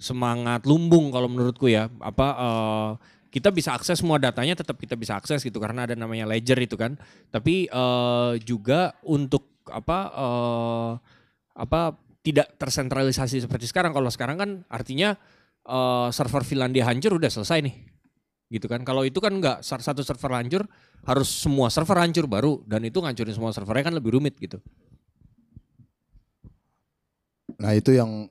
[0.00, 1.92] semangat lumbung kalau menurutku ya.
[2.00, 2.90] Apa eh,
[3.28, 5.60] kita bisa akses semua datanya tetap kita bisa akses gitu.
[5.60, 6.96] Karena ada namanya ledger itu kan.
[7.28, 10.92] Tapi eh, juga untuk apa eh,
[11.52, 11.92] apa
[12.22, 13.90] tidak tersentralisasi seperti sekarang.
[13.90, 15.18] Kalau sekarang kan artinya
[15.66, 17.74] eh, server Finlandia hancur udah selesai nih.
[18.48, 18.86] Gitu kan.
[18.86, 20.62] Kalau itu kan enggak satu server hancur
[21.02, 22.62] harus semua server hancur baru.
[22.64, 24.62] Dan itu ngancurin semua servernya kan lebih rumit gitu.
[27.58, 28.30] Nah itu yang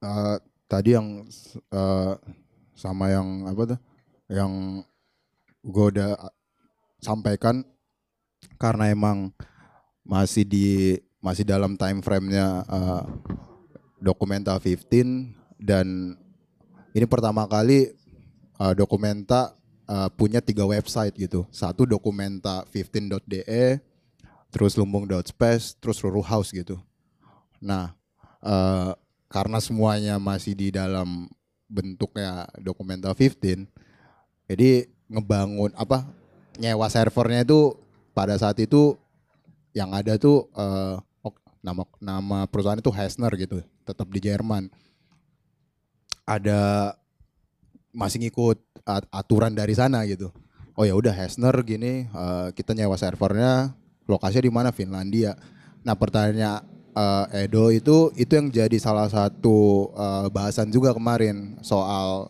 [0.00, 0.36] eh,
[0.70, 1.26] tadi yang
[1.74, 2.14] eh,
[2.78, 3.80] sama yang apa tuh?
[4.30, 4.52] Yang
[5.66, 6.10] gue udah
[7.02, 7.66] sampaikan.
[8.60, 9.34] Karena emang
[10.04, 13.02] masih di masih dalam time frame-nya eh,
[14.04, 16.12] Dokumenta 15 dan
[16.92, 17.96] ini pertama kali
[18.60, 19.56] eh, Dokumenta
[19.88, 21.48] eh, punya tiga website gitu.
[21.48, 23.80] Satu Dokumenta 15.de,
[24.52, 26.76] terus lumbung.space, terus Ruru House gitu.
[27.56, 27.96] Nah,
[28.44, 28.92] eh,
[29.32, 31.32] karena semuanya masih di dalam
[31.64, 33.64] bentuknya Dokumenta 15,
[34.44, 36.04] Jadi ngebangun apa
[36.60, 37.72] nyewa servernya itu
[38.12, 38.92] pada saat itu
[39.72, 41.13] yang ada tuh ok-
[41.64, 44.68] nama nama perusahaan itu Hessner gitu, tetap di Jerman.
[46.28, 46.92] Ada
[47.96, 50.28] masih ngikut at- aturan dari sana gitu.
[50.76, 53.72] Oh ya udah Hessner gini eh, kita nyewa servernya
[54.04, 55.38] lokasinya di mana Finlandia.
[55.86, 56.52] Nah pertanyaannya
[56.92, 62.28] eh, Edo itu itu yang jadi salah satu eh, bahasan juga kemarin soal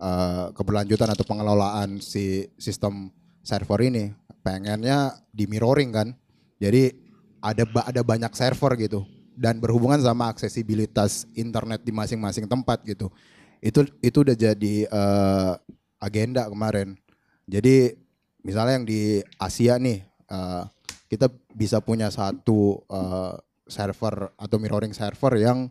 [0.00, 3.12] eh, keberlanjutan atau pengelolaan si sistem
[3.44, 4.14] server ini.
[4.42, 6.08] Pengennya di mirroring kan.
[6.62, 7.01] Jadi
[7.42, 9.02] ada ada banyak server gitu
[9.34, 13.10] dan berhubungan sama aksesibilitas internet di masing-masing tempat gitu.
[13.58, 15.52] Itu itu udah jadi eh,
[15.98, 16.94] agenda kemarin.
[17.50, 17.98] Jadi
[18.46, 20.62] misalnya yang di Asia nih eh,
[21.10, 23.34] kita bisa punya satu eh,
[23.66, 25.66] server atau mirroring server yang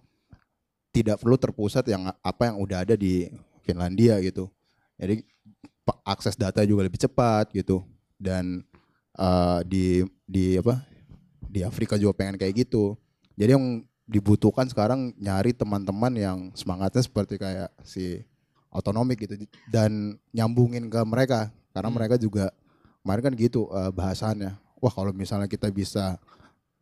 [0.91, 3.31] tidak perlu terpusat yang apa yang udah ada di
[3.63, 4.51] Finlandia gitu.
[4.99, 5.23] Jadi
[6.03, 7.83] akses data juga lebih cepat gitu
[8.19, 8.63] dan
[9.15, 10.90] eh, di di apa
[11.51, 12.95] di Afrika juga pengen kayak gitu.
[13.35, 18.23] Jadi yang dibutuhkan sekarang nyari teman-teman yang semangatnya seperti kayak si
[18.71, 19.35] otonomik gitu
[19.67, 22.55] dan nyambungin ke mereka karena mereka juga
[23.03, 24.55] kemarin kan gitu eh, bahasannya.
[24.79, 26.17] Wah kalau misalnya kita bisa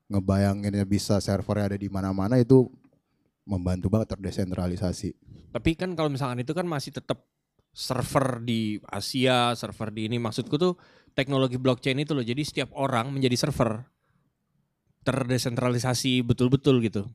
[0.10, 2.70] ngebayanginnya bisa servernya ada di mana-mana itu
[3.46, 5.14] membantu banget terdesentralisasi.
[5.50, 7.26] Tapi kan kalau misalkan itu kan masih tetap
[7.74, 10.78] server di Asia, server di ini maksudku tuh
[11.14, 12.26] teknologi blockchain itu loh.
[12.26, 13.86] Jadi setiap orang menjadi server
[15.04, 17.08] terdesentralisasi betul-betul gitu.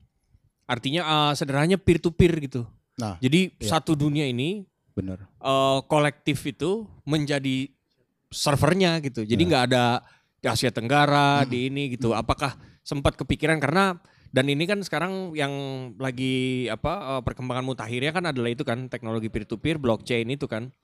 [0.65, 2.65] Artinya eh, sederhananya peer to peer gitu.
[2.97, 3.69] Nah, Jadi iya.
[3.69, 5.27] satu dunia ini bener.
[5.27, 7.69] eh, kolektif itu menjadi
[8.33, 9.23] servernya gitu.
[9.23, 10.03] Jadi nggak ada
[10.43, 12.13] di Asia Tenggara di ini gitu.
[12.13, 13.97] Apakah sempat kepikiran karena
[14.35, 15.55] dan ini kan sekarang yang
[15.97, 20.51] lagi apa eh, perkembangan mutakhirnya kan adalah itu kan teknologi peer to peer blockchain itu
[20.51, 20.75] kan.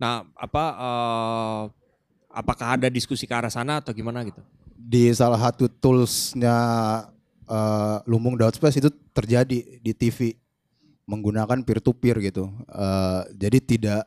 [0.00, 1.62] Nah, apa eh,
[2.34, 4.40] apakah ada diskusi ke arah sana atau gimana gitu?
[4.84, 6.56] Di salah satu toolsnya
[7.48, 10.36] eh, Lumbung Space itu terjadi di TV
[11.08, 12.52] menggunakan peer to peer gitu.
[12.68, 14.02] Eh, jadi tidak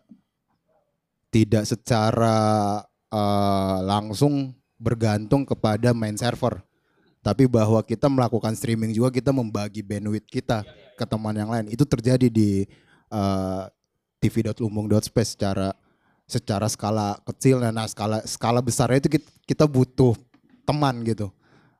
[1.33, 2.37] tidak secara
[3.09, 6.61] eh, langsung bergantung kepada main server.
[7.25, 10.63] Tapi bahwa kita melakukan streaming juga kita membagi bandwidth kita
[10.95, 11.73] ke teman yang lain.
[11.73, 12.69] Itu terjadi di
[13.11, 13.63] eh,
[14.21, 15.73] tv.lumbung.space secara
[16.27, 19.15] secara skala kecil nah skala skala besarnya itu
[19.47, 20.11] kita butuh
[20.67, 21.31] teman gitu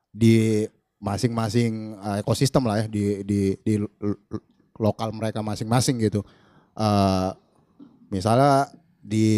[0.08, 0.64] di
[0.98, 3.74] masing-masing eh, ekosistem lah ya di di di
[4.80, 6.24] lokal mereka masing-masing gitu.
[6.74, 7.30] Eh,
[8.08, 8.72] misalnya
[9.04, 9.28] di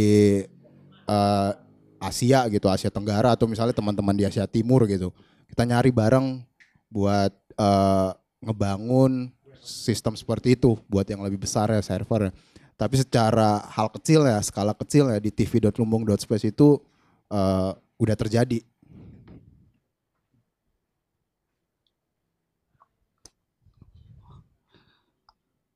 [1.04, 1.52] eh,
[2.00, 5.12] Asia gitu, Asia Tenggara atau misalnya teman-teman di Asia Timur gitu.
[5.50, 6.40] Kita nyari bareng
[6.88, 8.10] buat eh,
[8.40, 9.28] ngebangun
[9.60, 12.32] sistem seperti itu buat yang lebih besar ya server.
[12.80, 16.80] Tapi secara hal kecil ya, skala kecil ya di tv.lumbung.space itu
[17.28, 17.70] eh,
[18.00, 18.64] udah terjadi.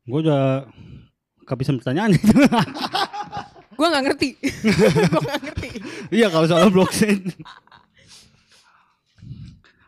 [0.04, 0.68] Gue udah
[1.48, 2.28] kehabisan pertanyaan itu.
[3.78, 4.28] Gue nggak ngerti.
[5.12, 5.68] Gue nggak ngerti.
[6.14, 7.20] iya kalau soal blockchain.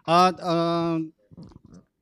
[0.06, 0.94] Eh, eh,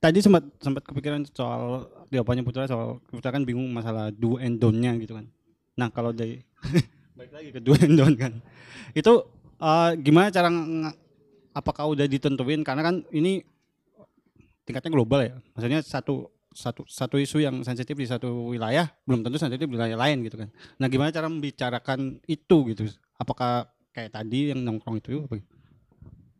[0.00, 4.94] tadi sempat sempat kepikiran soal jawabannya Putra soal Putra kan bingung masalah do and don't-nya
[5.00, 5.26] gitu kan.
[5.80, 6.44] Nah kalau dari
[7.18, 8.38] balik lagi ke do and don't kan.
[8.92, 9.26] Itu
[9.58, 10.48] eh, gimana cara
[11.54, 13.42] apakah udah ditentuin karena kan ini
[14.64, 15.34] tingkatnya global ya.
[15.56, 19.98] Maksudnya satu satu satu isu yang sensitif di satu wilayah belum tentu sensitif di wilayah
[19.98, 20.48] lain gitu kan.
[20.76, 22.86] Nah gimana cara membicarakan itu gitu?
[23.14, 25.36] Apakah kayak tadi yang nongkrong itu apa?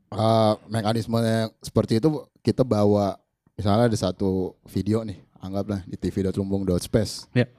[0.09, 2.07] Eh, mekanisme yang seperti itu
[2.39, 3.19] kita bawa
[3.53, 7.51] misalnya ada satu video nih anggaplah di tv.lumbung.space Ya.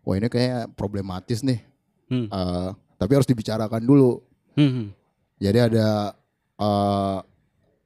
[0.00, 1.60] wah ini kayak problematis nih
[2.08, 2.26] Hmm.
[2.26, 4.18] Eh, tapi harus dibicarakan dulu
[4.52, 4.90] Hmm.
[5.36, 6.16] jadi ada
[6.56, 7.18] eh,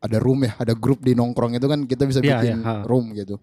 [0.01, 2.83] ada room ya ada grup di nongkrong itu kan kita bisa Iya, bikin iya, ha.
[2.85, 3.37] room gitu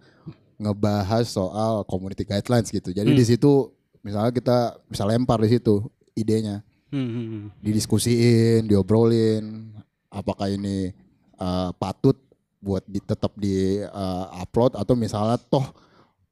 [0.62, 3.18] ngebahas soal community guidelines gitu jadi Hmm.
[3.18, 3.70] di situ
[4.00, 4.56] misalnya kita
[4.86, 5.82] bisa lempar di situ
[6.12, 7.44] idenya Hmm, hmm, hmm.
[7.58, 9.72] didiskusiin, diobrolin,
[10.08, 10.92] apakah ini
[11.34, 12.20] eh, patut
[12.58, 15.72] buat di, tetap di eh, upload atau misalnya toh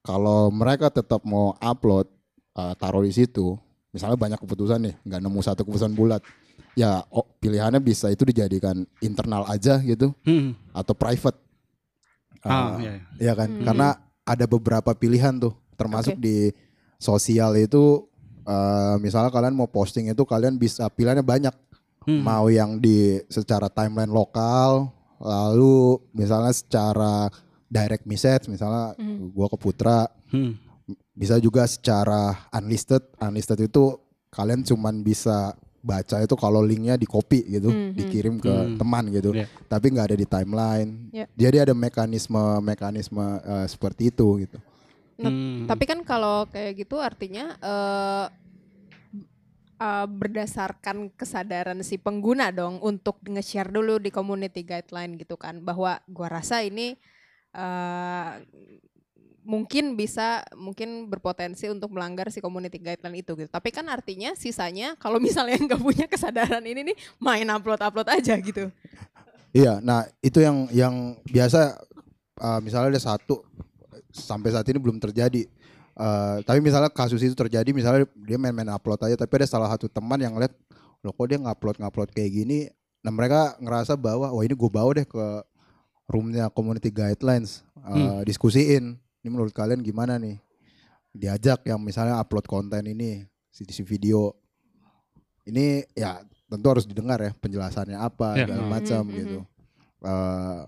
[0.01, 2.05] kalau mereka tetap mau upload
[2.53, 3.57] eh, taruh di situ,
[3.89, 6.21] misalnya banyak keputusan nih, nggak nemu satu keputusan bulat,
[6.77, 10.53] ya oh, pilihannya bisa itu dijadikan internal aja gitu Hmm.
[10.71, 11.41] atau private.
[12.41, 13.03] Ah, Eh, iya, iya.
[13.19, 13.65] Iya kan, Hmm.
[13.65, 13.89] karena
[14.31, 16.55] ada beberapa pilihan tuh, termasuk di
[17.03, 18.07] sosial itu,
[18.47, 21.55] eh, misalnya kalian mau posting itu kalian bisa pilihannya banyak,
[22.07, 22.23] Hmm.
[22.25, 24.89] mau yang di secara timeline lokal,
[25.21, 27.29] lalu misalnya secara
[27.69, 29.35] direct message, misalnya Hmm.
[29.35, 30.57] gua ke Putra, Hmm.
[31.13, 34.01] bisa juga secara unlisted, unlisted itu
[34.31, 37.97] kalian cuman bisa baca itu kalau linknya di copy gitu, Mhm.
[37.97, 38.77] dikirim ke Hmm.
[38.77, 39.49] teman gitu, Iya.
[39.65, 40.91] tapi nggak ada di timeline.
[41.11, 41.27] Iya.
[41.33, 44.59] Jadi ada mekanisme mekanisme eh, seperti itu gitu.
[45.21, 45.69] Nah, Hmm.
[45.69, 48.27] Tapi kan kalau kayak gitu artinya eh
[49.81, 55.97] eh, berdasarkan kesadaran si pengguna dong untuk nge-share dulu di community guideline gitu kan bahwa
[56.05, 56.97] gua rasa ini
[57.51, 58.29] eh
[59.41, 63.51] mungkin bisa mungkin berpotensi untuk melanggar si community guideline itu gitu.
[63.51, 68.69] Tapi kan artinya sisanya kalau misalnya nggak punya kesadaran ini nih main upload-upload aja gitu.
[69.51, 70.95] Iya, nah itu yang yang
[71.27, 71.75] biasa
[72.39, 73.43] uh, misalnya ada satu
[74.15, 75.51] sampai saat ini belum terjadi.
[76.01, 79.85] Uh, tapi misalnya kasus itu terjadi, misalnya dia main-main upload aja, tapi ada salah satu
[79.91, 80.55] teman yang lihat,
[81.05, 82.73] loh kok dia ngupload ngupload kayak gini.
[83.05, 85.27] Nah mereka ngerasa bahwa wah ini gue bawa deh ke
[86.09, 88.97] roomnya community guidelines, uh, diskusiin.
[89.21, 90.41] Ini menurut kalian gimana nih?
[91.13, 94.33] Diajak yang misalnya upload konten ini, si, si video.
[95.45, 98.45] Ini ya tentu harus didengar ya penjelasannya apa Ya.
[98.47, 99.39] segala Hmm, macam hmm, gitu.
[100.01, 100.61] Eh,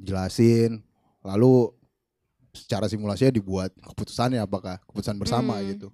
[0.00, 0.80] jelasin
[1.20, 1.68] lalu
[2.56, 5.66] secara simulasinya dibuat keputusannya apakah keputusan bersama Hmm.
[5.76, 5.88] gitu.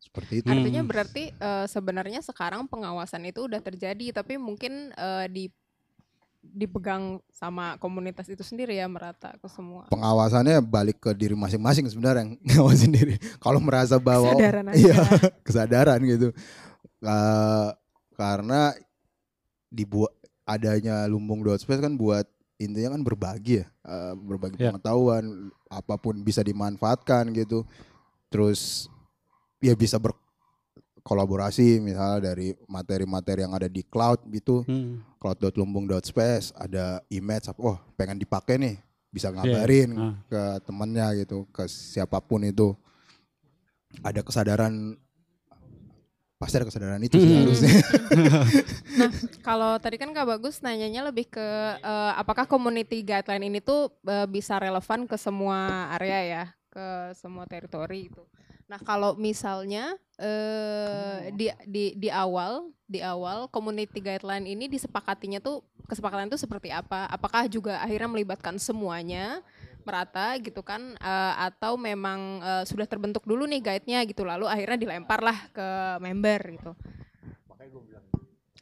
[0.00, 0.50] Seperti itu.
[0.50, 0.90] Artinya Hmm.
[0.90, 5.44] berarti eh, sebenarnya sekarang pengawasan itu udah terjadi tapi mungkin eh, di
[6.52, 9.88] dipegang sama komunitas itu sendiri ya merata ke semua.
[9.88, 13.16] Pengawasannya balik ke diri masing-masing sebenarnya yang ngawasin diri.
[13.44, 14.76] Kalau merasa bahwa Kesadaran aja.
[14.76, 14.96] iya
[15.46, 16.28] kesadaran gitu.
[17.00, 17.68] Eh,
[18.14, 18.70] karena
[19.68, 20.14] dibuat
[20.44, 24.70] adanya lumbung dot space kan buat intinya kan berbagi ya, eh, berbagi Ya.
[24.70, 27.66] pengetahuan apa pun bisa dimanfaatkan gitu.
[28.28, 28.86] Terus
[29.58, 29.98] ya bisa
[31.04, 35.04] berkolaborasi misalnya dari materi-materi yang ada di cloud gitu, Hmm.
[35.20, 38.80] cloud.lumbung.space ada image apa, wah pengen dipakai nih,
[39.12, 39.36] bisa Iya.
[39.36, 40.16] ngabarin Ah.
[40.24, 42.72] ke temennya gitu, ke siapa pun itu.
[44.00, 44.96] Ada kesadaran
[46.34, 47.40] pasti ada kesadaran itu sih Hmm.
[47.44, 47.68] harusnya.
[48.94, 49.10] Nah,
[49.42, 54.24] kalau tadi kan Kak Bagus nanyanya lebih ke eh, apakah community guideline ini tuh eh,
[54.24, 58.24] bisa relevan ke semua area ya, ke semua teritori itu.
[58.64, 65.66] Nah, kalau misalnya eh di di di awal di awal community guideline ini disepakatinya tuh
[65.90, 67.10] kesepakatan itu seperti apa?
[67.10, 69.42] Apakah juga akhirnya melibatkan semuanya
[69.84, 74.80] merata gitu kan eh, atau memang eh, sudah terbentuk dulu nih guide-nya gitu lalu akhirnya
[74.80, 75.68] dilemparlah ke
[76.00, 76.72] member gitu.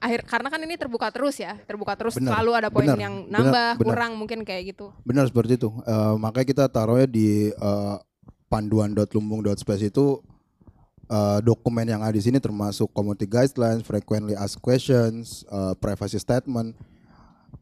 [0.03, 3.15] Akhir karena kan ini terbuka terus ya, terbuka terus Benar, selalu ada poin benar, yang
[3.31, 3.87] nambah, benar.
[3.87, 4.91] kurang mungkin kayak gitu.
[5.07, 5.71] Benar seperti itu.
[5.87, 7.97] Eh, makanya kita taruhnya di eh,
[8.53, 10.21] panduan.lumbung.space itu
[11.09, 16.77] eh, dokumen yang ada di sini termasuk community guidelines, frequently asked questions, eh, privacy statement.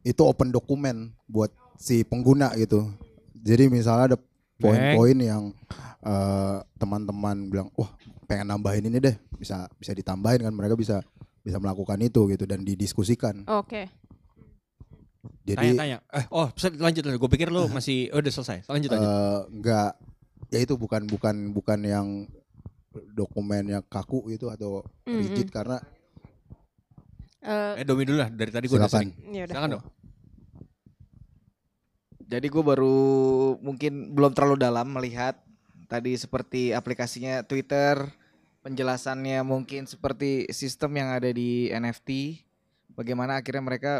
[0.03, 2.91] Itu open dokumen buat si pengguna gitu.
[3.39, 4.17] Jadi misalnya ada
[4.59, 5.55] poin-poin yang
[6.03, 7.95] eh, teman-teman bilang, "Wah,
[8.27, 10.99] pengen nambahin ini deh." Bisa bisa ditambahin kan mereka bisa
[11.41, 13.47] bisa melakukan itu gitu dan didiskusikan.
[13.49, 13.89] Oke.
[15.41, 15.97] Jadi Tanya-tanya.
[16.13, 17.17] Eh, oh, bisa lanjut lanjut.
[17.17, 18.57] Gue pikir lu masih oh, udah selesai.
[18.69, 19.09] Lanjut lanjut.
[19.09, 19.91] eh enggak
[20.51, 22.07] ya itu bukan bukan bukan yang
[23.15, 25.79] dokumennya kaku itu atau rigid karena
[27.41, 28.29] Eh, eh, Domi dulu lah.
[28.29, 29.11] Dari tadi gue udah sering.
[29.33, 29.53] ya udah.
[29.57, 29.83] Silakan dong.
[32.31, 32.97] Jadi gue baru
[33.59, 35.35] mungkin belum terlalu dalam melihat
[35.91, 38.07] tadi seperti aplikasinya Twitter,
[38.63, 42.39] penjelasannya mungkin seperti sistem yang ada di NFT,
[42.95, 43.93] bagaimana akhirnya mereka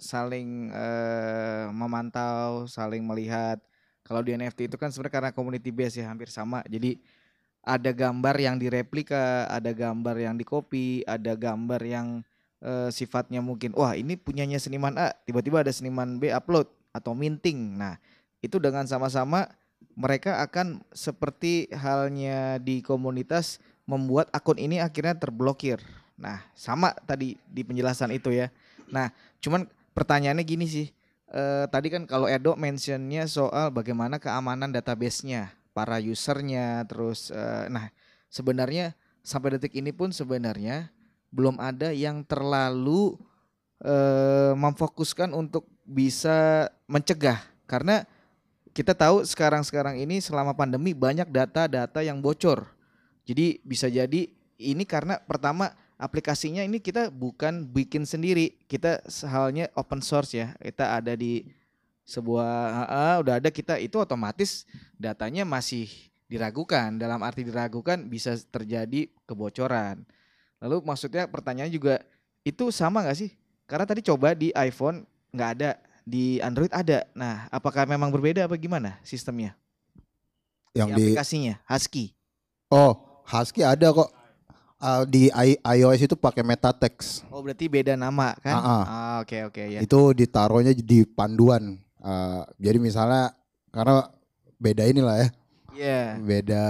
[0.00, 3.60] saling eh, memantau, saling melihat.
[4.04, 6.60] Kalau di NFT itu kan sebenarnya karena community base ya hampir sama.
[6.68, 7.00] Jadi
[7.64, 12.20] ada gambar yang direplika, ada gambar yang di-copy, ada gambar yang
[12.60, 17.80] eh, sifatnya mungkin wah ini punyanya seniman A, tiba-tiba ada seniman B upload atau minting.
[17.80, 17.96] Nah,
[18.44, 19.48] itu dengan sama-sama
[19.96, 23.58] mereka akan seperti halnya di komunitas
[23.88, 25.80] membuat akun ini akhirnya terblokir.
[26.20, 28.52] Nah, sama tadi di penjelasan itu ya.
[28.92, 29.10] Nah,
[29.40, 29.66] cuman
[29.96, 30.88] pertanyaannya gini sih.
[31.34, 37.90] Eh, tadi kan kalau Edo mentionnya soal bagaimana keamanan database-nya, para usernya, terus eh, nah
[38.30, 38.94] sebenarnya
[39.26, 40.94] sampai detik ini pun sebenarnya
[41.34, 43.18] belum ada yang terlalu
[43.82, 48.06] eh, memfokuskan untuk bisa mencegah karena
[48.70, 52.62] kita tahu sekarang-sekarang ini selama pandemi banyak data-data yang bocor.
[53.26, 54.30] Jadi bisa jadi
[54.62, 60.52] ini karena pertama aplikasinya ini kita bukan bikin sendiri, kita halnya open source ya.
[60.58, 61.46] Kita ada di
[62.04, 62.50] sebuah
[62.84, 65.88] ah, udah ada kita itu otomatis datanya masih
[66.28, 66.94] diragukan.
[66.96, 70.04] Dalam arti diragukan bisa terjadi kebocoran.
[70.60, 72.00] Lalu maksudnya pertanyaan juga
[72.44, 73.30] itu sama nggak sih?
[73.64, 77.08] Karena tadi coba di iPhone nggak ada, di Android ada.
[77.16, 79.56] Nah, apakah memang berbeda apa gimana sistemnya?
[80.74, 82.12] yang di di aplikasinya Husky.
[82.74, 84.10] oh Husky ada kok
[84.84, 87.24] Uh, di I- iOS itu pakai meta text.
[87.32, 88.52] Oh berarti beda nama kan?
[88.52, 88.84] Ah, ah.
[88.84, 89.80] Ah, Oke oke ya.
[89.80, 91.80] Itu ditaruhnya di panduan.
[92.04, 93.32] Uh, jadi misalnya
[93.72, 94.12] karena
[94.60, 95.28] beda inilah ya.
[95.74, 96.00] Iya.
[96.20, 96.64] Beda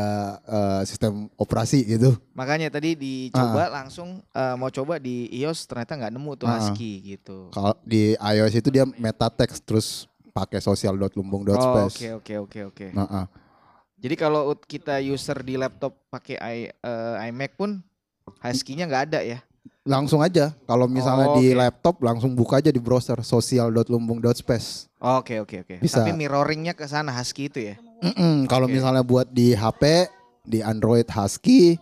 [0.46, 2.14] uh, sistem operasi gitu.
[2.32, 6.56] Makanya tadi dicoba langsung eh, mau coba di iOS ternyata nggak nemu tuh Ah.
[6.56, 7.52] Husky gitu.
[7.52, 11.98] Kalau di iOS itu dia meta text terus pakai Oh, social.lumbung.space.
[12.00, 12.86] Oke oke oke oke.
[12.96, 13.26] Nah, ah.
[14.00, 17.84] Jadi kalau kita user di laptop pakai i, eh, iMac pun
[18.40, 19.38] Husky-nya nggak ada ya?
[19.84, 21.60] Langsung aja kalau misalnya Oh, di oke.
[21.60, 24.88] laptop langsung buka aja di browser social.lumbung.space.
[24.98, 25.74] Oke oke oke.
[25.78, 26.00] Bisa.
[26.00, 27.76] Tapi mirroringnya ke sana Husky itu ya?
[28.46, 30.08] Kalau misalnya buat di HP,
[30.42, 31.76] di Android Husky,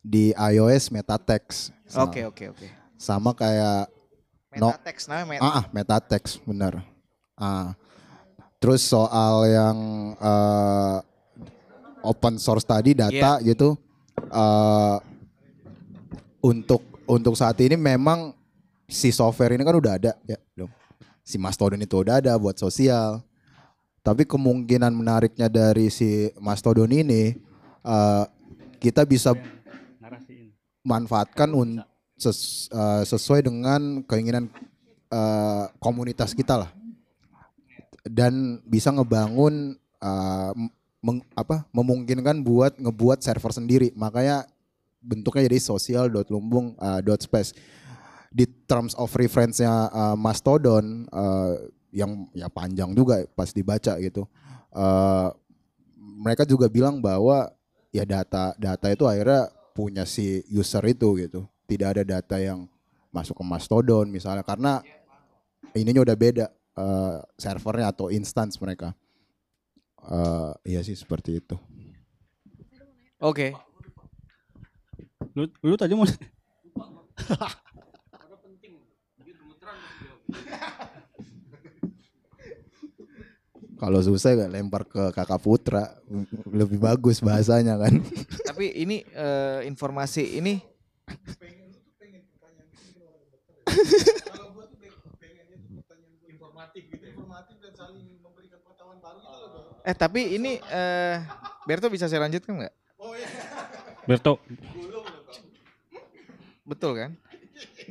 [0.00, 1.70] di iOS MetaText.
[1.94, 2.66] Oke oke oke.
[2.94, 3.86] Sama kayak
[4.54, 5.42] no, Metatext namanya meta.
[5.44, 6.74] ah, ah, MetaText bener.
[7.34, 7.74] Ah.
[8.58, 9.78] Terus soal yang
[10.16, 10.96] eh,
[12.02, 13.46] open source tadi data Iya.
[13.46, 13.78] gitu,
[14.18, 14.96] eh,
[16.44, 18.36] untuk untuk saat ini memang
[18.84, 20.68] si software ini kan udah ada ya, belum.
[21.24, 23.24] Si Mastodon itu udah ada buat sosial.
[24.04, 27.40] Tapi kemungkinan menariknya dari si Mastodon ini
[27.80, 28.24] eh,
[28.76, 29.32] kita bisa
[30.84, 31.80] manfaatkan un,
[32.20, 34.52] ses- eh, sesuai dengan keinginan
[35.08, 36.70] eh, komunitas kita lah
[38.04, 40.52] dan bisa ngebangun eh,
[41.00, 44.44] meng- apa memungkinkan buat ngebuat server sendiri makanya
[45.04, 47.52] bentuknya jadi social.lumbung.space
[48.34, 51.54] di terms of reference-nya eh, Mastodon eh,
[51.94, 54.26] yang ya panjang juga pas dibaca gitu.
[54.74, 55.28] Eh,
[56.18, 57.52] mereka juga bilang bahwa
[57.94, 61.46] ya data data itu akhirnya punya si user itu gitu.
[61.70, 62.66] Tidak ada data yang
[63.14, 64.82] masuk ke Mastodon misalnya karena
[65.70, 66.46] ininya udah beda
[67.38, 68.90] servernya atau instance mereka.
[70.02, 71.54] Eh iya sih seperti itu.
[73.22, 73.54] Oke.
[75.34, 76.06] Lu, lu tadi mau
[83.74, 85.90] kalau susah gak lempar ke kakak Putra
[86.48, 87.98] lebih bagus bahasanya kan
[88.46, 90.62] Tapi ini eh, informasi ini
[99.84, 101.20] Eh tapi ini eh
[101.68, 102.74] Berto bisa saya lanjutkan nggak?
[104.08, 104.40] Berto.
[106.64, 107.10] Betul kan?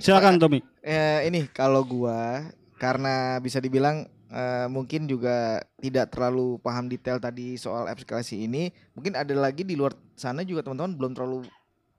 [0.02, 0.60] Silakan Tommy.
[0.84, 2.44] Eh, ini kalau gua
[2.82, 9.14] karena bisa dibilang eh, mungkin juga tidak terlalu paham detail tadi soal aplikasi ini, mungkin
[9.14, 11.40] ada lagi di luar sana juga teman-teman belum terlalu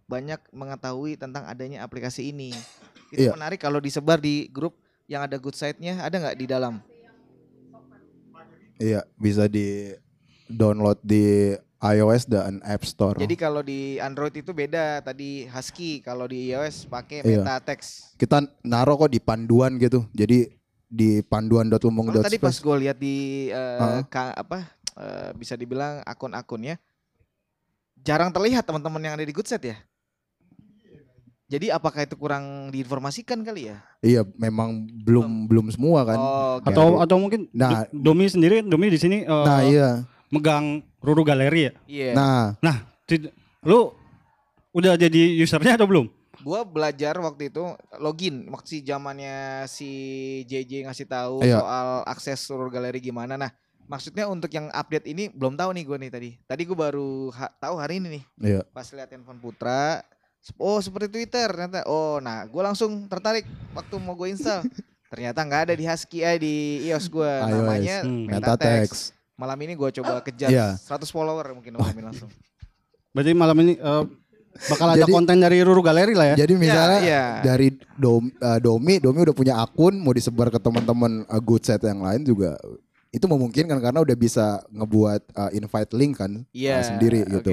[0.04, 2.52] banyak mengetahui tentang adanya aplikasi ini.
[3.08, 3.38] Itu Iya.
[3.38, 4.74] menarik kalau disebar di grup
[5.06, 6.82] yang ada good side-nya, ada nggak di dalam?
[8.74, 9.94] iya bisa di
[10.50, 16.24] download di iOS dan App Store Jadi kalau di Android itu beda tadi Husky, kalau
[16.24, 17.44] di iOS pakai Iya.
[17.44, 18.16] MetaText.
[18.16, 20.48] kita naruh kok di panduan gitu jadi
[20.86, 23.16] di Kalau tadi pas gue lihat di
[23.48, 24.02] eh, Heeh.
[24.06, 26.78] ka- apa eh, bisa dibilang akun-akunnya
[27.98, 29.76] jarang terlihat teman-teman yang ada di Goodset ya.
[31.44, 33.76] Jadi apakah itu kurang diinformasikan kali ya?
[34.00, 36.68] iya memang belum belum semua kan Oh, oke.
[36.68, 37.84] Atau atau mungkin Nah.
[37.88, 39.88] Do- Domi sendiri Domi di sini eh, nah iya
[40.28, 41.72] megang Ruru Galeri ya.
[41.86, 42.10] Iya.
[42.12, 43.28] nah Nah, tid-
[43.60, 43.92] lu
[44.70, 46.08] udah jadi usernya atau belum?
[46.40, 47.62] Gua belajar waktu itu
[47.96, 49.36] login waktu si zamannya
[49.66, 49.90] si
[50.44, 51.56] JJ ngasih tahu Iya.
[51.56, 53.38] soal akses seluruh galeri gimana.
[53.38, 53.48] Nah,
[53.84, 56.30] maksudnya untuk yang update ini belum tahu nih gue nih tadi.
[56.42, 58.22] Tadi gue baru ha- tahu hari ini nih.
[58.42, 60.04] iya Pas lihat handphone Putra,
[60.54, 61.84] oh seperti Twitter ternyata.
[61.84, 64.64] Oh, nah gue langsung tertarik waktu mau gue install.
[65.06, 66.54] ternyata nggak ada di Husky eh di
[66.84, 67.32] iOS gue.
[67.46, 68.26] Namanya Hmm.
[68.26, 69.14] MetaText.
[69.34, 70.78] Malam ini gue coba kejar Iya.
[70.78, 72.30] 100 follower mungkin malam ini langsung.
[73.10, 74.02] Berarti malam ini eh,
[74.70, 76.46] bakal ada Jadi- konten dari Ruru Galeri lah ya.
[76.46, 77.24] Jadi misalnya iya.
[77.42, 81.82] dari Dom, eh, Domi, Domi udah punya akun mau disebar ke teman-teman eh, good set
[81.82, 82.54] yang lain juga
[83.10, 86.82] itu memungkinkan karena udah bisa ngebuat eh, invite link kan eh, Iya.
[86.86, 87.50] sendiri gitu.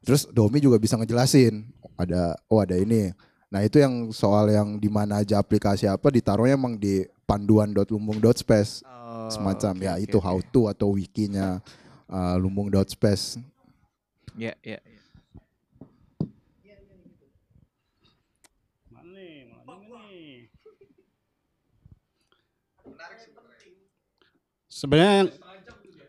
[0.00, 1.68] Terus Domi juga bisa ngejelasin
[2.00, 3.12] ada oh ada ini.
[3.48, 9.07] Nah itu yang soal yang di mana aja aplikasi apa ditaruhnya emang di panduan.lumbung.space Oh,
[9.28, 10.26] semacam oke, ya oke, itu oke.
[10.26, 11.60] how to atau wikinya
[12.08, 13.38] eh, lumbung.space.
[14.36, 14.80] Ya, ya.
[14.80, 14.98] ya.
[24.68, 25.30] Sebenarnya yang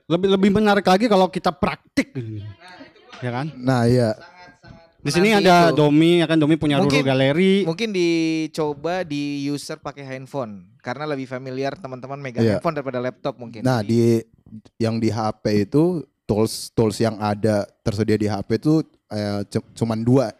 [0.10, 2.44] lebih lebih menarik lagi kalau kita praktik gitu.
[3.24, 3.48] Ya kan?
[3.56, 4.14] Nah iya
[5.00, 5.80] Di sini ada itu.
[5.80, 7.54] Domi, ya kan Domi punya Ruru Mungkin- Galeri.
[7.64, 12.52] Mungkin dicoba di user pakai handphone karena lebih familiar teman-teman megang Iya.
[12.58, 13.64] handphone daripada laptop mungkin.
[13.64, 14.20] Nah di
[14.76, 20.00] yang di HP itu tools tools yang ada tersedia di HP itu eh, cu- cuman
[20.00, 20.36] dua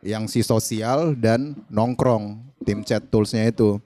[0.00, 3.76] yang si sosial dan nongkrong tim chat toolsnya itu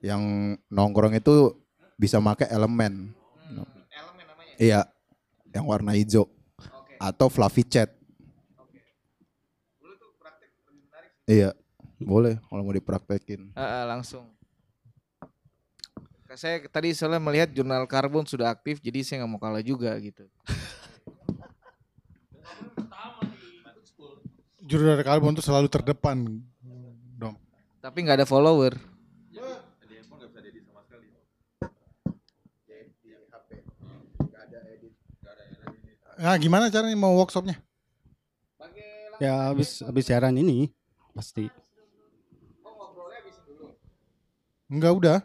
[0.00, 0.22] yang
[0.66, 1.54] nongkrong itu
[1.94, 3.10] bisa pakai elemen
[4.56, 4.86] iya
[5.48, 6.26] yang warna hijau
[6.96, 7.90] atau fluffy chat
[11.28, 11.52] iya
[12.00, 14.24] boleh kalau mau dipraktekin Ah, ah, langsung.
[16.36, 20.28] Saya tadi soalnya melihat jurnal karbon sudah aktif, jadi saya nggak mau kalah juga gitu.
[24.60, 26.44] Jurnal karbon itu selalu terdepan
[27.16, 27.40] dong.
[27.80, 28.76] Tapi nggak ada follower.
[36.18, 37.62] Nah, gimana caranya mau workshopnya?
[39.22, 40.70] Ya habis habis siaran ini
[41.18, 41.50] pasti.
[44.70, 45.18] Enggak udah.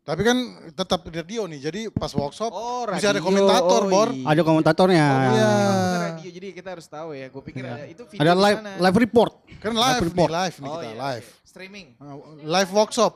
[0.00, 0.36] Tapi kan
[0.74, 3.22] tetap radio nih, jadi pas workshop Oh, bisa ada radio.
[3.22, 4.08] komentator, Oh, Bor.
[4.10, 4.26] iya.
[4.26, 5.06] Ada komentatornya.
[5.06, 5.52] iya.
[5.54, 7.26] Bukan radio, jadi kita harus tahu ya.
[7.30, 7.72] Gue pikir Iya.
[7.72, 8.72] ada itu video Ada live mana?
[8.80, 9.32] live report.
[9.62, 10.28] Kan live, report.
[10.28, 11.26] nih, live nih Oh, kita, iya, live.
[11.46, 11.86] Streaming.
[11.96, 13.12] Uh, Live workshop.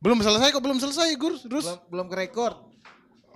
[0.00, 1.36] Belum selesai kok, belum selesai, Gur.
[1.36, 1.66] Terus?
[1.68, 2.54] Belum belum ke record.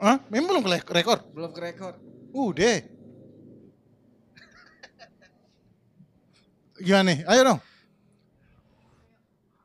[0.01, 0.17] Hah?
[0.33, 1.19] Memang belum ke rekor?
[1.29, 1.95] Belum ke record.
[2.33, 2.81] Udah.
[6.77, 7.19] Gimana nih?
[7.25, 7.61] Ayo dong.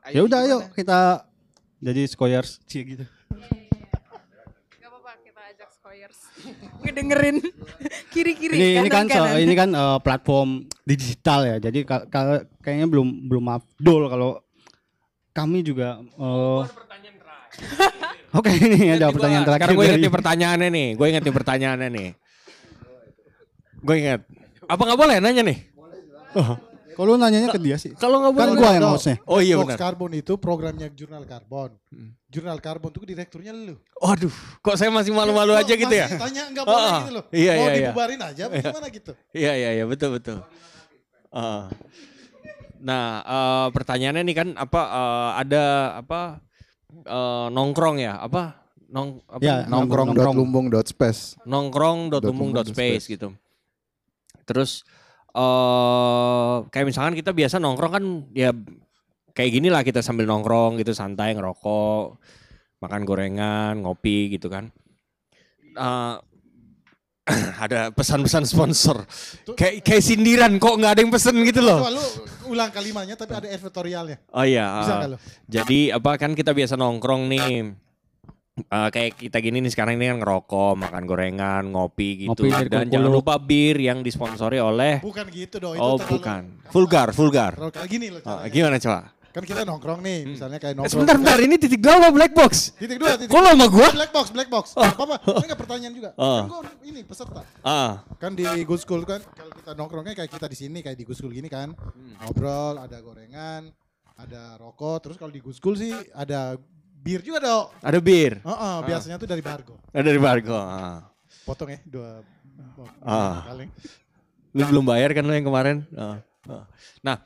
[0.08, 1.22] Ya udah ayo kita
[1.78, 3.06] jadi squares Cie gitu.
[4.72, 6.20] Gak apa-apa kita ajak Skoyers.
[6.82, 7.38] Ngedengerin
[8.14, 9.30] kiri-kiri Ini ini kan kanan-kanan.
[9.30, 10.50] so- ini kan eh, platform
[10.84, 11.56] digital ya.
[11.60, 14.30] Jadi ka- ka- kayaknya belum belum afdol kalau
[15.32, 16.62] kami juga eh,
[18.30, 19.68] Oke ini ada pertanyaan terakhir.
[19.72, 20.88] Gue dari- ingetin pertanyaannya nih.
[20.94, 22.10] Gue ingetin pertanyaannya nih.
[23.80, 24.22] Gue inget.
[24.66, 25.58] Apa nggak boleh nanya nih?
[26.34, 26.58] Oh.
[27.00, 27.96] Kalau nanyanya ke dia sih.
[27.96, 29.16] Kalau nggak Kan gua yang hostnya.
[29.24, 29.80] Oh iya benar.
[29.80, 31.72] Carbon itu programnya Jurnal Karbon.
[32.28, 33.80] Jurnal Karbon itu direkturnya lu.
[33.96, 36.12] Waduh, kok saya masih malu-malu Kok aja gitu ya?
[36.12, 37.24] Tanya enggak boleh Ah, gitu loh.
[37.32, 37.80] Iya, Mau iya, iya.
[37.88, 38.64] dibubarin aja apa Iya.
[38.68, 39.12] gimana gitu.
[39.32, 40.38] Iya iya iya betul betul.
[41.30, 41.72] Ah.
[42.80, 45.64] nah eh, pertanyaannya nih kan apa eh, ada
[46.00, 46.22] apa
[46.92, 48.56] eh, nongkrong ya apa
[48.88, 53.06] nong apa Ya, nongkrong dot lumbung dot space nongkrong dot lumbung dot space.
[53.06, 53.36] gitu.
[54.44, 54.82] Terus
[55.40, 58.06] eh kayak misalkan kita biasa nongkrong kan
[58.36, 58.52] ya
[59.32, 62.20] kayak gini lah kita sambil nongkrong gitu santai ngerokok,
[62.84, 64.68] makan gorengan, ngopi gitu kan.
[65.80, 66.16] Eh,
[67.64, 69.06] ada pesan-pesan sponsor.
[69.54, 71.80] Kayak kayak sindiran kok nggak ada yang pesen gitu loh.
[71.86, 72.06] Coba lu
[72.50, 74.18] ulang kalimatnya tapi ada editorialnya.
[74.34, 74.66] Oh iya.
[74.82, 77.54] Bisa uh, jadi apa kan kita biasa nongkrong nih.
[78.62, 82.46] Uh, kayak kita gini nih sekarang ini kan ngerokok, makan gorengan, ngopi gitu.
[82.46, 82.92] Ngopi Dan Kokolo.
[82.92, 85.74] jangan lupa bir yang disponsori oleh Bukan gitu dong.
[85.74, 86.42] itu Oh terlalu- bukan.
[86.68, 87.52] Vulgar, vulgar.
[87.86, 88.22] Gini loh.
[88.22, 89.16] Oh, gimana coba?
[89.30, 90.92] Kan kita nongkrong nih, misalnya kayak Eh, nongkrong.
[90.92, 91.38] sebentar, bentar.
[91.38, 92.74] Ini titik dua apa black box?
[92.74, 93.88] Titik dua, titik Kok lo sama gua?
[93.94, 94.66] Black box, black box.
[94.74, 96.10] Gak apa-apa, ini gak pertanyaan juga.
[96.18, 96.26] Oh.
[96.36, 97.42] Kan gua ini peserta.
[97.62, 101.06] Ah, Kan di good school kan, kalau kita nongkrongnya kayak kita di sini, kayak di
[101.06, 101.78] good school gini kan.
[102.18, 103.70] Ngobrol, ada gorengan,
[104.16, 104.98] ada rokok.
[105.00, 106.58] Terus kalau di good school sih ada
[107.00, 107.66] bir juga dong.
[107.80, 108.44] ada bir.
[108.44, 109.76] Heeh, biasanya tuh dari Bargo.
[109.96, 110.56] Ada dari Bargo.
[110.56, 111.08] Ah.
[111.48, 112.22] Potong ya, dua.
[113.04, 113.48] Ah.
[113.48, 113.72] Kaleng.
[114.54, 115.86] Lu belum bayar kan lo yang kemarin?
[115.96, 116.20] Ah,
[116.50, 116.66] ah.
[117.06, 117.18] Nah,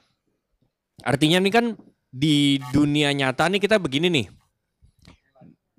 [1.01, 1.65] artinya nih kan
[2.13, 4.27] di dunia nyata nih kita begini nih.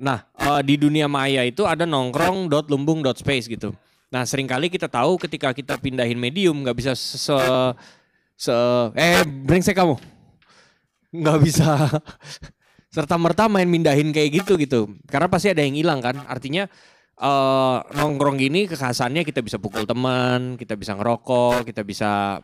[0.02, 3.70] Nah, eh, di dunia maya itu ada nongkrong dot lumbung dot space gitu.
[4.10, 7.38] Nah, sering kali kita tahu ketika kita pindahin medium nggak bisa se,
[8.34, 8.54] se
[8.98, 9.94] eh brengsek kamu.
[11.14, 11.70] nggak bisa
[12.94, 14.94] serta merta main mindahin kayak gitu gitu.
[15.10, 16.22] Karena pasti ada yang hilang kan.
[16.30, 16.70] Artinya
[17.14, 22.38] eh nongkrong gini kekhasannya kita bisa pukul teman, kita bisa ngerokok, kita bisa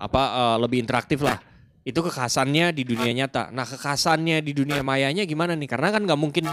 [0.00, 1.36] apa eh, lebih interaktif lah.
[1.84, 3.52] Itu kekhasannya di dunia nyata.
[3.52, 5.68] Nah kekhasannya di dunia mayanya gimana nih?
[5.68, 6.44] Karena kan nggak mungkin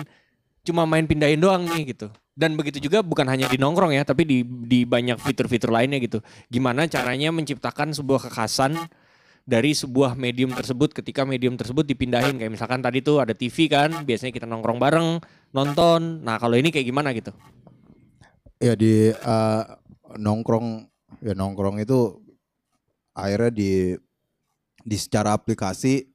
[0.68, 2.12] cuma main pindahin doang nih gitu.
[2.38, 6.20] Dan begitu juga bukan hanya di nongkrong ya, tapi di di banyak fitur-fitur lainnya gitu.
[6.52, 8.76] Gimana caranya menciptakan sebuah kekhasan
[9.48, 14.04] dari sebuah medium tersebut ketika medium tersebut dipindahin kayak misalkan tadi tuh ada TV kan,
[14.04, 15.24] biasanya kita nongkrong bareng,
[15.56, 16.20] nonton.
[16.20, 17.32] Nah, kalau ini kayak gimana gitu?
[18.58, 19.64] ya di eh,
[20.18, 20.90] nongkrong
[21.22, 22.18] ya nongkrong itu
[23.14, 23.72] akhirnya di
[24.82, 26.06] di secara aplikasi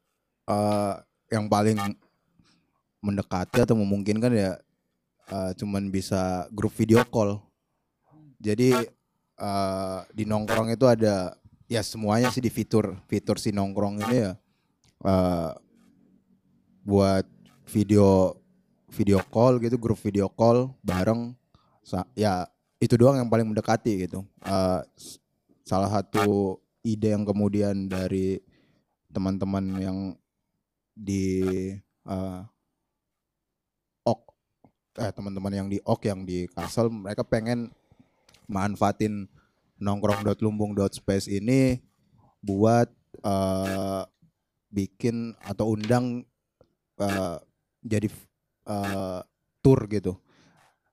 [0.46, 0.94] eh,
[1.30, 1.78] yang paling
[3.02, 4.52] mendekati atau memungkinkan ya
[5.30, 7.38] eh, cuman bisa grup video call
[8.42, 8.90] jadi
[9.38, 11.38] eh, di nongkrong itu ada
[11.73, 14.32] ya semuanya sih di fitur fitur si nongkrong ini ya
[15.09, 15.51] eh,
[16.85, 17.24] buat
[17.73, 18.36] video
[18.93, 21.32] video call gitu grup video call bareng
[22.12, 22.44] ya
[22.82, 24.27] itu doang yang paling mendekati gitu.
[24.99, 25.23] S-
[25.65, 28.43] salah satu ide yang kemudian dari
[29.09, 29.99] teman-teman yang
[30.93, 31.40] di
[32.05, 32.40] eh,
[34.05, 34.20] ok
[35.01, 37.73] eh teman-teman yang di ok yang di Kasel mereka pengen
[38.44, 39.24] manfaatin
[39.82, 41.82] nongkrong.lumbung.space ini
[42.38, 42.86] buat
[43.22, 44.02] eh,
[44.70, 46.22] bikin atau undang
[47.02, 47.36] eh,
[47.82, 48.09] jadi
[48.70, 49.20] eh,
[49.60, 50.14] tour gitu.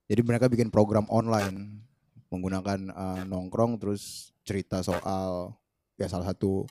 [0.09, 1.85] Jadi mereka bikin program online
[2.33, 5.53] menggunakan eh, nongkrong terus cerita soal
[5.97, 6.65] ya salah satu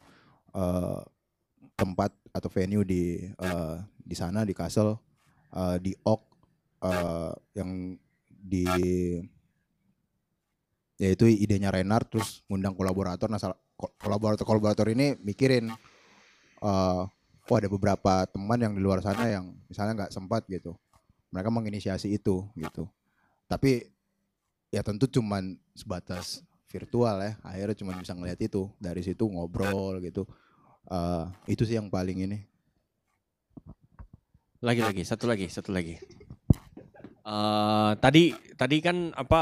[0.55, 1.01] eh,
[1.79, 4.99] tempat atau venue di eh, di sana di Castle
[5.55, 6.23] eh, di Ok
[6.83, 7.95] eh, yang
[8.29, 8.65] di
[10.99, 13.31] ya itu idenya Renard terus ngundang kolaborator.
[13.31, 13.39] Nah
[14.03, 15.71] kolaborator kolaborator ini mikirin
[16.59, 17.03] eh
[17.49, 20.77] oh ada beberapa teman yang di luar sana yang misalnya nggak sempat gitu.
[21.33, 22.85] Mereka menginisiasi itu gitu.
[23.49, 23.89] Tapi
[24.69, 27.33] ya tentu cuman sebatas virtual ya.
[27.41, 28.69] Akhirnya cuma bisa ngeliat itu.
[28.77, 30.29] Dari situ ngobrol gitu.
[30.93, 32.39] Eh itu sih yang paling ini.
[34.59, 35.97] Lagi lagi, satu lagi, satu lagi.
[37.29, 39.41] Eh tadi tadi kan apa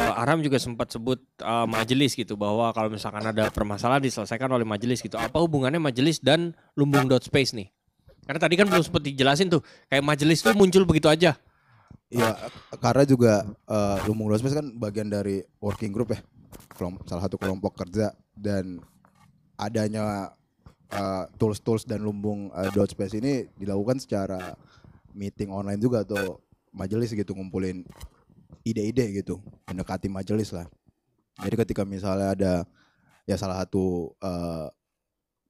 [0.00, 4.64] eh, Aram juga sempat sebut eh, majelis gitu bahwa kalau misalkan ada permasalahan diselesaikan oleh
[4.64, 5.20] majelis gitu.
[5.20, 7.68] Apa hubungannya majelis dan lumbung dot space nih?
[8.24, 9.60] Karena tadi kan belum sempat dijelasin tuh,
[9.92, 11.36] kayak majelis tuh muncul begitu aja.
[12.08, 12.30] Iya,
[12.80, 16.24] karena juga eh, Lumbung Dosmes kan bagian dari working group ya,
[16.74, 18.80] kelom- salah satu kelompok kerja dan
[19.60, 20.32] adanya
[20.88, 24.56] eh, tools-tools dan Lumbung uh, Space ini dilakukan secara
[25.12, 26.40] meeting online juga atau
[26.70, 27.82] majelis gitu ngumpulin
[28.62, 30.66] ide-ide gitu, mendekati majelis lah.
[31.40, 32.52] Jadi ketika misalnya ada
[33.24, 34.66] ya salah satu eh,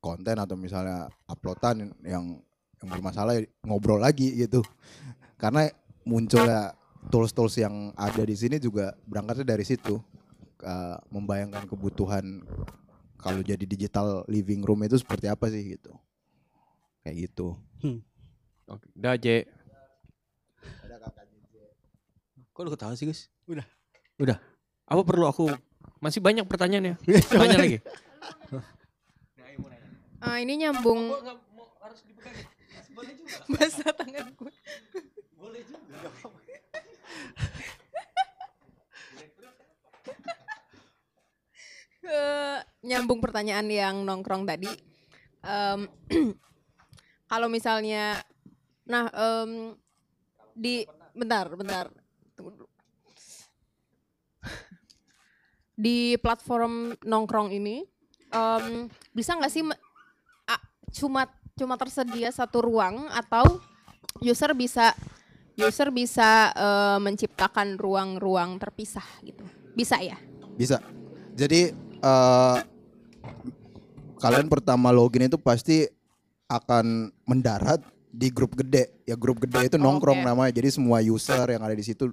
[0.01, 2.41] konten atau misalnya uploadan yang
[2.81, 4.65] yang bermasalah ya ngobrol lagi gitu.
[5.37, 5.69] Karena
[6.07, 6.73] munculnya
[7.13, 10.01] tools-tools yang ada di sini juga berangkatnya dari situ.
[10.61, 12.45] Eh, membayangkan kebutuhan
[13.21, 15.93] kalau jadi digital living room itu seperti apa sih gitu.
[17.01, 17.57] Kayak gitu.
[18.69, 19.49] Oke, udah J.
[22.61, 23.32] Kok lu ketawa sih Gus?
[23.49, 23.65] Udah.
[24.20, 24.37] Udah.
[24.85, 25.49] Apa perlu aku
[25.97, 27.01] masih banyak pertanyaannya?
[27.32, 27.81] Tanya lagi.
[30.20, 31.09] Ah, ini nyambung.
[33.57, 34.53] Basah tangan gue.
[35.41, 36.12] Boleh juga.
[42.05, 44.69] Eh, nyambung pertanyaan yang nongkrong tadi.
[45.41, 45.89] Em,
[47.32, 48.20] kalau misalnya,
[48.85, 49.73] nah em,
[50.53, 50.85] di
[51.16, 51.89] bentar, bentar,
[52.41, 52.69] tunggu dulu.
[55.85, 57.85] Di platform nongkrong ini
[58.33, 59.61] em, bisa nggak sih
[60.91, 63.62] cuma cuma tersedia satu ruang atau
[64.19, 64.91] user bisa
[65.55, 69.45] user bisa eh, menciptakan ruang-ruang terpisah gitu?
[69.77, 70.17] Bisa ya?
[70.57, 70.81] Bisa.
[71.37, 72.59] Jadi eh
[74.21, 75.85] kalian pertama login itu pasti
[76.49, 78.91] akan mendarat di grup gede.
[79.07, 80.51] Ya grup gede itu nongkrong namanya.
[80.51, 82.11] Jadi semua user yang ada di situ.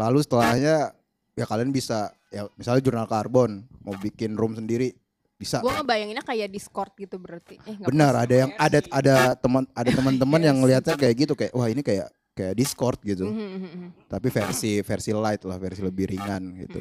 [0.00, 0.96] Lalu setelahnya
[1.36, 4.96] ya kalian bisa ya misalnya jurnal karbon mau bikin room sendiri
[5.36, 5.60] bisa.
[5.60, 7.60] Gue ngebayanginnya kayak Discord gitu berarti.
[7.68, 11.68] Eh, Benar, ada yang ada ada teman ada teman-teman yang ngelihatnya kayak gitu kayak wah
[11.68, 13.28] ini kayak kayak Discord gitu.
[13.28, 13.88] Mhm, mhm.
[14.08, 16.80] Tapi versi versi light lah, versi lebih ringan gitu.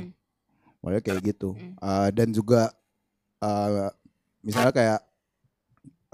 [0.79, 1.59] Mulai kayak gitu.
[1.83, 2.71] Uh, dan juga
[3.43, 3.91] uh,
[4.39, 4.99] misalnya kayak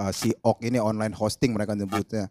[0.02, 2.30] uh, si Ok ini online hosting mereka nyebutnya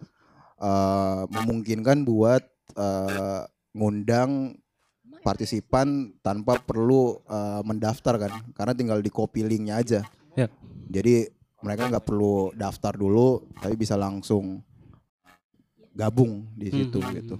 [0.58, 2.42] uh, memungkinkan buat
[2.74, 4.58] uh, ngundang
[5.24, 5.88] partisipan
[6.20, 10.00] tanpa perlu uh, mendaftar kan karena tinggal di copy linknya aja
[10.34, 10.50] Ya.
[10.86, 14.60] jadi mereka nggak perlu daftar dulu tapi bisa langsung
[15.90, 17.14] gabung di situ Hmm.
[17.14, 17.36] gitu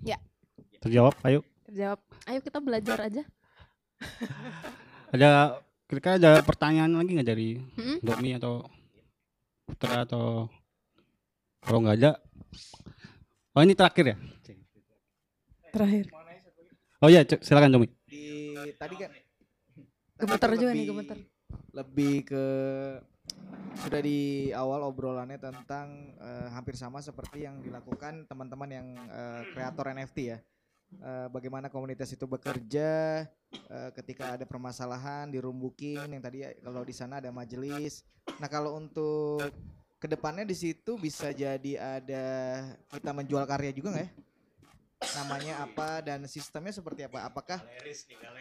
[0.00, 0.16] Ya,
[0.80, 1.40] Terjawab, ayo.
[1.64, 1.96] terjawab.
[2.24, 3.24] Ayo kita belajar aja.
[5.10, 7.98] Ada kira-kira ada pertanyaan lagi nggak dari Mm-mm.
[8.00, 8.68] Domi atau
[9.64, 10.44] Putra atau
[11.58, 12.12] kalau nggak ada
[13.50, 14.16] Oh ini terakhir ya?
[15.74, 16.04] Terakhir.
[17.02, 17.88] Oh iya, silakan Domi.
[18.06, 19.10] Di tadi kan
[20.14, 21.18] Gemeter juga nih, lebih- gemeter.
[21.74, 22.44] Lebih ke
[23.82, 29.90] sudah di awal obrolannya tentang eh, hampir sama seperti yang dilakukan teman-teman yang eh, kreator
[29.90, 30.38] NFT ya.
[30.94, 36.54] Eh, bagaimana komunitas itu bekerja eh, ketika ada permasalahan di room booking yang tadi ya,
[36.62, 38.06] kalau di sana ada majelis.
[38.38, 39.42] Nah, kalau untuk
[39.98, 42.24] ke depannya di situ bisa jadi ada
[42.94, 44.10] kita menjual karya juga nggak ya?
[45.12, 47.28] Namanya apa dan sistemnya seperti apa?
[47.28, 47.60] Apakah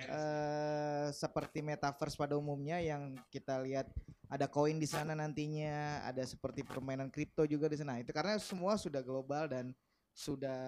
[0.08, 3.92] eh, seperti metaverse pada umumnya yang kita lihat
[4.32, 8.00] ada koin di sana nantinya, ada seperti permainan kripto juga di sana.
[8.00, 9.76] Itu karena semua sudah global dan
[10.14, 10.62] sudah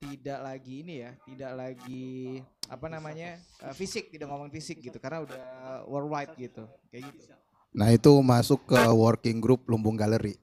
[0.00, 5.22] tidak lagi ini ya, tidak lagi apa namanya eh, fisik, tidak ngomong fisik gitu, karena
[5.28, 5.42] udah
[5.84, 7.36] worldwide gitu, kayak gitu.
[7.70, 10.34] Nah itu masuk ke working group Lumbung Gallery.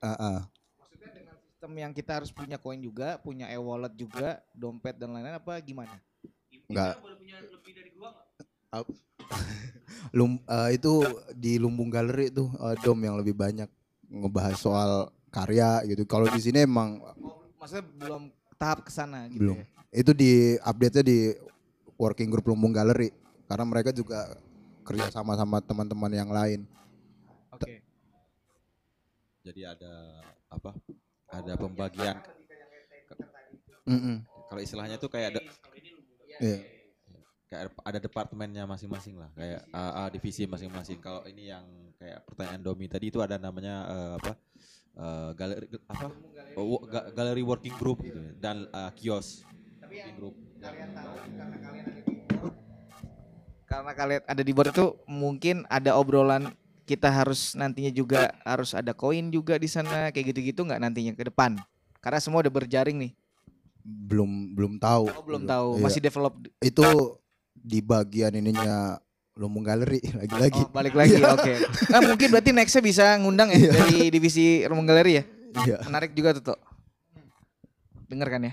[0.00, 0.38] Ah, ah.
[1.60, 5.92] Sistem yang kita harus punya koin juga, punya e-wallet juga, dompet dan lain-lain apa gimana?
[6.72, 6.96] Enggak.
[10.16, 11.04] Lum, eh, itu
[11.36, 13.68] di Lumbung Galeri itu eh, Dom yang lebih banyak
[14.08, 16.08] ngebahas soal karya gitu.
[16.08, 16.96] Kalau di sini emang
[17.60, 19.52] Maksudnya belum tahap ke sana gitu.
[19.52, 19.60] belum.
[19.60, 20.00] ya?
[20.00, 21.36] Itu di update-nya di
[22.00, 23.12] working group Lumbung Galeri
[23.44, 24.32] karena mereka juga
[24.88, 26.64] kerja sama sama teman-teman yang lain.
[27.52, 27.84] Oke.
[29.44, 30.72] Jadi ada apa?
[31.30, 32.16] Ada pembagian.
[33.86, 34.16] Mm-mm.
[34.50, 35.40] Kalau istilahnya tuh kayak ada
[36.40, 36.58] Iya.
[37.46, 40.98] kayak ada departemennya masing-masing lah, kayak uh, uh, divisi masing-masing.
[40.98, 41.66] Kalau ini yang
[42.00, 44.32] kayak pertanyaan Domi tadi itu ada namanya uh, apa?
[44.96, 46.06] Uh, galeri apa?
[46.58, 48.32] Oh, wo- ga- galeri working group gitu ya.
[48.38, 49.46] dan uh, kios
[49.84, 50.34] working group.
[53.70, 56.50] Karena kalian ada di board itu mungkin ada obrolan
[56.90, 61.30] kita harus nantinya juga harus ada koin juga di sana kayak gitu-gitu nggak nantinya ke
[61.30, 61.54] depan.
[62.02, 63.12] Karena semua udah berjaring nih.
[63.86, 65.06] Belum belum tahu.
[65.06, 65.68] Oh, belum tahu.
[65.78, 65.82] Iya.
[65.86, 66.34] Masih develop.
[66.58, 66.86] Itu
[67.54, 68.98] di bagian ininya
[69.38, 70.66] Lumbung Galeri lagi-lagi.
[70.66, 71.14] Oh, balik lagi.
[71.14, 71.38] Iya.
[71.38, 71.54] Oke.
[71.86, 75.24] Nah, mungkin berarti nextnya bisa ngundang ya dari divisi Rumah Galeri ya.
[75.62, 75.76] Iya.
[75.86, 76.58] Menarik juga tuh, Tok.
[78.10, 78.52] Dengar kan ya?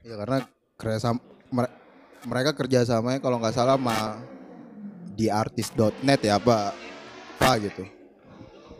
[0.00, 0.38] Ya karena
[0.80, 1.20] kerja sama
[1.52, 1.76] mere-
[2.24, 4.20] mereka kerja samanya kalau nggak salah sama
[5.20, 6.72] di artis.net ya apa
[7.36, 7.84] apa gitu.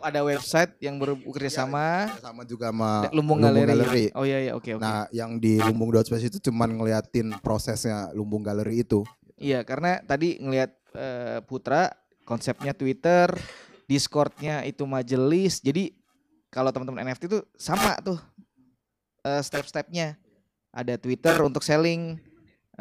[0.01, 4.09] Ada website yang bekerja sama sama juga sama Lumbung, Galeri.
[4.17, 4.81] Oh iya iya oke oke.
[4.81, 9.05] Nah, yang di Lumbung Dot Space itu cuman ngeliatin prosesnya Lumbung Galeri itu.
[9.37, 11.93] Iya, karena tadi ngelihat eh, Putra
[12.25, 13.29] konsepnya Twitter,
[13.85, 15.61] Discordnya itu majelis.
[15.61, 15.93] Jadi
[16.49, 18.17] kalau teman-teman NFT itu sama tuh
[19.21, 20.17] eh, step-stepnya.
[20.73, 22.17] Ada Twitter untuk selling,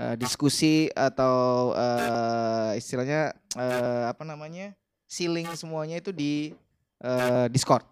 [0.01, 4.73] eh, diskusi atau eh, istilahnya eh, apa namanya
[5.05, 6.57] sealing semuanya itu di
[7.05, 7.85] eh, Discord.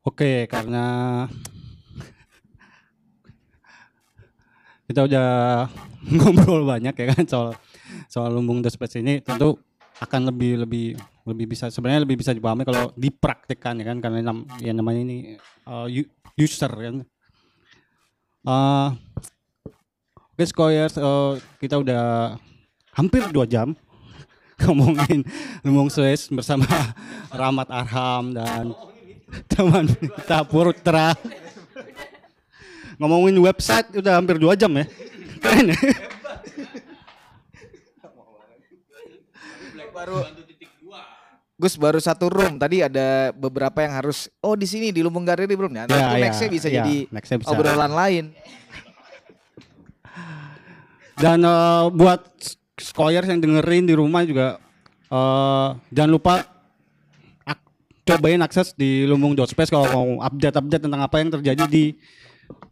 [0.00, 1.28] Oke, karena
[4.88, 5.28] kita udah
[6.16, 7.52] ngobrol banyak ya kan soal
[8.08, 9.60] soal lumbung Space ini tentu
[10.00, 10.96] akan lebih lebih
[11.28, 14.32] lebih bisa sebenarnya lebih bisa dipahami kalau dipraktikkan ya kan karena
[14.64, 15.36] yang namanya ini
[15.68, 15.84] uh,
[16.40, 17.04] user kan.
[18.40, 18.96] Uh,
[20.32, 22.40] Oke, Skoyers, uh, kita udah
[22.96, 23.76] hampir dua jam
[24.64, 25.20] ngomongin
[25.60, 26.64] lumbung Suez bersama
[27.40, 28.72] Rahmat Arham dan
[29.44, 31.12] teman kita Putra
[32.96, 34.88] ngomongin website udah hampir dua jam ya.
[35.44, 35.78] Keren ya.
[39.92, 40.24] Baru
[41.60, 42.56] Gus baru satu room.
[42.56, 45.84] Tadi ada beberapa yang harus oh di sini di Lumbung Galeri belum ya.
[45.84, 47.52] Nanti Ya, ya, nextnya bisa ya, jadi nextnya bisa.
[47.52, 48.24] obrolan lain.
[51.16, 52.20] dan eh, buat
[52.74, 54.56] Skoyers yang dengerin di rumah juga
[55.06, 56.34] eh, jangan lupa
[57.44, 57.68] ak-
[58.06, 61.84] cobain akses di lumbung.space kalau mau update-update tentang apa yang terjadi di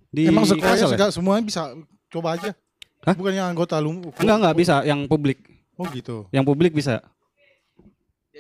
[0.09, 1.13] di Emang Kalsel ya?
[1.13, 1.77] semuanya bisa
[2.09, 2.57] coba aja.
[3.05, 4.17] Bukannya anggota lumbu.
[4.17, 5.45] Enggak enggak bisa yang publik.
[5.77, 6.25] Oh gitu.
[6.33, 7.05] Yang publik bisa.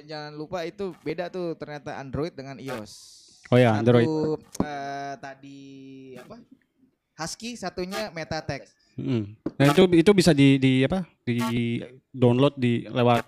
[0.06, 3.16] Jangan lupa itu beda tuh ternyata Android dengan iOS.
[3.48, 4.08] Oh ya, Satu, Android.
[4.60, 5.60] eh, tadi
[6.20, 6.36] apa?
[7.18, 8.76] Husky satunya MetaText.
[8.98, 9.34] Mm.
[9.56, 11.02] Dan itu itu bisa di di apa?
[11.24, 11.38] Di
[12.12, 13.24] download di lewat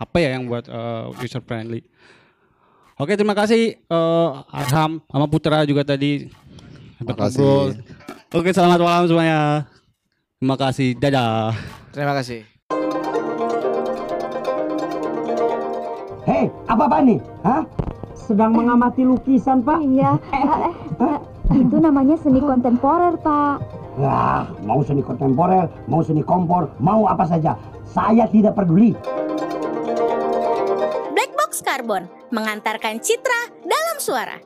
[0.00, 0.66] HP ya yang buat
[1.22, 1.84] user friendly.
[3.00, 6.28] Oke, terima kasih eh, Arham sama Putra juga tadi.
[7.00, 7.40] Makasih.
[7.40, 7.68] ngobrol.
[8.30, 9.64] Oke, selamat malam semuanya.
[10.36, 10.96] Terima kasih.
[11.00, 11.56] Dadah.
[11.92, 12.49] Terima kasih.
[16.30, 17.18] Hei, apa-apa nih?
[17.42, 17.66] Hah?
[18.14, 19.82] Sedang mengamati lukisan, Pak?
[19.82, 20.14] Iya.
[21.50, 23.58] Itu namanya seni kontemporer, Pak.
[23.98, 27.58] Wah, mau seni kontemporer, mau seni kompor, mau apa saja.
[27.82, 28.94] Saya tidak peduli.
[31.10, 34.38] Black Box Carbon mengantarkan citra dalam suara.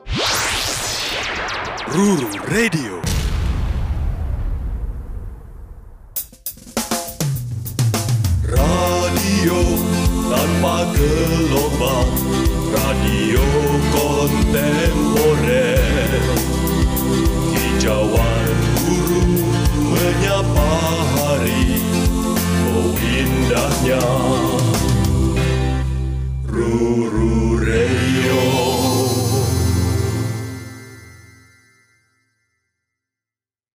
[1.93, 2.97] Ruru Radio.
[8.49, 9.74] Radio
[10.35, 12.11] tanpa gelombang
[12.75, 13.39] radio
[13.95, 15.79] kontemporer.
[17.55, 18.51] Hijauan
[18.83, 19.23] guru
[19.95, 20.75] menyapa
[21.15, 21.79] hari
[22.67, 24.03] oh indahnya